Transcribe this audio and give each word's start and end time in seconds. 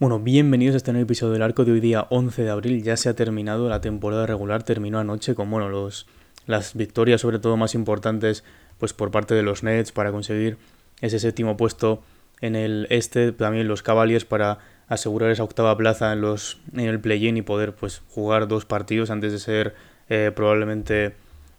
Bueno, 0.00 0.20
bienvenidos 0.20 0.74
a 0.74 0.76
este 0.76 0.92
nuevo 0.92 1.06
episodio 1.06 1.32
del 1.32 1.42
arco 1.42 1.64
de 1.64 1.72
hoy 1.72 1.80
día 1.80 2.06
11 2.10 2.44
de 2.44 2.50
abril. 2.50 2.84
Ya 2.84 2.96
se 2.96 3.08
ha 3.08 3.14
terminado 3.14 3.68
la 3.68 3.80
temporada 3.80 4.26
regular, 4.26 4.62
terminó 4.62 5.00
anoche 5.00 5.34
con 5.34 5.50
bueno, 5.50 5.68
los, 5.68 6.06
las 6.46 6.74
victorias 6.74 7.20
sobre 7.20 7.40
todo 7.40 7.56
más 7.56 7.74
importantes 7.74 8.44
pues 8.78 8.92
por 8.92 9.10
parte 9.10 9.34
de 9.34 9.42
los 9.42 9.62
Nets 9.62 9.92
para 9.92 10.12
conseguir 10.12 10.56
ese 11.00 11.18
séptimo 11.18 11.56
puesto 11.56 12.02
en 12.40 12.56
el 12.56 12.86
este, 12.90 13.32
también 13.32 13.68
los 13.68 13.82
Cavaliers 13.82 14.24
para 14.24 14.58
asegurar 14.88 15.30
esa 15.30 15.42
octava 15.42 15.76
plaza 15.76 16.12
en, 16.12 16.20
los, 16.20 16.60
en 16.72 16.86
el 16.86 17.00
play-in 17.00 17.36
y 17.36 17.42
poder 17.42 17.74
pues 17.74 18.02
jugar 18.08 18.48
dos 18.48 18.64
partidos 18.64 19.10
antes 19.10 19.32
de 19.32 19.38
ser 19.38 19.74
eh, 20.08 20.32
probablemente 20.34 21.14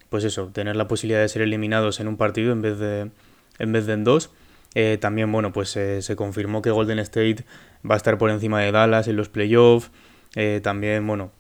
pues 0.10 0.24
eso, 0.24 0.48
tener 0.48 0.76
la 0.76 0.88
posibilidad 0.88 1.22
de 1.22 1.30
ser 1.30 1.44
eliminados 1.44 2.00
en 2.00 2.08
un 2.08 2.18
partido 2.18 2.52
en 2.52 2.62
vez 2.64 2.80
de, 2.80 3.12
en, 3.60 3.72
vez 3.72 3.86
de 3.86 3.94
en 3.94 4.04
dos. 4.04 4.32
Eh, 4.74 4.98
también, 5.00 5.32
bueno, 5.32 5.54
pues 5.54 5.76
eh, 5.78 6.02
se 6.02 6.16
confirmó 6.16 6.64
que 6.64 6.72
Golden 6.72 6.98
State 7.00 7.46
va 7.90 7.94
a 7.94 7.98
estar 7.98 8.18
por 8.18 8.32
encima 8.32 8.60
de 8.62 8.72
Dallas 8.72 9.08
en 9.08 9.16
los 9.16 9.30
playoffs. 9.30 9.92
También, 10.64 11.06
bueno, 11.06 11.32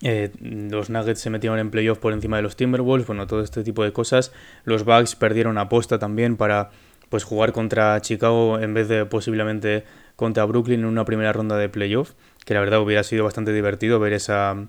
los 0.00 0.90
Nuggets 0.90 1.20
se 1.20 1.30
metieron 1.30 1.58
en 1.58 1.70
playoffs 1.70 2.00
por 2.00 2.12
encima 2.12 2.36
de 2.36 2.42
los 2.42 2.56
Timberwolves. 2.56 3.06
Bueno, 3.06 3.26
todo 3.26 3.42
este 3.42 3.62
tipo 3.62 3.84
de 3.84 3.92
cosas. 3.92 4.32
Los 4.64 4.84
Bucks 4.84 5.16
perdieron 5.16 5.58
aposta 5.58 5.98
también 5.98 6.36
para 6.36 6.70
pues 7.08 7.24
jugar 7.24 7.52
contra 7.52 8.00
Chicago 8.00 8.58
en 8.58 8.74
vez 8.74 8.88
de 8.88 9.06
posiblemente 9.06 9.84
contra 10.16 10.44
Brooklyn 10.44 10.80
en 10.80 10.86
una 10.86 11.04
primera 11.04 11.32
ronda 11.32 11.56
de 11.56 11.68
playoffs 11.68 12.14
Que 12.44 12.54
la 12.54 12.60
verdad 12.60 12.80
hubiera 12.80 13.02
sido 13.02 13.24
bastante 13.24 13.52
divertido 13.52 14.00
ver 14.00 14.12
esa, 14.12 14.66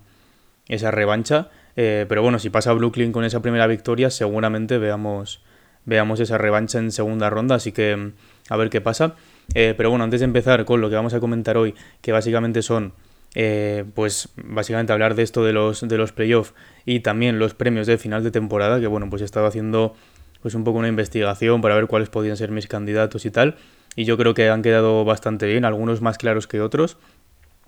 esa 0.67 0.91
revancha. 0.91 1.49
pero 1.75 2.21
bueno, 2.21 2.39
si 2.39 2.49
pasa 2.49 2.73
Brooklyn 2.73 3.11
con 3.11 3.23
esa 3.23 3.41
primera 3.41 3.67
victoria, 3.67 4.09
seguramente 4.09 4.77
veamos 4.77 5.41
veamos 5.85 6.19
esa 6.19 6.37
revancha 6.37 6.79
en 6.79 6.91
segunda 6.91 7.29
ronda, 7.29 7.55
así 7.55 7.71
que 7.71 7.95
mm, 7.95 8.13
a 8.49 8.57
ver 8.57 8.69
qué 8.69 8.81
pasa. 8.81 9.15
Eh, 9.53 9.73
pero 9.77 9.89
bueno, 9.89 10.03
antes 10.03 10.19
de 10.19 10.25
empezar 10.25 10.65
con 10.65 10.81
lo 10.81 10.89
que 10.89 10.95
vamos 10.95 11.13
a 11.13 11.19
comentar 11.19 11.57
hoy, 11.57 11.75
que 12.01 12.11
básicamente 12.11 12.61
son, 12.61 12.93
eh, 13.35 13.85
pues 13.93 14.29
básicamente 14.35 14.93
hablar 14.93 15.15
de 15.15 15.23
esto 15.23 15.43
de 15.43 15.53
los, 15.53 15.87
de 15.87 15.97
los 15.97 16.11
playoffs 16.11 16.53
y 16.85 17.01
también 17.01 17.37
los 17.37 17.53
premios 17.53 17.85
de 17.85 17.97
final 17.97 18.23
de 18.23 18.31
temporada, 18.31 18.79
que 18.79 18.87
bueno, 18.87 19.09
pues 19.09 19.21
he 19.21 19.25
estado 19.25 19.45
haciendo 19.45 19.95
pues 20.41 20.55
un 20.55 20.63
poco 20.63 20.79
una 20.79 20.87
investigación 20.87 21.61
para 21.61 21.75
ver 21.75 21.87
cuáles 21.87 22.09
podían 22.09 22.37
ser 22.37 22.51
mis 22.51 22.67
candidatos 22.67 23.25
y 23.25 23.31
tal, 23.31 23.55
y 23.95 24.05
yo 24.05 24.17
creo 24.17 24.33
que 24.33 24.49
han 24.49 24.61
quedado 24.61 25.05
bastante 25.05 25.45
bien, 25.45 25.65
algunos 25.65 26.01
más 26.01 26.17
claros 26.17 26.47
que 26.47 26.61
otros. 26.61 26.97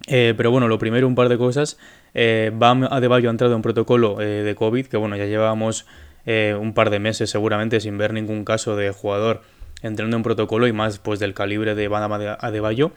Eh, 0.07 0.35
pero 0.37 0.51
bueno, 0.51 0.67
lo 0.67 0.77
primero, 0.77 1.07
un 1.07 1.15
par 1.15 1.27
de 1.27 1.39
cosas. 1.39 1.79
Bam 2.13 2.83
Adebayo 2.83 3.29
ha 3.29 3.31
entrado 3.31 3.55
en 3.55 3.61
protocolo 3.61 4.17
de 4.17 4.53
COVID, 4.55 4.85
que 4.87 4.97
bueno, 4.97 5.15
ya 5.15 5.25
llevábamos 5.25 5.87
eh, 6.29 6.57
un 6.59 6.73
par 6.73 6.89
de 6.89 6.99
meses 6.99 7.29
seguramente 7.29 7.79
sin 7.79 7.97
ver 7.97 8.11
ningún 8.11 8.43
caso 8.43 8.75
de 8.75 8.91
jugador 8.91 9.43
entrando 9.81 10.17
en 10.17 10.23
protocolo 10.23 10.67
y 10.67 10.73
más 10.73 10.99
pues 10.99 11.19
del 11.19 11.33
calibre 11.33 11.73
de 11.73 11.87
Bam 11.87 12.11
Adebayo. 12.11 12.91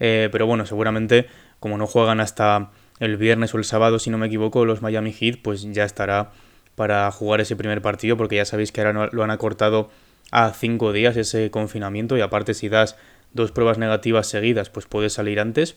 Eh, 0.00 0.30
pero 0.32 0.46
bueno, 0.46 0.64
seguramente 0.64 1.26
como 1.60 1.78
no 1.78 1.86
juegan 1.86 2.20
hasta 2.20 2.70
el 2.98 3.16
viernes 3.16 3.54
o 3.54 3.58
el 3.58 3.64
sábado, 3.64 3.98
si 3.98 4.10
no 4.10 4.18
me 4.18 4.26
equivoco, 4.26 4.64
los 4.64 4.82
Miami 4.82 5.12
Heat, 5.12 5.38
pues 5.42 5.62
ya 5.72 5.84
estará 5.84 6.32
para 6.74 7.10
jugar 7.12 7.40
ese 7.40 7.56
primer 7.56 7.82
partido, 7.82 8.16
porque 8.16 8.36
ya 8.36 8.44
sabéis 8.44 8.72
que 8.72 8.80
ahora 8.80 9.08
lo 9.12 9.22
han 9.22 9.30
acortado 9.30 9.90
a 10.30 10.52
cinco 10.52 10.92
días 10.92 11.16
ese 11.16 11.50
confinamiento 11.50 12.16
y 12.16 12.20
aparte 12.20 12.54
si 12.54 12.68
das 12.68 12.96
dos 13.32 13.52
pruebas 13.52 13.78
negativas 13.78 14.26
seguidas, 14.26 14.70
pues 14.70 14.86
puedes 14.86 15.12
salir 15.12 15.40
antes. 15.40 15.76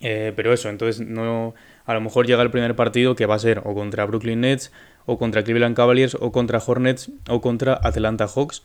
Eh, 0.00 0.32
pero 0.34 0.52
eso, 0.52 0.68
entonces 0.68 1.06
no, 1.06 1.54
a 1.86 1.94
lo 1.94 2.00
mejor 2.00 2.26
llega 2.26 2.42
el 2.42 2.50
primer 2.50 2.74
partido 2.74 3.14
que 3.14 3.26
va 3.26 3.36
a 3.36 3.38
ser 3.38 3.62
o 3.64 3.74
contra 3.74 4.04
Brooklyn 4.04 4.40
Nets 4.40 4.72
o 5.06 5.18
contra 5.18 5.44
Cleveland 5.44 5.76
Cavaliers 5.76 6.16
o 6.20 6.32
contra 6.32 6.58
Hornets 6.58 7.10
o 7.28 7.40
contra 7.40 7.78
Atlanta 7.82 8.26
Hawks. 8.26 8.62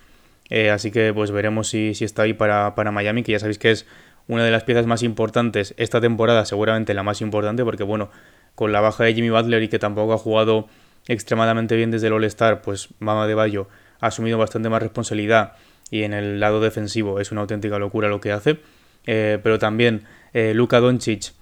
Eh, 0.49 0.72
así 0.72 0.89
que 0.91 1.13
pues 1.13 1.29
veremos 1.29 1.69
si, 1.69 1.91
está 1.91 2.23
ahí 2.23 2.33
para, 2.33 2.73
para, 2.73 2.91
Miami, 2.91 3.22
que 3.22 3.33
ya 3.33 3.39
sabéis 3.39 3.59
que 3.59 3.72
es 3.72 3.85
una 4.29 4.45
de 4.45 4.51
las 4.51 4.63
piezas 4.63 4.85
más 4.85 5.03
importantes 5.03 5.73
esta 5.75 6.00
temporada, 6.00 6.45
seguramente 6.45 6.94
la 6.94 7.03
más 7.03 7.19
importante, 7.19 7.66
porque 7.66 7.84
bueno, 7.84 8.09
con 8.56 8.72
la 8.72 8.79
baja 8.79 9.03
de 9.03 9.13
Jimmy 9.13 9.31
Butler 9.31 9.63
y 9.63 9.67
que 9.67 9.79
tampoco 9.79 10.13
ha 10.13 10.17
jugado 10.17 10.67
extremadamente 11.07 11.75
bien 11.75 11.91
desde 11.91 12.07
el 12.07 12.13
All-Star, 12.13 12.62
pues 12.62 12.90
Mama 13.00 13.28
de 13.28 13.34
Bayo 13.34 13.67
ha 14.00 14.07
asumido 14.07 14.38
bastante 14.38 14.69
más 14.69 14.81
responsabilidad 14.81 15.53
y 15.90 16.03
en 16.03 16.13
el 16.13 16.40
lado 16.40 16.62
defensivo 16.62 17.19
es 17.19 17.31
una 17.31 17.41
auténtica 17.41 17.79
locura 17.79 18.07
lo 18.07 18.22
que 18.22 18.31
hace. 18.31 18.59
Eh, 19.07 19.40
pero 19.41 19.57
también 19.57 20.03
eh, 20.34 20.53
Luka 20.53 20.79
Doncic 20.79 21.34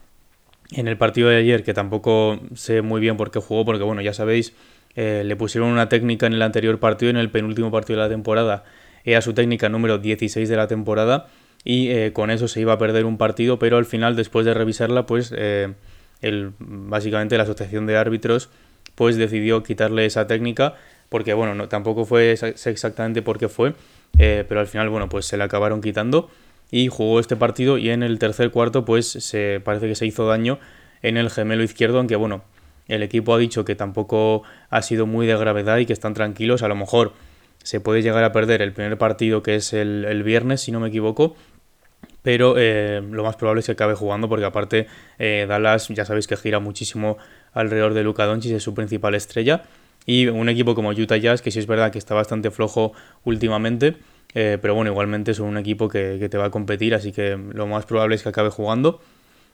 en 0.72 0.88
el 0.88 0.98
partido 0.98 1.28
de 1.30 1.38
ayer, 1.38 1.64
que 1.64 1.74
tampoco 1.74 2.40
sé 2.56 2.81
muy 2.81 3.02
bien 3.02 3.18
por 3.18 3.31
qué 3.31 3.40
jugó, 3.40 3.66
porque 3.66 3.84
bueno, 3.84 4.02
ya 4.02 4.14
sabéis 4.14 4.54
eh, 4.96 5.24
le 5.25 5.36
pusieron 5.36 5.69
una 5.69 5.90
técnica 5.90 6.25
en 6.28 6.34
el 6.34 6.42
anterior 6.42 6.80
partido, 6.80 7.09
en 7.09 7.18
el 7.18 7.30
penúltimo 7.30 7.69
partido 7.69 8.00
de 8.00 8.06
la 8.06 8.09
temporada, 8.09 8.64
era 9.04 9.22
su 9.22 9.34
técnica 9.34 9.69
número 9.69 9.98
16 9.98 10.48
de 10.48 10.56
la 10.56 10.68
temporada 10.68 11.28
y 11.63 11.90
eh, 11.90 12.13
con 12.13 12.31
eso 12.31 12.47
se 12.47 12.62
iba 12.62 12.73
a 12.73 12.78
perder 12.78 13.06
un 13.06 13.18
partido, 13.18 13.59
pero 13.59 13.78
al 13.78 13.85
final, 13.85 14.16
después 14.16 14.45
de 14.45 14.53
revisarla, 14.53 15.06
pues 15.06 15.34
eh, 15.35 15.73
el, 16.22 16.53
básicamente 16.59 17.38
la 17.38 17.44
asociación 17.44 17.85
de 17.85 17.97
árbitros 17.97 18.50
pues 18.95 19.16
decidió 19.16 19.62
quitarle 19.62 20.06
esa 20.06 20.25
técnica 20.25 20.75
porque 21.09 21.34
bueno, 21.34 21.53
no, 21.53 21.69
tampoco 21.69 22.03
fue 22.03 22.31
exactamente 22.31 23.22
por 23.22 23.38
qué 23.38 23.47
fue, 23.47 23.75
pero 24.18 24.59
al 24.59 24.68
final 24.68 24.90
bueno, 24.90 25.07
pues 25.07 25.25
se 25.25 25.38
la 25.38 25.45
acabaron 25.45 25.81
quitando 25.81 26.29
y 26.72 26.88
jugó 26.88 27.19
este 27.19 27.35
partido 27.35 27.78
y 27.78 27.91
en 27.91 28.03
el 28.03 28.19
tercer 28.19 28.51
cuarto 28.51 28.85
pues 28.85 29.07
se 29.07 29.62
parece 29.63 29.88
que 29.88 29.95
se 29.95 30.06
hizo 30.06 30.28
daño 30.28 30.59
en 31.01 31.18
el 31.18 31.29
gemelo 31.29 31.63
izquierdo, 31.63 32.00
aunque 32.00 32.16
bueno, 32.16 32.44
el 32.88 33.03
equipo 33.03 33.34
ha 33.34 33.38
dicho 33.38 33.66
que 33.66 33.75
tampoco 33.75 34.44
ha 34.69 34.81
sido 34.81 35.06
muy 35.06 35.28
de 35.28 35.38
gravedad 35.38 35.78
y 35.78 35.85
que 35.85 35.94
están 35.94 36.13
tranquilos. 36.13 36.63
A 36.63 36.68
lo 36.68 36.75
mejor 36.75 37.13
se 37.68 37.82
puede 37.82 38.02
llegar 38.02 38.24
a 38.24 38.32
perder 38.32 38.62
el 38.62 38.72
primer 38.72 38.98
partido 38.98 39.44
que 39.44 39.56
es 39.56 39.74
el, 39.74 40.24
viernes, 40.24 40.62
si 40.62 40.72
no 40.72 40.80
me 40.80 40.88
equivoco. 40.88 41.36
Pero 42.22 42.56
eh, 42.58 43.02
lo 43.12 43.26
más 43.26 43.36
probable 43.36 43.60
es 43.60 43.66
que 43.66 43.74
acabe 43.74 43.94
jugando 43.94 44.30
porque 44.30 44.46
aparte 44.46 44.88
eh, 45.20 45.46
Dallas 45.50 45.90
ya 45.90 46.06
sabéis 46.06 46.28
que 46.28 46.38
gira 46.38 46.62
muchísimo 46.62 47.18
alrededor 47.52 47.94
de 47.94 48.04
Luka 48.04 48.26
Doncic, 48.26 48.54
es 48.54 48.64
su 48.64 48.74
principal 48.74 49.16
estrella. 49.16 49.64
Y 50.06 50.28
un 50.28 50.48
equipo 50.48 50.76
como 50.76 50.92
Utah 50.92 51.18
Jazz, 51.18 51.42
que 51.42 51.52
sí 51.52 51.60
es 51.60 51.68
verdad 51.68 51.92
que 51.92 51.98
está 51.98 52.16
bastante 52.16 52.52
flojo 52.52 52.94
últimamente, 53.26 53.98
eh, 54.34 54.58
pero 54.62 54.74
bueno, 54.74 54.90
igualmente 54.92 55.32
es 55.32 55.40
un 55.40 55.58
equipo 55.58 55.90
que, 55.90 56.16
que, 56.22 56.30
te 56.30 56.38
va 56.38 56.46
a 56.46 56.52
competir, 56.52 56.96
así 56.96 57.12
que 57.12 57.38
lo 57.52 57.68
más 57.68 57.86
probable 57.86 58.16
es 58.16 58.24
que 58.24 58.30
acabe 58.30 58.50
jugando. 58.50 59.02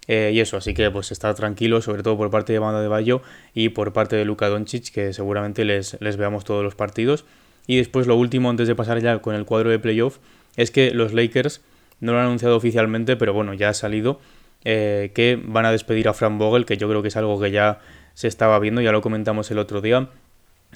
Y 0.07 0.39
eso, 0.39 0.57
así 0.57 0.75
que 0.75 0.91
pues 0.91 1.11
está 1.11 1.33
tranquilo, 1.33 1.81
sobre 1.81 2.03
todo 2.03 2.15
por 2.15 2.29
parte 2.29 2.53
de 2.53 2.59
Banda 2.59 2.81
de 2.81 2.89
Bayo 2.89 3.23
y 3.55 3.69
por 3.69 3.91
parte 3.91 4.17
de 4.17 4.25
Luka 4.25 4.49
Doncic, 4.49 4.91
que 4.91 5.13
seguramente 5.13 5.65
les, 5.65 5.99
les 5.99 6.17
veamos 6.17 6.43
todos 6.43 6.63
los 6.63 6.75
partidos. 6.75 7.25
Y 7.67 7.77
después 7.77 8.07
lo 8.07 8.15
último, 8.15 8.49
antes 8.49 8.67
de 8.67 8.75
pasar 8.75 9.01
ya 9.01 9.19
con 9.19 9.35
el 9.35 9.45
cuadro 9.45 9.69
de 9.69 9.79
playoff, 9.79 10.17
es 10.57 10.71
que 10.71 10.91
los 10.91 11.13
Lakers 11.13 11.61
no 11.99 12.11
lo 12.11 12.19
han 12.19 12.25
anunciado 12.25 12.55
oficialmente, 12.55 13.15
pero 13.15 13.33
bueno, 13.33 13.53
ya 13.53 13.69
ha 13.69 13.73
salido 13.73 14.19
eh, 14.65 15.11
que 15.13 15.41
van 15.43 15.65
a 15.65 15.71
despedir 15.71 16.07
a 16.07 16.13
Frank 16.13 16.37
Vogel, 16.37 16.65
que 16.65 16.77
yo 16.77 16.87
creo 16.89 17.01
que 17.01 17.09
es 17.09 17.17
algo 17.17 17.39
que 17.39 17.51
ya 17.51 17.79
se 18.13 18.27
estaba 18.27 18.59
viendo, 18.59 18.81
ya 18.81 18.91
lo 18.91 19.01
comentamos 19.01 19.49
el 19.51 19.59
otro 19.59 19.81
día. 19.81 20.09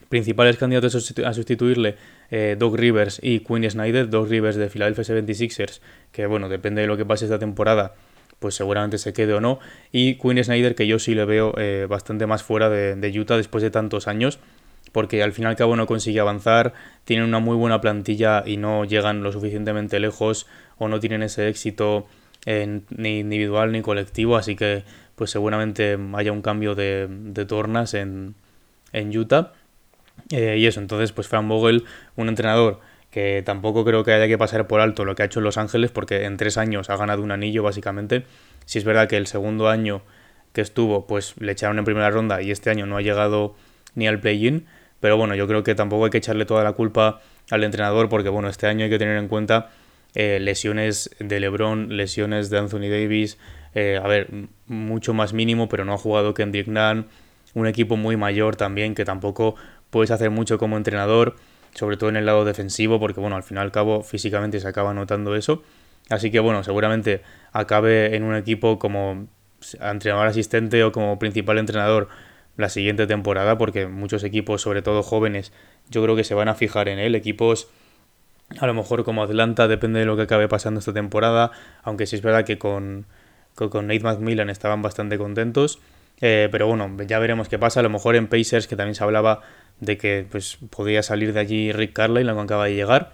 Principales 0.10 0.58
candidatos 0.58 0.96
a 1.26 1.34
sustituirle 1.34 1.96
eh, 2.30 2.56
Doug 2.58 2.78
Rivers 2.78 3.20
y 3.22 3.40
Quinn 3.40 3.70
Snyder, 3.70 4.10
Doug 4.10 4.28
Rivers 4.30 4.56
de 4.56 4.70
Philadelphia 4.70 5.04
76ers, 5.04 5.82
que 6.12 6.28
bueno, 6.28 6.50
depende 6.50 6.82
de 6.82 6.88
lo 6.88 6.98
que 6.98 7.06
pase 7.06 7.26
esta 7.26 7.40
temporada, 7.40 7.96
pues 8.40 8.56
seguramente 8.56 8.98
se 8.98 9.14
quede 9.14 9.34
o 9.34 9.42
no. 9.42 9.60
Y 9.92 10.16
Quinn 10.16 10.44
Snyder, 10.44 10.76
que 10.76 10.86
yo 10.88 11.00
sí 11.00 11.16
le 11.16 11.26
veo 11.26 11.54
eh, 11.58 11.88
bastante 11.90 12.28
más 12.28 12.44
fuera 12.44 12.70
de, 12.70 13.20
Utah 13.20 13.38
después 13.38 13.64
de 13.64 13.72
tantos 13.72 14.08
años, 14.08 14.40
porque 14.92 15.24
al 15.24 15.34
fin 15.34 15.46
y 15.46 15.48
al 15.48 15.56
cabo 15.56 15.76
no 15.76 15.86
consigue 15.86 16.20
avanzar, 16.20 16.74
tienen 17.04 17.26
una 17.26 17.40
muy 17.40 17.56
buena 17.56 17.82
plantilla 17.82 18.44
y 18.46 18.58
no 18.58 18.86
llegan 18.86 19.24
lo 19.24 19.32
suficientemente 19.32 20.00
lejos 20.00 20.48
o 20.78 20.88
no 20.88 21.00
tienen 21.00 21.24
ese 21.24 21.48
éxito 21.50 22.08
ni 22.46 23.20
individual 23.20 23.72
ni 23.72 23.82
colectivo, 23.82 24.38
así 24.38 24.56
que 24.56 24.84
pues 25.16 25.32
seguramente 25.32 25.98
haya 26.16 26.32
un 26.32 26.42
cambio 26.42 26.76
de, 26.76 27.46
tornas 27.48 27.94
en, 27.94 28.36
Utah. 28.94 29.54
Eh, 30.32 30.58
y 30.58 30.66
eso, 30.66 30.80
entonces 30.80 31.12
pues 31.12 31.28
Frank 31.28 31.48
Vogel, 31.48 31.86
un 32.16 32.30
entrenador 32.30 32.80
que 33.12 33.42
tampoco 33.46 33.84
creo 33.86 34.04
que 34.04 34.14
haya 34.14 34.28
que 34.28 34.38
pasar 34.38 34.68
por 34.68 34.80
alto 34.80 35.06
lo 35.06 35.16
que 35.16 35.24
ha 35.24 35.26
hecho 35.26 35.40
en 35.40 35.46
Los 35.46 35.58
Ángeles, 35.58 35.92
porque 35.92 36.26
en 36.26 36.38
tres 36.38 36.58
años 36.58 36.90
ha 36.90 36.98
ganado 36.98 37.22
un 37.22 37.32
anillo 37.32 37.64
básicamente. 37.64 38.24
Si 38.66 38.78
es 38.78 38.86
verdad 38.86 39.08
que 39.08 39.18
el 39.18 39.28
segundo 39.28 39.70
año 39.70 40.02
que 40.54 40.62
estuvo, 40.62 41.08
pues 41.08 41.36
le 41.40 41.52
echaron 41.52 41.80
en 41.80 41.86
primera 41.86 42.10
ronda 42.10 42.42
y 42.42 42.52
este 42.52 42.70
año 42.70 42.86
no 42.86 42.98
ha 42.98 43.02
llegado 43.02 43.56
ni 43.96 44.08
al 44.08 44.20
play-in, 44.20 44.68
pero 45.00 45.18
bueno, 45.18 45.36
yo 45.36 45.48
creo 45.48 45.64
que 45.64 45.76
tampoco 45.76 46.06
hay 46.06 46.12
que 46.12 46.18
echarle 46.18 46.46
toda 46.46 46.64
la 46.64 46.74
culpa 46.74 47.22
al 47.50 47.64
entrenador, 47.64 48.10
porque 48.10 48.30
bueno, 48.30 48.50
este 48.50 48.68
año 48.68 48.86
hay 48.86 48.90
que 48.90 49.00
tener 49.00 49.18
en 49.18 49.28
cuenta 49.28 49.70
eh, 50.16 50.40
lesiones 50.40 51.10
de 51.20 51.40
LeBron, 51.40 51.96
lesiones 51.96 52.50
de 52.50 52.58
Anthony 52.58 52.90
Davis, 52.90 53.38
eh, 53.76 54.00
a 54.02 54.08
ver, 54.08 54.28
mucho 54.66 55.14
más 55.14 55.34
mínimo, 55.34 55.70
pero 55.70 55.86
no 55.86 55.94
ha 55.94 55.98
jugado 55.98 56.34
Kendrick 56.34 56.68
Nunn, 56.68 57.06
un 57.54 57.68
equipo 57.68 57.98
muy 57.98 58.18
mayor 58.18 58.56
también, 58.56 58.96
que 58.96 59.06
tampoco 59.06 59.56
puedes 59.90 60.12
hacer 60.12 60.32
mucho 60.32 60.58
como 60.58 60.78
entrenador. 60.78 61.36
sobre 61.74 61.96
todo 61.98 62.10
en 62.10 62.16
el 62.16 62.26
lado 62.26 62.44
defensivo, 62.44 63.00
porque 63.00 63.20
bueno, 63.20 63.36
al 63.36 63.44
fin 63.44 63.58
y 63.58 63.60
al 63.60 63.72
cabo 63.72 64.02
físicamente 64.02 64.60
se 64.60 64.68
acaba 64.68 64.96
notando 64.96 65.36
eso. 65.36 65.62
Así 66.10 66.32
que 66.32 66.40
bueno, 66.40 66.64
seguramente 66.64 67.22
acabe 67.52 68.16
en 68.16 68.24
un 68.24 68.36
equipo 68.36 68.80
como 68.80 69.28
entrenador 69.80 70.28
asistente 70.28 70.84
o 70.84 70.92
como 70.92 71.20
principal 71.20 71.58
entrenador 71.60 72.08
la 72.58 72.70
siguiente 72.70 73.08
temporada, 73.08 73.58
porque 73.58 73.88
muchos 73.88 74.24
equipos, 74.24 74.62
sobre 74.62 74.82
todo 74.82 75.04
jóvenes, 75.04 75.54
yo 75.90 76.04
creo 76.04 76.16
que 76.16 76.24
se 76.24 76.34
van 76.34 76.50
a 76.50 76.56
fijar 76.56 76.90
en 76.90 77.00
él. 77.00 77.16
Equipos 77.16 77.70
a 78.60 78.66
lo 78.66 78.74
mejor 78.74 79.04
como 79.04 79.24
Atlanta, 79.24 79.68
depende 79.68 80.00
de 80.00 80.06
lo 80.06 80.16
que 80.16 80.24
acabe 80.24 80.48
pasando 80.48 80.80
esta 80.80 80.94
temporada, 80.94 81.52
aunque 81.84 82.06
sí 82.06 82.16
es 82.16 82.22
verdad 82.22 82.46
que 82.46 82.58
con, 82.58 83.06
con 83.56 83.88
Nate 83.88 84.00
McMillan 84.00 84.50
estaban 84.50 84.82
bastante 84.82 85.18
contentos. 85.18 85.80
Eh, 86.20 86.50
pero 86.52 86.68
bueno, 86.68 86.96
ya 87.06 87.20
veremos 87.20 87.48
qué 87.48 87.60
pasa. 87.60 87.82
A 87.82 87.84
lo 87.84 87.90
mejor 87.90 88.16
en 88.16 88.28
Pacers, 88.28 88.68
que 88.68 88.76
también 88.76 88.96
se 88.96 89.04
hablaba 89.04 89.42
de 89.80 89.98
que 89.98 90.26
pues, 90.30 90.58
podía 90.70 91.04
salir 91.04 91.34
de 91.34 91.40
allí 91.40 91.72
Rick 91.72 91.94
Carlisle, 91.94 92.34
que 92.34 92.40
acaba 92.40 92.66
de 92.66 92.76
llegar. 92.76 93.12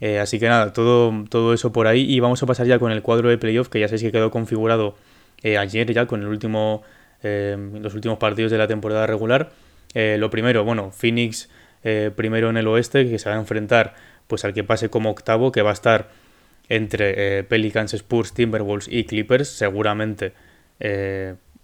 Eh, 0.00 0.18
así 0.18 0.38
que 0.38 0.48
nada, 0.48 0.72
todo, 0.72 1.24
todo 1.28 1.54
eso 1.54 1.72
por 1.72 1.86
ahí. 1.86 2.02
Y 2.02 2.20
vamos 2.20 2.42
a 2.42 2.46
pasar 2.46 2.66
ya 2.66 2.78
con 2.78 2.92
el 2.92 3.02
cuadro 3.02 3.28
de 3.30 3.38
playoff, 3.38 3.68
que 3.68 3.80
ya 3.80 3.88
sabéis 3.88 4.02
que 4.02 4.12
quedó 4.12 4.30
configurado 4.30 4.96
eh, 5.42 5.58
ayer 5.58 5.92
ya 5.92 6.06
con 6.06 6.22
el 6.22 6.28
último, 6.28 6.82
los 7.22 7.94
últimos 7.94 8.18
partidos 8.18 8.52
de 8.52 8.58
la 8.58 8.66
temporada 8.66 9.06
regular. 9.06 9.50
lo 9.94 10.30
primero, 10.30 10.64
bueno, 10.64 10.90
Phoenix 10.90 11.48
primero 12.16 12.50
en 12.50 12.56
el 12.56 12.66
oeste, 12.68 13.08
que 13.08 13.18
se 13.18 13.28
va 13.28 13.36
a 13.36 13.38
enfrentar 13.38 13.94
pues 14.26 14.44
al 14.44 14.54
que 14.54 14.64
pase 14.64 14.88
como 14.90 15.10
octavo, 15.10 15.52
que 15.52 15.62
va 15.62 15.70
a 15.70 15.72
estar 15.72 16.08
entre 16.68 17.44
Pelicans, 17.44 17.94
Spurs, 17.94 18.32
Timberwolves 18.32 18.88
y 18.88 19.04
Clippers, 19.04 19.48
seguramente 19.48 20.32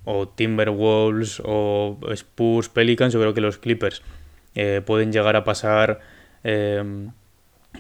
o 0.04 0.28
Timberwolves 0.28 1.40
o 1.44 1.98
Spurs, 2.12 2.68
Pelicans, 2.68 3.12
yo 3.12 3.20
creo 3.20 3.34
que 3.34 3.40
los 3.40 3.58
Clippers 3.58 4.02
eh, 4.54 4.82
pueden 4.84 5.12
llegar 5.12 5.36
a 5.36 5.44
pasar 5.44 6.00
em, 6.44 7.12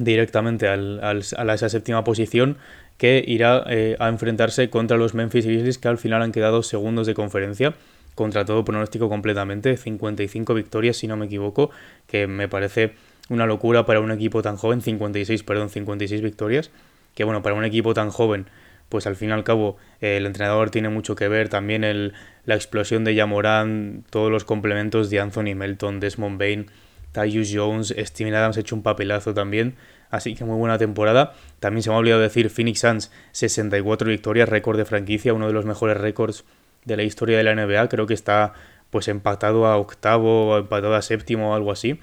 directamente 0.04 0.68
al, 0.68 1.00
a 1.02 1.54
esa 1.54 1.68
séptima 1.68 2.04
posición 2.04 2.56
que 2.98 3.24
irá 3.26 3.64
eh, 3.68 3.96
a 3.98 4.08
enfrentarse 4.08 4.70
contra 4.70 4.96
los 4.96 5.14
Memphis 5.14 5.46
Grizzlies 5.46 5.78
que 5.78 5.88
al 5.88 5.98
final 5.98 6.22
han 6.22 6.32
quedado 6.32 6.62
segundos 6.62 7.06
de 7.06 7.14
conferencia 7.14 7.74
contra 8.14 8.44
todo 8.44 8.64
pronóstico 8.64 9.08
completamente, 9.08 9.76
55 9.76 10.54
victorias 10.54 10.96
si 10.96 11.06
no 11.06 11.16
me 11.16 11.26
equivoco, 11.26 11.70
que 12.06 12.26
me 12.26 12.48
parece 12.48 12.92
una 13.28 13.46
locura 13.46 13.86
para 13.86 14.00
un 14.00 14.10
equipo 14.10 14.42
tan 14.42 14.56
joven, 14.56 14.82
56, 14.82 15.42
perdón, 15.42 15.70
56 15.70 16.20
victorias, 16.20 16.70
que 17.14 17.24
bueno, 17.24 17.42
para 17.42 17.54
un 17.54 17.64
equipo 17.64 17.94
tan 17.94 18.10
joven 18.10 18.46
pues 18.92 19.06
al 19.06 19.16
fin 19.16 19.30
y 19.30 19.32
al 19.32 19.42
cabo 19.42 19.78
eh, 20.02 20.18
el 20.18 20.26
entrenador 20.26 20.70
tiene 20.70 20.90
mucho 20.90 21.14
que 21.14 21.26
ver, 21.26 21.48
también 21.48 21.82
el, 21.82 22.12
la 22.44 22.54
explosión 22.54 23.04
de 23.04 23.14
Yamoran, 23.14 24.04
todos 24.10 24.30
los 24.30 24.44
complementos 24.44 25.08
de 25.08 25.18
Anthony 25.18 25.54
Melton, 25.56 25.98
Desmond 25.98 26.38
Bain, 26.38 26.66
Tyus 27.12 27.50
Jones, 27.52 27.94
Steven 27.96 28.34
Adams 28.34 28.56
ha 28.56 28.60
hecho 28.60 28.74
un 28.74 28.82
papelazo 28.82 29.34
también, 29.34 29.76
así 30.10 30.34
que 30.34 30.44
muy 30.44 30.56
buena 30.56 30.78
temporada. 30.78 31.34
También 31.60 31.82
se 31.82 31.90
me 31.90 31.96
ha 31.96 31.98
olvidado 31.98 32.20
decir 32.20 32.50
Phoenix 32.50 32.80
Suns, 32.80 33.10
64 33.32 34.08
victorias, 34.08 34.48
récord 34.48 34.78
de 34.78 34.84
franquicia, 34.84 35.34
uno 35.34 35.46
de 35.46 35.52
los 35.52 35.64
mejores 35.64 35.96
récords 35.96 36.44
de 36.84 36.96
la 36.96 37.02
historia 37.02 37.36
de 37.36 37.44
la 37.44 37.54
NBA, 37.54 37.88
creo 37.88 38.06
que 38.06 38.14
está 38.14 38.54
pues 38.90 39.08
empatado 39.08 39.66
a 39.66 39.76
octavo, 39.76 40.58
empatado 40.58 40.94
a 40.94 41.02
séptimo 41.02 41.52
o 41.52 41.54
algo 41.54 41.72
así. 41.72 41.98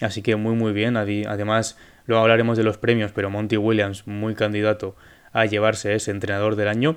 Así 0.00 0.22
que 0.22 0.36
muy 0.36 0.54
muy 0.54 0.72
bien, 0.72 0.96
además 0.96 1.78
luego 2.06 2.22
hablaremos 2.22 2.56
de 2.56 2.64
los 2.64 2.78
premios, 2.78 3.12
pero 3.12 3.30
Monty 3.30 3.56
Williams 3.56 4.06
muy 4.06 4.34
candidato 4.34 4.96
a 5.32 5.46
llevarse 5.46 5.94
ese 5.94 6.10
entrenador 6.10 6.56
del 6.56 6.68
año. 6.68 6.96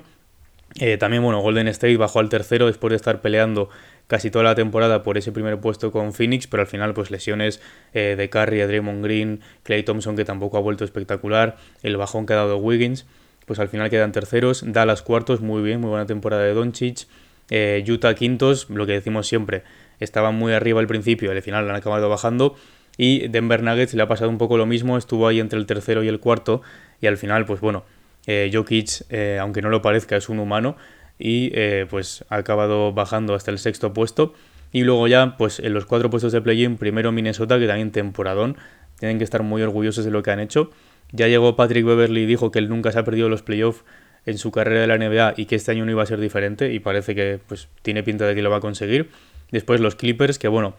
Eh, 0.76 0.98
también, 0.98 1.22
bueno, 1.22 1.40
Golden 1.40 1.68
State 1.68 1.96
bajó 1.96 2.20
al 2.20 2.28
tercero 2.28 2.66
después 2.66 2.90
de 2.90 2.96
estar 2.96 3.20
peleando 3.20 3.70
casi 4.08 4.30
toda 4.30 4.42
la 4.42 4.54
temporada 4.56 5.04
por 5.04 5.16
ese 5.16 5.30
primer 5.30 5.60
puesto 5.60 5.92
con 5.92 6.12
Phoenix, 6.12 6.48
pero 6.48 6.62
al 6.62 6.66
final, 6.66 6.94
pues 6.94 7.12
lesiones 7.12 7.60
eh, 7.94 8.16
de 8.18 8.28
Curry, 8.28 8.58
Draymond 8.58 9.04
Green, 9.04 9.40
Clay 9.62 9.84
Thompson, 9.84 10.16
que 10.16 10.24
tampoco 10.24 10.56
ha 10.56 10.60
vuelto 10.60 10.84
espectacular, 10.84 11.56
el 11.82 11.96
bajón 11.96 12.26
que 12.26 12.32
ha 12.32 12.36
dado 12.36 12.56
Wiggins, 12.56 13.06
pues 13.46 13.60
al 13.60 13.68
final 13.68 13.88
quedan 13.90 14.10
terceros, 14.10 14.64
Dallas 14.66 15.02
cuartos, 15.02 15.40
muy 15.40 15.62
bien, 15.62 15.80
muy 15.80 15.90
buena 15.90 16.06
temporada 16.06 16.42
de 16.42 16.54
Doncic, 16.54 17.06
eh, 17.50 17.84
Utah 17.86 18.14
quintos, 18.14 18.68
lo 18.70 18.86
que 18.86 18.92
decimos 18.92 19.28
siempre, 19.28 19.62
estaban 20.00 20.34
muy 20.34 20.52
arriba 20.52 20.80
al 20.80 20.86
principio, 20.86 21.30
al 21.30 21.42
final 21.42 21.68
han 21.68 21.76
acabado 21.76 22.08
bajando, 22.08 22.56
y 22.96 23.28
Denver 23.28 23.62
Nuggets 23.62 23.94
le 23.94 24.02
ha 24.02 24.08
pasado 24.08 24.30
un 24.30 24.38
poco 24.38 24.56
lo 24.56 24.66
mismo, 24.66 24.98
estuvo 24.98 25.28
ahí 25.28 25.38
entre 25.38 25.58
el 25.58 25.66
tercero 25.66 26.02
y 26.02 26.08
el 26.08 26.18
cuarto, 26.18 26.62
y 27.00 27.06
al 27.06 27.18
final, 27.18 27.44
pues 27.44 27.60
bueno, 27.60 27.84
eh, 28.26 28.50
Jokic, 28.52 29.04
eh, 29.10 29.38
aunque 29.40 29.62
no 29.62 29.70
lo 29.70 29.80
parezca, 29.80 30.16
es 30.16 30.28
un 30.28 30.38
humano 30.38 30.76
y 31.18 31.50
eh, 31.54 31.86
pues 31.88 32.24
ha 32.28 32.36
acabado 32.36 32.92
bajando 32.92 33.34
hasta 33.34 33.50
el 33.50 33.58
sexto 33.58 33.92
puesto. 33.92 34.34
Y 34.72 34.82
luego 34.82 35.08
ya, 35.08 35.36
pues 35.36 35.60
en 35.60 35.72
los 35.72 35.86
cuatro 35.86 36.10
puestos 36.10 36.32
de 36.32 36.40
play-in, 36.40 36.76
primero 36.76 37.10
Minnesota, 37.10 37.58
que 37.58 37.66
también 37.66 37.90
temporadón, 37.90 38.56
tienen 38.98 39.18
que 39.18 39.24
estar 39.24 39.42
muy 39.42 39.62
orgullosos 39.62 40.04
de 40.04 40.10
lo 40.10 40.22
que 40.22 40.30
han 40.30 40.40
hecho. 40.40 40.70
Ya 41.12 41.26
llegó 41.26 41.56
Patrick 41.56 41.86
Beverly 41.86 42.22
y 42.22 42.26
dijo 42.26 42.50
que 42.50 42.58
él 42.58 42.68
nunca 42.68 42.92
se 42.92 42.98
ha 42.98 43.04
perdido 43.04 43.28
los 43.28 43.42
playoffs 43.42 43.84
en 44.26 44.36
su 44.36 44.50
carrera 44.50 44.82
de 44.82 44.86
la 44.86 44.98
NBA 44.98 45.34
y 45.36 45.46
que 45.46 45.56
este 45.56 45.70
año 45.72 45.86
no 45.86 45.90
iba 45.90 46.02
a 46.02 46.06
ser 46.06 46.20
diferente 46.20 46.72
y 46.72 46.80
parece 46.80 47.14
que 47.14 47.40
pues 47.46 47.68
tiene 47.80 48.02
pinta 48.02 48.26
de 48.26 48.34
que 48.34 48.42
lo 48.42 48.50
va 48.50 48.58
a 48.58 48.60
conseguir. 48.60 49.08
Después 49.50 49.80
los 49.80 49.94
Clippers, 49.94 50.38
que 50.38 50.48
bueno, 50.48 50.74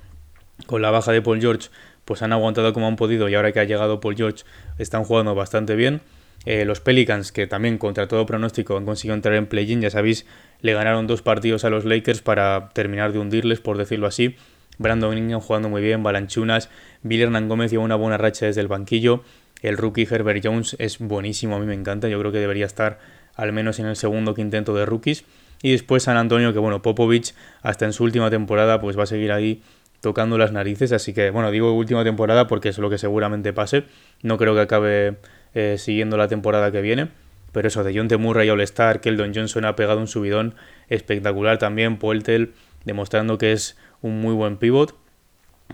con 0.68 0.84
la 0.84 0.92
baja 0.92 1.12
de 1.12 1.24
Paul 1.24 1.42
George, 1.42 1.70
pues 2.06 2.22
han 2.22 2.32
aguantado 2.32 2.74
como 2.74 2.88
han 2.88 2.96
podido 2.96 3.28
y 3.28 3.36
ahora 3.36 3.52
que 3.52 3.60
ha 3.60 3.64
llegado 3.64 4.00
Paul 4.00 4.16
George 4.16 4.44
están 4.78 5.04
jugando 5.04 5.34
bastante 5.34 5.76
bien. 5.76 6.02
Eh, 6.46 6.66
los 6.66 6.80
Pelicans, 6.80 7.32
que 7.32 7.48
también 7.48 7.78
contra 7.78 8.08
todo 8.08 8.26
pronóstico 8.26 8.78
han 8.78 8.86
conseguido 8.86 9.16
entrar 9.16 9.36
en 9.36 9.48
play-in, 9.48 9.82
ya 9.82 9.90
sabéis, 9.90 10.26
le 10.62 10.74
ganaron 10.74 11.08
dos 11.08 11.22
partidos 11.22 11.66
a 11.66 11.70
los 11.70 11.86
Lakers 11.86 12.22
para 12.22 12.70
terminar 12.74 13.12
de 13.12 13.20
hundirles, 13.20 13.60
por 13.60 13.78
decirlo 13.78 14.08
así. 14.08 14.36
Brandon 14.78 15.18
Ingram 15.18 15.42
jugando 15.42 15.70
muy 15.70 15.82
bien, 15.82 16.02
Balanchunas, 16.04 16.70
Bill 17.04 17.24
Hernán 17.24 17.50
Gómez 17.50 17.72
lleva 17.72 17.84
una 17.84 17.96
buena 17.96 18.18
racha 18.18 18.46
desde 18.46 18.62
el 18.62 18.68
banquillo. 18.68 19.24
El 19.62 19.78
rookie 19.78 20.08
Herbert 20.10 20.42
Jones 20.44 20.78
es 20.80 21.00
buenísimo, 21.00 21.58
a 21.58 21.60
mí 21.60 21.66
me 21.66 21.74
encanta, 21.74 22.08
yo 22.08 22.18
creo 22.20 22.32
que 22.32 22.40
debería 22.40 22.66
estar 22.66 23.00
al 23.36 23.52
menos 23.52 23.80
en 23.80 23.88
el 23.88 23.98
segundo 23.98 24.34
quinteto 24.34 24.74
de 24.74 24.86
rookies. 24.86 25.26
Y 25.62 25.72
después 25.72 26.04
San 26.04 26.16
Antonio, 26.16 26.54
que 26.54 26.60
bueno, 26.60 26.82
Popovich 26.82 27.34
hasta 27.62 27.86
en 27.86 27.92
su 27.92 28.06
última 28.06 28.30
temporada 28.30 28.80
pues 28.80 28.98
va 28.98 29.04
a 29.04 29.08
seguir 29.08 29.34
ahí 29.34 29.62
tocando 30.00 30.38
las 30.38 30.54
narices, 30.54 30.94
así 30.94 31.14
que 31.14 31.30
bueno, 31.30 31.52
digo 31.52 31.74
última 31.74 32.06
temporada 32.06 32.48
porque 32.48 32.70
es 32.70 32.78
lo 32.78 32.90
que 32.90 32.98
seguramente 32.98 33.52
pase. 33.52 33.84
No 34.24 34.38
creo 34.38 34.56
que 34.56 34.62
acabe 34.62 35.18
eh, 35.54 35.76
siguiendo 35.78 36.18
la 36.18 36.28
temporada 36.28 36.72
que 36.72 36.82
viene. 36.82 37.10
Pero 37.52 37.68
eso, 37.68 37.84
de 37.84 37.98
John 37.98 38.08
T. 38.08 38.18
Murray 38.18 38.50
All-Star, 38.50 39.02
Keldon 39.02 39.34
Johnson 39.34 39.66
ha 39.66 39.76
pegado 39.76 40.00
un 40.00 40.08
subidón 40.08 40.56
espectacular 40.88 41.58
también, 41.58 41.98
Poeltel 41.98 42.54
demostrando 42.86 43.38
que 43.38 43.52
es 43.52 43.78
un 44.02 44.22
muy 44.22 44.34
buen 44.34 44.58
pivot. 44.58 44.96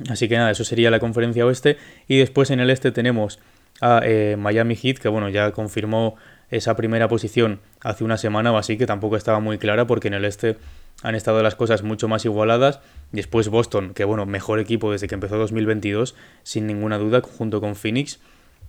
Así 0.09 0.27
que 0.27 0.37
nada, 0.37 0.51
eso 0.51 0.63
sería 0.63 0.91
la 0.91 0.99
conferencia 0.99 1.45
oeste. 1.45 1.77
Y 2.07 2.17
después 2.17 2.49
en 2.51 2.59
el 2.59 2.69
este 2.69 2.91
tenemos 2.91 3.39
a 3.81 4.01
eh, 4.03 4.35
Miami 4.37 4.75
Heat, 4.75 4.97
que 4.97 5.09
bueno, 5.09 5.29
ya 5.29 5.51
confirmó 5.51 6.15
esa 6.49 6.75
primera 6.75 7.07
posición 7.07 7.59
hace 7.81 8.03
una 8.03 8.17
semana 8.17 8.51
o 8.51 8.57
así, 8.57 8.77
que 8.77 8.85
tampoco 8.85 9.17
estaba 9.17 9.39
muy 9.39 9.57
clara, 9.57 9.87
porque 9.87 10.07
en 10.07 10.13
el 10.13 10.25
este 10.25 10.57
han 11.03 11.15
estado 11.15 11.41
las 11.43 11.55
cosas 11.55 11.83
mucho 11.83 12.07
más 12.07 12.25
igualadas. 12.25 12.79
Después 13.11 13.49
Boston, 13.49 13.93
que 13.93 14.05
bueno, 14.05 14.25
mejor 14.25 14.59
equipo 14.59 14.91
desde 14.91 15.07
que 15.07 15.15
empezó 15.15 15.37
2022, 15.37 16.15
sin 16.43 16.67
ninguna 16.67 16.97
duda, 16.97 17.21
junto 17.21 17.61
con 17.61 17.75
Phoenix. 17.75 18.19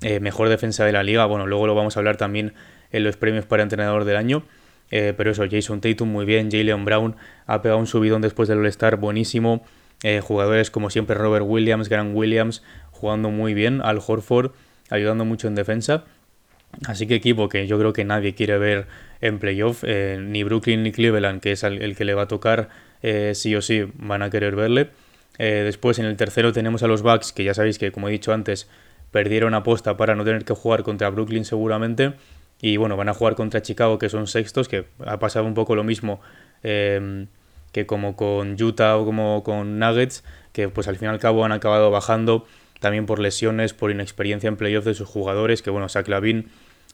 Eh, 0.03 0.21
mejor 0.21 0.49
defensa 0.49 0.85
de 0.85 0.93
la 0.93 1.03
liga. 1.03 1.25
Bueno, 1.27 1.47
luego 1.47 1.67
lo 1.67 1.75
vamos 1.75 1.97
a 1.97 2.01
hablar 2.01 2.17
también 2.17 2.55
en 2.93 3.05
los 3.05 3.17
premios 3.17 3.47
para 3.47 3.63
entrenador 3.63 4.05
del 4.05 4.17
año. 4.17 4.45
Eh, 4.91 5.15
pero 5.17 5.31
eso, 5.31 5.45
Jason 5.51 5.81
Tatum 5.81 6.09
muy 6.09 6.25
bien, 6.25 6.51
Jalen 6.51 6.85
Brown 6.85 7.17
ha 7.47 7.61
pegado 7.61 7.81
un 7.81 7.87
subidón 7.87 8.23
después 8.23 8.49
del 8.49 8.59
All-Star 8.59 8.97
buenísimo. 8.97 9.65
Eh, 10.03 10.21
jugadores 10.21 10.71
como 10.71 10.91
siempre 10.91 11.17
Robert 11.17 11.45
Williams, 11.49 11.89
Grant 11.89 12.15
Williams 12.15 12.63
jugando 12.93 13.31
muy 13.31 13.55
bien, 13.55 13.81
Al 13.83 14.01
Horford 14.07 14.53
ayudando 14.91 15.25
mucho 15.25 15.49
en 15.49 15.55
defensa. 15.55 16.05
Así 16.87 17.07
que 17.07 17.15
equipo 17.15 17.49
que 17.49 17.67
yo 17.67 17.79
creo 17.79 17.93
que 17.93 18.05
nadie 18.05 18.35
quiere 18.35 18.59
ver 18.59 18.87
en 19.21 19.39
playoff, 19.39 19.83
ni 19.83 20.45
Brooklyn 20.45 20.83
ni 20.83 20.93
Cleveland, 20.93 21.41
que 21.41 21.53
es 21.53 21.65
el, 21.65 21.97
que 21.97 22.05
le 22.05 22.15
va 22.15 22.23
a 22.23 22.29
tocar 22.29 22.69
sí 23.33 23.57
o 23.57 23.63
sí, 23.63 23.85
van 23.95 24.23
a 24.23 24.31
querer 24.31 24.55
verle. 24.55 24.91
después 25.39 25.99
en 25.99 26.05
el 26.05 26.17
tercero 26.17 26.53
tenemos 26.53 26.83
a 26.83 26.87
los 26.87 27.03
Bucks, 27.03 27.33
que 27.33 27.45
ya 27.45 27.55
sabéis 27.55 27.79
que 27.79 27.93
como 27.93 28.09
he 28.09 28.13
dicho 28.13 28.33
antes, 28.33 28.69
perdieron 29.11 29.55
aposta 29.55 29.97
para 29.97 30.15
no 30.15 30.25
tener 30.25 30.45
que 30.45 30.55
jugar 30.55 30.83
contra 30.83 31.11
Brooklyn 31.11 31.45
seguramente. 31.45 32.15
Y 32.61 32.77
bueno, 32.79 32.97
van 32.97 33.09
a 33.09 33.15
jugar 33.15 33.35
contra 33.35 33.63
Chicago, 33.63 33.99
que 33.99 34.09
son 34.09 34.27
sextos, 34.27 34.69
que 34.69 34.87
ha 35.05 35.19
pasado 35.19 35.47
un 35.47 35.55
poco 35.55 35.77
lo 35.77 35.85
mismo 35.85 36.21
em, 36.63 37.29
que 37.73 37.87
como 37.87 38.17
con 38.17 38.61
Utah 38.61 38.97
o 38.97 39.05
como 39.05 39.43
con 39.43 39.79
Nuggets, 39.79 40.25
que 40.53 40.69
pues 40.69 40.89
al 40.89 40.97
fin 40.97 41.09
y 41.09 41.11
al 41.11 41.19
cabo 41.19 41.45
han 41.45 41.53
acabado 41.53 41.91
bajando 41.91 42.47
también 42.81 43.07
por 43.07 43.19
lesiones, 43.19 43.75
por 43.75 43.91
inexperiencia 43.91 44.49
en 44.49 44.57
playoff 44.57 44.85
de 44.85 44.95
sus 44.95 45.09
jugadores, 45.09 45.63
que 45.63 45.71
bueno, 45.71 45.89
Zach 45.89 46.09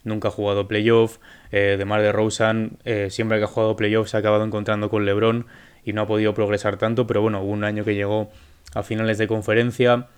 nunca 0.04 0.28
ha 0.28 0.30
jugado 0.30 0.66
playoff, 0.66 1.18
eh, 1.52 1.76
de 1.78 1.84
Mar 1.84 2.02
de 2.02 2.10
Rosen 2.10 2.78
eh, 2.84 3.08
siempre 3.10 3.38
que 3.38 3.44
ha 3.44 3.46
jugado 3.46 3.76
playoff 3.76 4.08
se 4.08 4.16
ha 4.16 4.20
acabado 4.20 4.44
encontrando 4.44 4.90
con 4.90 5.04
LeBron 5.04 5.46
y 5.84 5.92
no 5.92 6.02
ha 6.02 6.06
podido 6.06 6.34
progresar 6.34 6.76
tanto, 6.76 7.06
pero 7.06 7.22
bueno, 7.22 7.40
hubo 7.42 7.52
un 7.52 7.64
año 7.64 7.84
que 7.84 7.94
llegó 7.94 8.30
a 8.74 8.82
finales 8.82 9.18
de 9.18 9.26
conferencia, 9.26 10.08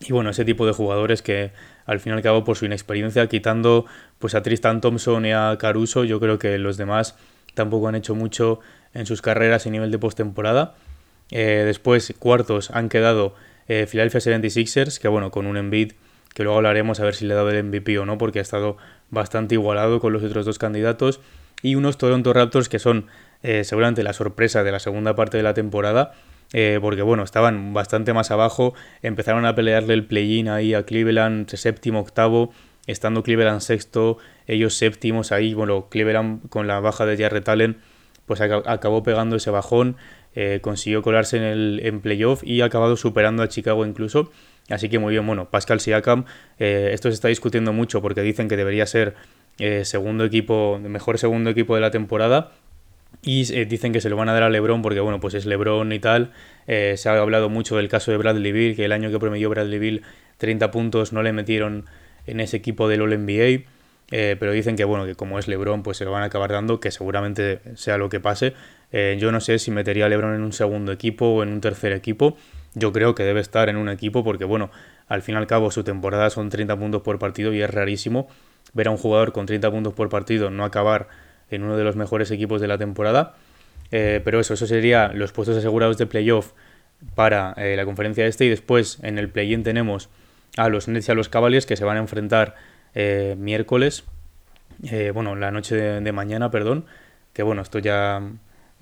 y 0.00 0.12
bueno, 0.12 0.30
ese 0.30 0.44
tipo 0.44 0.66
de 0.66 0.72
jugadores 0.72 1.22
que 1.22 1.52
al 1.86 2.00
fin 2.00 2.12
y 2.12 2.16
al 2.16 2.22
cabo 2.22 2.44
por 2.44 2.56
su 2.56 2.66
inexperiencia, 2.66 3.26
quitando 3.28 3.86
pues 4.18 4.34
a 4.34 4.42
Tristan 4.42 4.80
Thompson 4.80 5.26
y 5.26 5.32
a 5.32 5.56
Caruso, 5.58 6.04
yo 6.04 6.20
creo 6.20 6.38
que 6.38 6.58
los 6.58 6.76
demás 6.76 7.16
tampoco 7.54 7.88
han 7.88 7.94
hecho 7.94 8.14
mucho 8.14 8.60
en 8.94 9.06
sus 9.06 9.22
carreras 9.22 9.66
a 9.66 9.70
nivel 9.70 9.90
de 9.90 9.98
postemporada. 9.98 10.74
Eh, 11.30 11.62
después, 11.64 12.14
cuartos 12.18 12.70
han 12.70 12.88
quedado 12.88 13.34
eh, 13.68 13.86
Philadelphia 13.90 14.20
76ers, 14.20 14.98
que 14.98 15.08
bueno, 15.08 15.30
con 15.30 15.46
un 15.46 15.56
Embiid 15.56 15.92
que 16.34 16.44
luego 16.44 16.56
hablaremos 16.56 17.00
a 17.00 17.04
ver 17.04 17.14
si 17.14 17.26
le 17.26 17.34
ha 17.34 17.36
dado 17.36 17.50
el 17.50 17.62
MVP 17.62 17.98
o 17.98 18.06
no, 18.06 18.18
porque 18.18 18.38
ha 18.38 18.42
estado 18.42 18.76
bastante 19.10 19.54
igualado 19.54 20.00
con 20.00 20.12
los 20.12 20.22
otros 20.22 20.46
dos 20.46 20.58
candidatos. 20.58 21.20
Y 21.62 21.74
unos 21.74 21.98
Toronto 21.98 22.32
Raptors 22.32 22.68
que 22.68 22.78
son 22.78 23.06
eh, 23.42 23.64
seguramente 23.64 24.02
la 24.02 24.12
sorpresa 24.12 24.64
de 24.64 24.72
la 24.72 24.80
segunda 24.80 25.14
parte 25.14 25.36
de 25.36 25.42
la 25.42 25.54
temporada. 25.54 26.14
Eh, 26.52 26.78
porque 26.80 27.02
bueno, 27.02 27.22
estaban 27.22 27.72
bastante 27.72 28.12
más 28.12 28.30
abajo, 28.30 28.74
empezaron 29.02 29.46
a 29.46 29.54
pelearle 29.54 29.94
el 29.94 30.04
play-in 30.04 30.48
ahí 30.48 30.74
a 30.74 30.84
Cleveland, 30.84 31.48
séptimo, 31.48 32.00
octavo, 32.00 32.52
estando 32.86 33.22
Cleveland 33.22 33.60
sexto, 33.60 34.18
ellos 34.46 34.74
séptimos 34.74 35.32
ahí, 35.32 35.54
bueno, 35.54 35.88
Cleveland 35.88 36.48
con 36.50 36.66
la 36.66 36.80
baja 36.80 37.06
de 37.06 37.16
Jarrett 37.16 37.48
Allen, 37.48 37.78
pues 38.26 38.40
acabó 38.40 39.02
pegando 39.02 39.36
ese 39.36 39.50
bajón, 39.50 39.96
eh, 40.34 40.60
consiguió 40.62 41.02
colarse 41.02 41.38
en 41.38 41.42
el 41.42 41.80
en 41.84 42.00
playoff 42.00 42.42
y 42.44 42.60
ha 42.60 42.66
acabado 42.66 42.96
superando 42.96 43.42
a 43.42 43.48
Chicago 43.48 43.84
incluso. 43.86 44.30
Así 44.68 44.88
que 44.88 44.98
muy 44.98 45.12
bien, 45.12 45.26
bueno, 45.26 45.50
Pascal 45.50 45.80
Siakam, 45.80 46.24
esto 46.58 47.08
se 47.08 47.14
está 47.14 47.28
discutiendo 47.28 47.72
mucho 47.72 48.00
porque 48.00 48.22
dicen 48.22 48.48
que 48.48 48.56
debería 48.56 48.86
ser 48.86 49.16
segundo 49.82 50.24
equipo, 50.24 50.78
mejor 50.80 51.18
segundo 51.18 51.50
equipo 51.50 51.74
de 51.74 51.80
la 51.80 51.90
temporada 51.90 52.52
y 53.24 53.52
eh, 53.54 53.66
dicen 53.66 53.92
que 53.92 54.00
se 54.00 54.10
lo 54.10 54.16
van 54.16 54.28
a 54.28 54.32
dar 54.32 54.42
a 54.42 54.50
LeBron 54.50 54.82
porque, 54.82 55.00
bueno, 55.00 55.20
pues 55.20 55.34
es 55.34 55.46
LeBron 55.46 55.92
y 55.92 56.00
tal. 56.00 56.32
Eh, 56.66 56.94
se 56.96 57.08
ha 57.08 57.18
hablado 57.18 57.48
mucho 57.48 57.76
del 57.76 57.88
caso 57.88 58.10
de 58.10 58.16
Bradley 58.16 58.50
Bill, 58.50 58.74
que 58.74 58.84
el 58.84 58.92
año 58.92 59.10
que 59.10 59.18
promedió 59.20 59.48
Bradley 59.48 59.78
Bill 59.78 60.02
30 60.38 60.72
puntos 60.72 61.12
no 61.12 61.22
le 61.22 61.32
metieron 61.32 61.86
en 62.26 62.40
ese 62.40 62.56
equipo 62.56 62.88
del 62.88 63.00
All-NBA. 63.02 63.70
Eh, 64.14 64.36
pero 64.38 64.52
dicen 64.52 64.76
que, 64.76 64.84
bueno, 64.84 65.06
que 65.06 65.14
como 65.14 65.38
es 65.38 65.46
LeBron, 65.46 65.84
pues 65.84 65.96
se 65.96 66.04
lo 66.04 66.10
van 66.10 66.24
a 66.24 66.26
acabar 66.26 66.50
dando, 66.50 66.80
que 66.80 66.90
seguramente 66.90 67.60
sea 67.76 67.96
lo 67.96 68.08
que 68.08 68.20
pase. 68.20 68.54
yo 68.92 69.32
no 69.32 69.40
sé 69.40 69.58
si 69.58 69.70
metería 69.70 70.06
a 70.06 70.08
LeBron 70.08 70.34
en 70.34 70.42
un 70.42 70.52
segundo 70.52 70.92
equipo 70.92 71.26
o 71.26 71.42
en 71.44 71.50
un 71.50 71.60
tercer 71.60 71.92
equipo. 71.92 72.36
Yo 72.74 72.92
creo 72.92 73.14
que 73.14 73.22
debe 73.22 73.40
estar 73.40 73.68
en 73.68 73.76
un 73.76 73.88
equipo 73.88 74.24
porque, 74.24 74.44
bueno, 74.44 74.70
al 75.08 75.22
fin 75.22 75.36
y 75.36 75.38
al 75.38 75.46
cabo 75.46 75.70
su 75.70 75.84
temporada 75.84 76.28
son 76.28 76.50
30 76.50 76.76
puntos 76.76 77.02
por 77.02 77.18
partido 77.18 77.54
y 77.54 77.62
es 77.62 77.70
rarísimo 77.70 78.28
ver 78.72 78.88
a 78.88 78.90
un 78.90 78.96
jugador 78.96 79.32
con 79.32 79.46
30 79.46 79.70
puntos 79.70 79.92
por 79.94 80.08
partido 80.08 80.50
no 80.50 80.64
acabar 80.64 81.08
en 81.56 81.62
uno 81.64 81.76
de 81.76 81.84
los 81.84 81.96
mejores 81.96 82.30
equipos 82.30 82.60
de 82.60 82.68
la 82.68 82.78
temporada. 82.78 83.34
Eh, 83.92 84.20
pero 84.24 84.40
eso, 84.40 84.54
eso 84.54 84.66
sería 84.66 85.08
los 85.08 85.32
puestos 85.32 85.56
asegurados 85.56 85.98
de 85.98 86.06
playoff 86.06 86.52
para 87.14 87.52
eh, 87.58 87.76
la 87.76 87.84
conferencia 87.84 88.26
este 88.26 88.46
y 88.46 88.48
después 88.48 88.98
en 89.02 89.18
el 89.18 89.28
play-in 89.28 89.62
tenemos 89.62 90.08
a 90.56 90.68
los 90.68 90.88
Nets 90.88 91.08
y 91.08 91.12
a 91.12 91.14
los 91.14 91.28
Cavaliers 91.28 91.66
que 91.66 91.76
se 91.76 91.84
van 91.84 91.98
a 91.98 92.00
enfrentar 92.00 92.54
eh, 92.94 93.36
miércoles, 93.38 94.04
bueno, 95.14 95.36
la 95.36 95.50
noche 95.50 95.76
de, 95.76 96.12
mañana, 96.12 96.50
perdón, 96.50 96.86
que 97.32 97.42
bueno, 97.42 97.62
esto 97.62 97.78
ya 97.78 98.20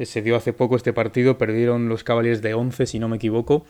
se 0.03 0.23
dio 0.23 0.37
hace 0.37 0.53
poco 0.53 0.77
este 0.77 0.93
partido, 0.93 1.37
perdieron 1.37 1.89
los 1.89 2.05
Cavaliers 2.05 2.41
de 2.41 2.55
11 2.55 2.87
si 2.87 2.99
no 2.99 3.09
me 3.09 3.17
equivoco, 3.17 3.67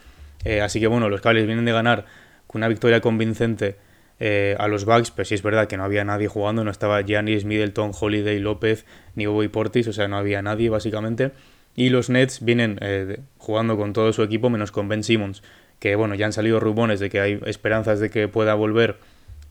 así 0.63 0.79
que 0.79 0.87
bueno, 0.87 1.09
los 1.09 1.19
Cavaliers 1.19 1.47
vienen 1.47 1.65
de 1.65 1.73
ganar 1.73 2.05
con 2.47 2.59
una 2.59 2.69
victoria 2.69 3.01
convincente 3.01 3.75
eh, 4.23 4.55
a 4.59 4.67
los 4.67 4.85
Bucks, 4.85 5.09
pero 5.09 5.25
sí 5.25 5.33
es 5.33 5.41
verdad 5.41 5.67
que 5.67 5.77
no 5.77 5.83
había 5.83 6.05
nadie 6.05 6.27
jugando, 6.27 6.63
no 6.63 6.69
estaba 6.69 7.01
Giannis, 7.01 7.43
Middleton, 7.43 7.91
Holiday, 7.99 8.37
López, 8.37 8.85
ni 9.15 9.25
Bobby 9.25 9.47
Portis, 9.47 9.87
o 9.87 9.93
sea, 9.93 10.07
no 10.07 10.15
había 10.15 10.43
nadie 10.43 10.69
básicamente. 10.69 11.31
Y 11.75 11.89
los 11.89 12.11
Nets 12.11 12.45
vienen 12.45 12.77
eh, 12.81 13.17
jugando 13.39 13.77
con 13.77 13.93
todo 13.93 14.13
su 14.13 14.21
equipo, 14.21 14.51
menos 14.51 14.71
con 14.71 14.87
Ben 14.87 15.03
Simmons, 15.03 15.41
que 15.79 15.95
bueno, 15.95 16.13
ya 16.13 16.27
han 16.27 16.33
salido 16.33 16.59
rumores 16.59 16.99
de 16.99 17.09
que 17.09 17.19
hay 17.19 17.39
esperanzas 17.47 17.99
de 17.99 18.11
que 18.11 18.27
pueda 18.27 18.53
volver 18.53 18.97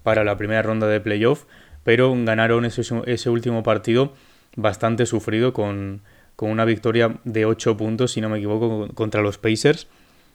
para 0.04 0.22
la 0.22 0.36
primera 0.36 0.62
ronda 0.62 0.86
de 0.86 1.00
playoff, 1.00 1.46
pero 1.82 2.14
ganaron 2.24 2.64
ese, 2.64 2.82
ese 3.06 3.28
último 3.28 3.64
partido 3.64 4.14
bastante 4.54 5.04
sufrido 5.04 5.52
con, 5.52 6.02
con 6.36 6.48
una 6.48 6.64
victoria 6.64 7.18
de 7.24 7.44
8 7.44 7.76
puntos, 7.76 8.12
si 8.12 8.20
no 8.20 8.28
me 8.28 8.38
equivoco, 8.38 8.86
contra 8.94 9.20
los 9.20 9.36
Pacers. 9.36 9.88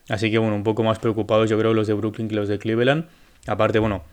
Así 0.10 0.30
que 0.30 0.39
bueno, 0.39 0.58
un 0.58 0.63
poco 0.63 0.84
más 0.84 1.00
preocupados 1.00 1.50
yo 1.50 1.58
creo 1.58 1.74
los 1.74 1.88
de 1.88 1.94
Brooklyn 1.94 2.27
que 2.27 2.36
los 2.36 2.50
de 2.50 2.60
Cleveland. 2.60 3.06
Aparte, 3.48 3.80
bueno, 3.80 4.04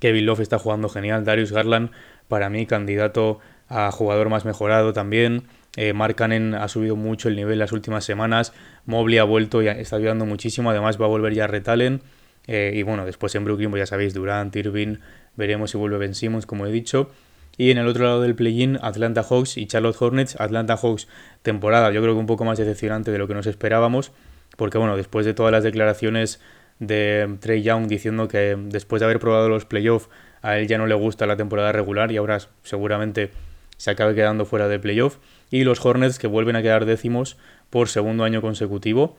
Kevin 0.00 0.26
Love 0.26 0.40
está 0.40 0.58
jugando 0.58 0.88
genial. 0.88 1.24
Darius 1.24 1.52
Garland, 1.52 1.90
para 2.28 2.50
mí, 2.50 2.66
candidato 2.66 3.40
a 3.68 3.90
jugador 3.90 4.28
más 4.28 4.44
mejorado 4.44 4.92
también. 4.92 5.44
Eh, 5.76 5.92
Mark 5.92 6.14
Cannon 6.14 6.54
ha 6.54 6.68
subido 6.68 6.96
mucho 6.96 7.28
el 7.28 7.36
nivel 7.36 7.58
las 7.58 7.72
últimas 7.72 8.04
semanas. 8.04 8.52
Mobley 8.86 9.18
ha 9.18 9.24
vuelto 9.24 9.62
y 9.62 9.68
está 9.68 9.96
ayudando 9.96 10.26
muchísimo. 10.26 10.70
Además, 10.70 11.00
va 11.00 11.06
a 11.06 11.08
volver 11.08 11.34
ya 11.34 11.46
Retalen. 11.46 12.02
Eh, 12.46 12.72
y 12.74 12.82
bueno, 12.82 13.06
después 13.06 13.34
en 13.34 13.44
Brooklyn, 13.44 13.70
pues 13.70 13.80
ya 13.80 13.86
sabéis, 13.86 14.14
Durant, 14.14 14.54
Irving. 14.54 14.98
Veremos 15.36 15.70
si 15.70 15.78
vuelve 15.78 15.98
Ben 15.98 16.14
Simmons, 16.14 16.46
como 16.46 16.66
he 16.66 16.72
dicho. 16.72 17.10
Y 17.56 17.70
en 17.70 17.78
el 17.78 17.86
otro 17.86 18.04
lado 18.04 18.20
del 18.20 18.34
play-in, 18.34 18.78
Atlanta 18.82 19.22
Hawks 19.22 19.56
y 19.56 19.66
Charlotte 19.66 19.96
Hornets. 19.98 20.40
Atlanta 20.40 20.76
Hawks, 20.76 21.08
temporada, 21.42 21.90
yo 21.92 22.02
creo 22.02 22.14
que 22.14 22.20
un 22.20 22.26
poco 22.26 22.44
más 22.44 22.58
decepcionante 22.58 23.10
de 23.10 23.18
lo 23.18 23.28
que 23.28 23.34
nos 23.34 23.46
esperábamos. 23.46 24.12
Porque 24.56 24.78
bueno, 24.78 24.96
después 24.96 25.26
de 25.26 25.34
todas 25.34 25.52
las 25.52 25.64
declaraciones 25.64 26.40
de 26.86 27.36
Trey 27.40 27.62
Young 27.62 27.86
diciendo 27.86 28.28
que 28.28 28.56
después 28.58 29.00
de 29.00 29.06
haber 29.06 29.18
probado 29.18 29.48
los 29.48 29.64
playoffs 29.64 30.08
a 30.42 30.58
él 30.58 30.68
ya 30.68 30.78
no 30.78 30.86
le 30.86 30.94
gusta 30.94 31.26
la 31.26 31.36
temporada 31.36 31.72
regular 31.72 32.12
y 32.12 32.18
ahora 32.18 32.38
seguramente 32.62 33.30
se 33.76 33.90
acabe 33.90 34.14
quedando 34.14 34.44
fuera 34.44 34.68
de 34.68 34.78
playoff. 34.78 35.18
Y 35.50 35.64
los 35.64 35.84
Hornets 35.84 36.18
que 36.18 36.26
vuelven 36.26 36.56
a 36.56 36.62
quedar 36.62 36.84
décimos 36.84 37.36
por 37.70 37.88
segundo 37.88 38.24
año 38.24 38.40
consecutivo. 38.40 39.16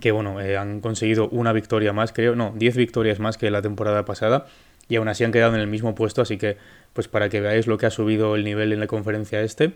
Que 0.00 0.12
bueno, 0.12 0.40
eh, 0.40 0.56
han 0.56 0.80
conseguido 0.80 1.28
una 1.28 1.52
victoria 1.52 1.92
más, 1.92 2.12
creo, 2.12 2.36
no, 2.36 2.52
10 2.56 2.76
victorias 2.76 3.18
más 3.18 3.38
que 3.38 3.50
la 3.50 3.62
temporada 3.62 4.04
pasada. 4.04 4.46
Y 4.88 4.96
aún 4.96 5.08
así 5.08 5.24
han 5.24 5.32
quedado 5.32 5.54
en 5.54 5.60
el 5.60 5.66
mismo 5.66 5.94
puesto, 5.94 6.20
así 6.20 6.36
que 6.36 6.56
pues 6.92 7.06
para 7.06 7.28
que 7.28 7.40
veáis 7.40 7.66
lo 7.66 7.78
que 7.78 7.86
ha 7.86 7.90
subido 7.90 8.34
el 8.34 8.44
nivel 8.44 8.72
en 8.72 8.80
la 8.80 8.86
conferencia 8.86 9.40
este. 9.40 9.72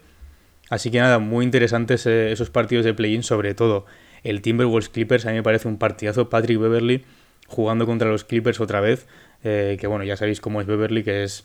Así 0.70 0.90
que 0.90 0.98
nada, 0.98 1.18
muy 1.18 1.44
interesantes 1.44 2.06
eh, 2.06 2.32
esos 2.32 2.50
partidos 2.50 2.84
de 2.84 2.94
play-in, 2.94 3.22
sobre 3.22 3.54
todo 3.54 3.86
el 4.24 4.42
Timberwolves 4.42 4.88
Clippers 4.88 5.26
a 5.26 5.30
mí 5.30 5.36
me 5.36 5.42
parece 5.42 5.68
un 5.68 5.78
partidazo. 5.78 6.28
Patrick 6.28 6.58
Beverly 6.58 7.04
jugando 7.46 7.86
contra 7.86 8.08
los 8.08 8.24
Clippers 8.24 8.60
otra 8.60 8.80
vez, 8.80 9.06
eh, 9.42 9.76
que 9.78 9.86
bueno, 9.86 10.04
ya 10.04 10.16
sabéis 10.16 10.40
cómo 10.40 10.60
es 10.60 10.66
Beverly, 10.66 11.04
que 11.04 11.22
es, 11.24 11.44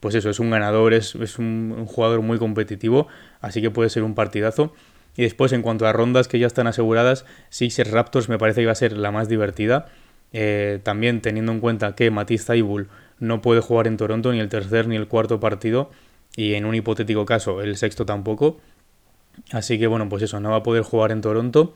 pues 0.00 0.14
eso, 0.14 0.30
es 0.30 0.38
un 0.38 0.50
ganador, 0.50 0.94
es, 0.94 1.14
un, 1.38 1.86
jugador 1.86 2.22
muy 2.22 2.38
competitivo, 2.38 3.08
así 3.40 3.60
que 3.60 3.70
puede 3.70 3.90
ser 3.90 4.02
un 4.02 4.14
partidazo. 4.14 4.72
Y 5.16 5.22
después, 5.22 5.52
en 5.52 5.62
cuanto 5.62 5.86
a 5.86 5.92
rondas 5.92 6.28
que 6.28 6.38
ya 6.38 6.46
están 6.46 6.68
aseguradas, 6.68 7.24
Sixers 7.48 7.90
Raptors 7.90 8.28
me 8.28 8.38
parece 8.38 8.60
que 8.60 8.66
va 8.66 8.72
a 8.72 8.76
ser 8.76 8.96
la 8.96 9.10
más 9.10 9.28
divertida. 9.28 9.88
Eh, 10.32 10.78
también 10.82 11.22
teniendo 11.22 11.50
en 11.50 11.60
cuenta 11.60 11.94
que 11.96 12.10
Matisse 12.10 12.44
Taibul 12.44 12.88
no 13.18 13.40
puede 13.40 13.60
jugar 13.60 13.86
en 13.86 13.96
Toronto 13.96 14.30
ni 14.30 14.38
el 14.38 14.48
tercer 14.48 14.86
ni 14.86 14.94
el 14.94 15.08
cuarto 15.08 15.40
partido, 15.40 15.90
y 16.36 16.54
en 16.54 16.66
un 16.66 16.74
hipotético 16.74 17.26
caso 17.26 17.62
el 17.62 17.76
sexto 17.76 18.06
tampoco. 18.06 18.60
Así 19.50 19.78
que 19.78 19.86
bueno, 19.86 20.08
pues 20.08 20.22
eso, 20.22 20.38
no 20.40 20.50
va 20.50 20.56
a 20.56 20.62
poder 20.62 20.82
jugar 20.82 21.10
en 21.10 21.20
Toronto. 21.20 21.74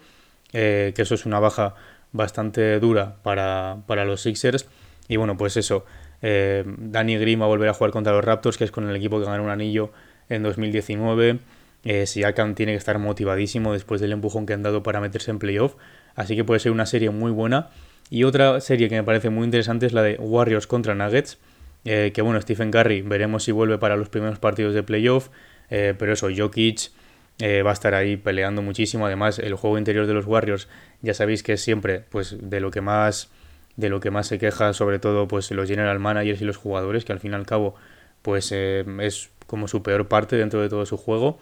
Eh, 0.53 0.93
que 0.95 1.03
eso 1.03 1.15
es 1.15 1.27
una 1.27 1.41
baja 1.41 1.75
bastante 2.13 2.79
dura 2.79 3.17
para, 3.23 4.05
los 4.05 4.23
Sixers. 4.23 4.67
Y 5.09 5.17
bueno, 5.17 5.37
pues 5.37 5.57
eso, 5.57 5.85
eh, 6.21 6.65
Danny 6.67 7.17
Green 7.17 7.41
va 7.41 7.47
a 7.47 7.49
volver 7.49 7.69
a 7.69 7.75
jugar 7.75 7.91
contra 7.91 8.13
los 8.13 8.25
Raptors, 8.25 8.57
que 8.57 8.65
es 8.65 8.71
con 8.71 8.89
el 8.89 8.95
equipo 8.95 9.19
que 9.19 9.27
ganó 9.27 9.43
un 9.43 9.51
anillo 9.51 9.91
en 10.29 10.43
2019. 10.43 11.39
Eh, 11.85 12.07
Siakam 12.07 12.55
tiene 12.55 12.73
que 12.73 12.79
estar 12.79 12.99
motivadísimo 12.99 13.73
después 13.73 14.01
del 14.01 14.13
empujón 14.13 14.47
que 14.47 14.53
han 14.53 14.63
dado 14.63 14.83
para 14.83 15.01
meterse 15.01 15.31
en 15.31 15.39
playoff. 15.39 15.75
Así 16.15 16.37
que 16.37 16.45
puede 16.45 16.61
ser 16.61 16.73
una 16.73 16.87
serie 16.87 17.11
muy 17.11 17.33
buena. 17.33 17.71
Y 18.11 18.25
otra 18.25 18.61
serie 18.61 18.89
que 18.89 18.95
me 18.95 19.05
parece 19.05 19.31
muy 19.31 19.45
interesante 19.45 19.87
es 19.87 19.93
la 19.93 20.03
de 20.03 20.17
Warriors 20.17 20.67
contra 20.67 20.95
Nuggets. 20.95 21.39
Eh, 21.85 22.13
que 22.15 22.23
bueno, 22.23 22.41
Stephen 22.41 22.71
Curry, 22.71 23.03
veremos 23.03 23.45
si 23.45 23.53
vuelve 23.53 23.79
para 23.79 23.97
los 23.97 24.09
primeros 24.09 24.39
partidos 24.39 24.75
de 24.75 24.83
playoff. 24.83 25.31
pero 25.69 26.13
eso, 26.13 26.29
Jokic, 26.35 26.91
eh, 27.39 27.63
va 27.63 27.71
a 27.71 27.73
estar 27.73 27.95
ahí 27.95 28.17
peleando 28.17 28.63
muchísimo. 28.63 29.07
Además, 29.07 29.39
el 29.39 29.55
juego 29.55 29.79
interior 29.79 30.07
de 30.07 30.15
los 30.15 30.27
Warriors, 30.27 30.69
ya 31.01 31.15
sabéis 31.15 31.43
que 31.43 31.55
es 31.55 31.61
siempre, 31.63 32.05
pues, 32.11 32.37
de 32.41 32.61
lo 32.61 32.71
que 32.71 32.81
más, 32.81 33.31
de 33.77 33.89
lo 33.89 34.01
que 34.01 34.11
más 34.11 34.27
se 34.27 34.39
queja, 34.39 34.73
sobre 34.73 34.99
todo, 34.99 35.29
pues, 35.29 35.51
los 35.51 35.69
general 35.69 35.99
managers 35.99 36.41
y 36.41 36.45
los 36.45 36.57
jugadores, 36.57 37.05
que 37.05 37.13
al 37.13 37.21
fin 37.21 37.33
y 37.33 37.35
al 37.35 37.47
cabo, 37.47 37.75
pues, 38.23 38.51
eh, 38.53 38.85
es 39.01 39.31
como 39.47 39.69
su 39.69 39.83
peor 39.83 40.09
parte 40.09 40.37
dentro 40.37 40.61
de 40.61 40.69
todo 40.69 40.87
su 40.87 40.97
juego. 40.97 41.39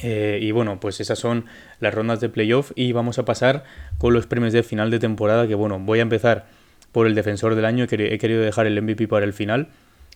Eh, 0.00 0.38
y 0.40 0.52
bueno, 0.52 0.78
pues 0.78 1.00
esas 1.00 1.18
son 1.18 1.46
las 1.80 1.92
rondas 1.92 2.20
de 2.20 2.28
playoff 2.28 2.70
y 2.76 2.92
vamos 2.92 3.18
a 3.18 3.24
pasar 3.24 3.64
con 3.98 4.14
los 4.14 4.26
premios 4.26 4.52
de 4.52 4.62
final 4.62 4.90
de 4.90 5.00
temporada, 5.00 5.48
que 5.48 5.56
bueno, 5.56 5.78
voy 5.80 5.98
a 5.98 6.02
empezar 6.02 6.46
por 6.92 7.06
el 7.06 7.14
defensor 7.14 7.54
del 7.54 7.64
año, 7.64 7.84
he 7.90 8.18
querido 8.18 8.40
dejar 8.40 8.66
el 8.66 8.80
MVP 8.80 9.08
para 9.08 9.26
el 9.26 9.32
final, 9.32 9.68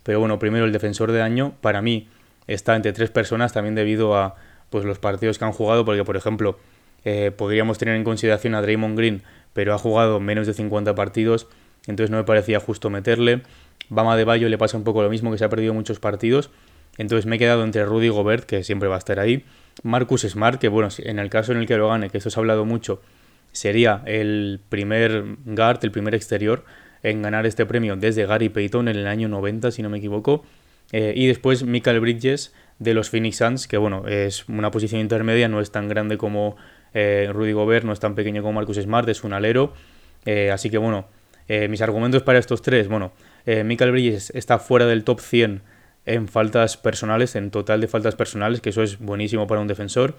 pero 0.04 0.20
bueno, 0.20 0.38
primero 0.38 0.64
el 0.64 0.72
defensor 0.72 1.12
del 1.12 1.22
año, 1.22 1.54
para 1.60 1.82
mí 1.82 2.08
está 2.46 2.76
entre 2.76 2.92
tres 2.92 3.10
personas, 3.10 3.52
también 3.52 3.74
debido 3.74 4.16
a 4.16 4.36
pues 4.72 4.84
los 4.84 4.98
partidos 4.98 5.38
que 5.38 5.44
han 5.44 5.52
jugado, 5.52 5.84
porque 5.84 6.02
por 6.02 6.16
ejemplo 6.16 6.58
eh, 7.04 7.30
podríamos 7.36 7.78
tener 7.78 7.94
en 7.94 8.02
consideración 8.02 8.56
a 8.56 8.62
Draymond 8.62 8.98
Green, 8.98 9.22
pero 9.52 9.74
ha 9.74 9.78
jugado 9.78 10.18
menos 10.18 10.48
de 10.48 10.54
50 10.54 10.96
partidos, 10.96 11.46
entonces 11.86 12.10
no 12.10 12.16
me 12.16 12.24
parecía 12.24 12.58
justo 12.58 12.90
meterle. 12.90 13.42
Bama 13.88 14.16
de 14.16 14.24
Bayo 14.24 14.48
le 14.48 14.58
pasa 14.58 14.76
un 14.76 14.84
poco 14.84 15.02
lo 15.02 15.10
mismo, 15.10 15.30
que 15.30 15.38
se 15.38 15.44
ha 15.44 15.48
perdido 15.48 15.74
muchos 15.74 16.00
partidos, 16.00 16.50
entonces 16.98 17.26
me 17.26 17.36
he 17.36 17.38
quedado 17.38 17.62
entre 17.62 17.84
Rudy 17.84 18.08
Gobert, 18.08 18.44
que 18.44 18.64
siempre 18.64 18.88
va 18.88 18.96
a 18.96 18.98
estar 18.98 19.20
ahí, 19.20 19.44
Marcus 19.84 20.22
Smart, 20.22 20.58
que 20.58 20.68
bueno, 20.68 20.88
en 20.98 21.18
el 21.20 21.30
caso 21.30 21.52
en 21.52 21.58
el 21.58 21.66
que 21.66 21.76
lo 21.76 21.88
gane, 21.88 22.10
que 22.10 22.18
esto 22.18 22.30
se 22.30 22.38
ha 22.38 22.40
hablado 22.40 22.64
mucho, 22.64 23.00
sería 23.52 24.02
el 24.06 24.60
primer 24.68 25.36
guard, 25.44 25.78
el 25.84 25.92
primer 25.92 26.14
exterior 26.14 26.64
en 27.02 27.22
ganar 27.22 27.46
este 27.46 27.66
premio 27.66 27.96
desde 27.96 28.26
Gary 28.26 28.48
Payton 28.48 28.88
en 28.88 28.96
el 28.96 29.06
año 29.06 29.28
90, 29.28 29.70
si 29.70 29.82
no 29.82 29.90
me 29.90 29.98
equivoco. 29.98 30.44
Eh, 30.92 31.12
y 31.16 31.26
después 31.26 31.64
Michael 31.64 32.00
Bridges, 32.00 32.54
de 32.82 32.94
los 32.94 33.10
Phoenix 33.10 33.36
Suns, 33.36 33.68
que 33.68 33.76
bueno, 33.76 34.06
es 34.08 34.48
una 34.48 34.70
posición 34.70 35.00
intermedia, 35.00 35.48
no 35.48 35.60
es 35.60 35.70
tan 35.70 35.88
grande 35.88 36.18
como 36.18 36.56
eh, 36.94 37.30
Rudy 37.32 37.52
Gobert, 37.52 37.84
no 37.84 37.92
es 37.92 38.00
tan 38.00 38.14
pequeño 38.14 38.42
como 38.42 38.54
Marcus 38.54 38.78
Smart, 38.78 39.08
es 39.08 39.24
un 39.24 39.32
alero. 39.32 39.72
Eh, 40.24 40.50
así 40.50 40.70
que 40.70 40.78
bueno, 40.78 41.06
Eh, 41.48 41.66
mis 41.68 41.82
argumentos 41.82 42.22
para 42.22 42.38
estos 42.38 42.62
tres, 42.62 42.86
bueno, 42.88 43.12
Michael 43.44 43.90
Bridges 43.90 44.30
está 44.30 44.58
fuera 44.58 44.86
del 44.86 45.02
top 45.02 45.20
100 45.20 45.60
en 46.06 46.28
faltas 46.28 46.76
personales, 46.76 47.34
en 47.34 47.50
total 47.50 47.80
de 47.80 47.88
faltas 47.88 48.14
personales, 48.14 48.60
que 48.60 48.70
eso 48.70 48.82
es 48.82 48.98
buenísimo 49.00 49.46
para 49.48 49.60
un 49.60 49.66
defensor. 49.66 50.14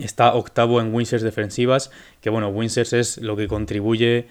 Está 0.00 0.34
octavo 0.34 0.80
en 0.80 0.94
winsers 0.94 1.22
defensivas, 1.22 1.90
que 2.20 2.30
bueno, 2.30 2.48
winsers 2.48 2.92
es 2.92 3.18
lo 3.18 3.36
que 3.36 3.48
contribuye 3.48 4.28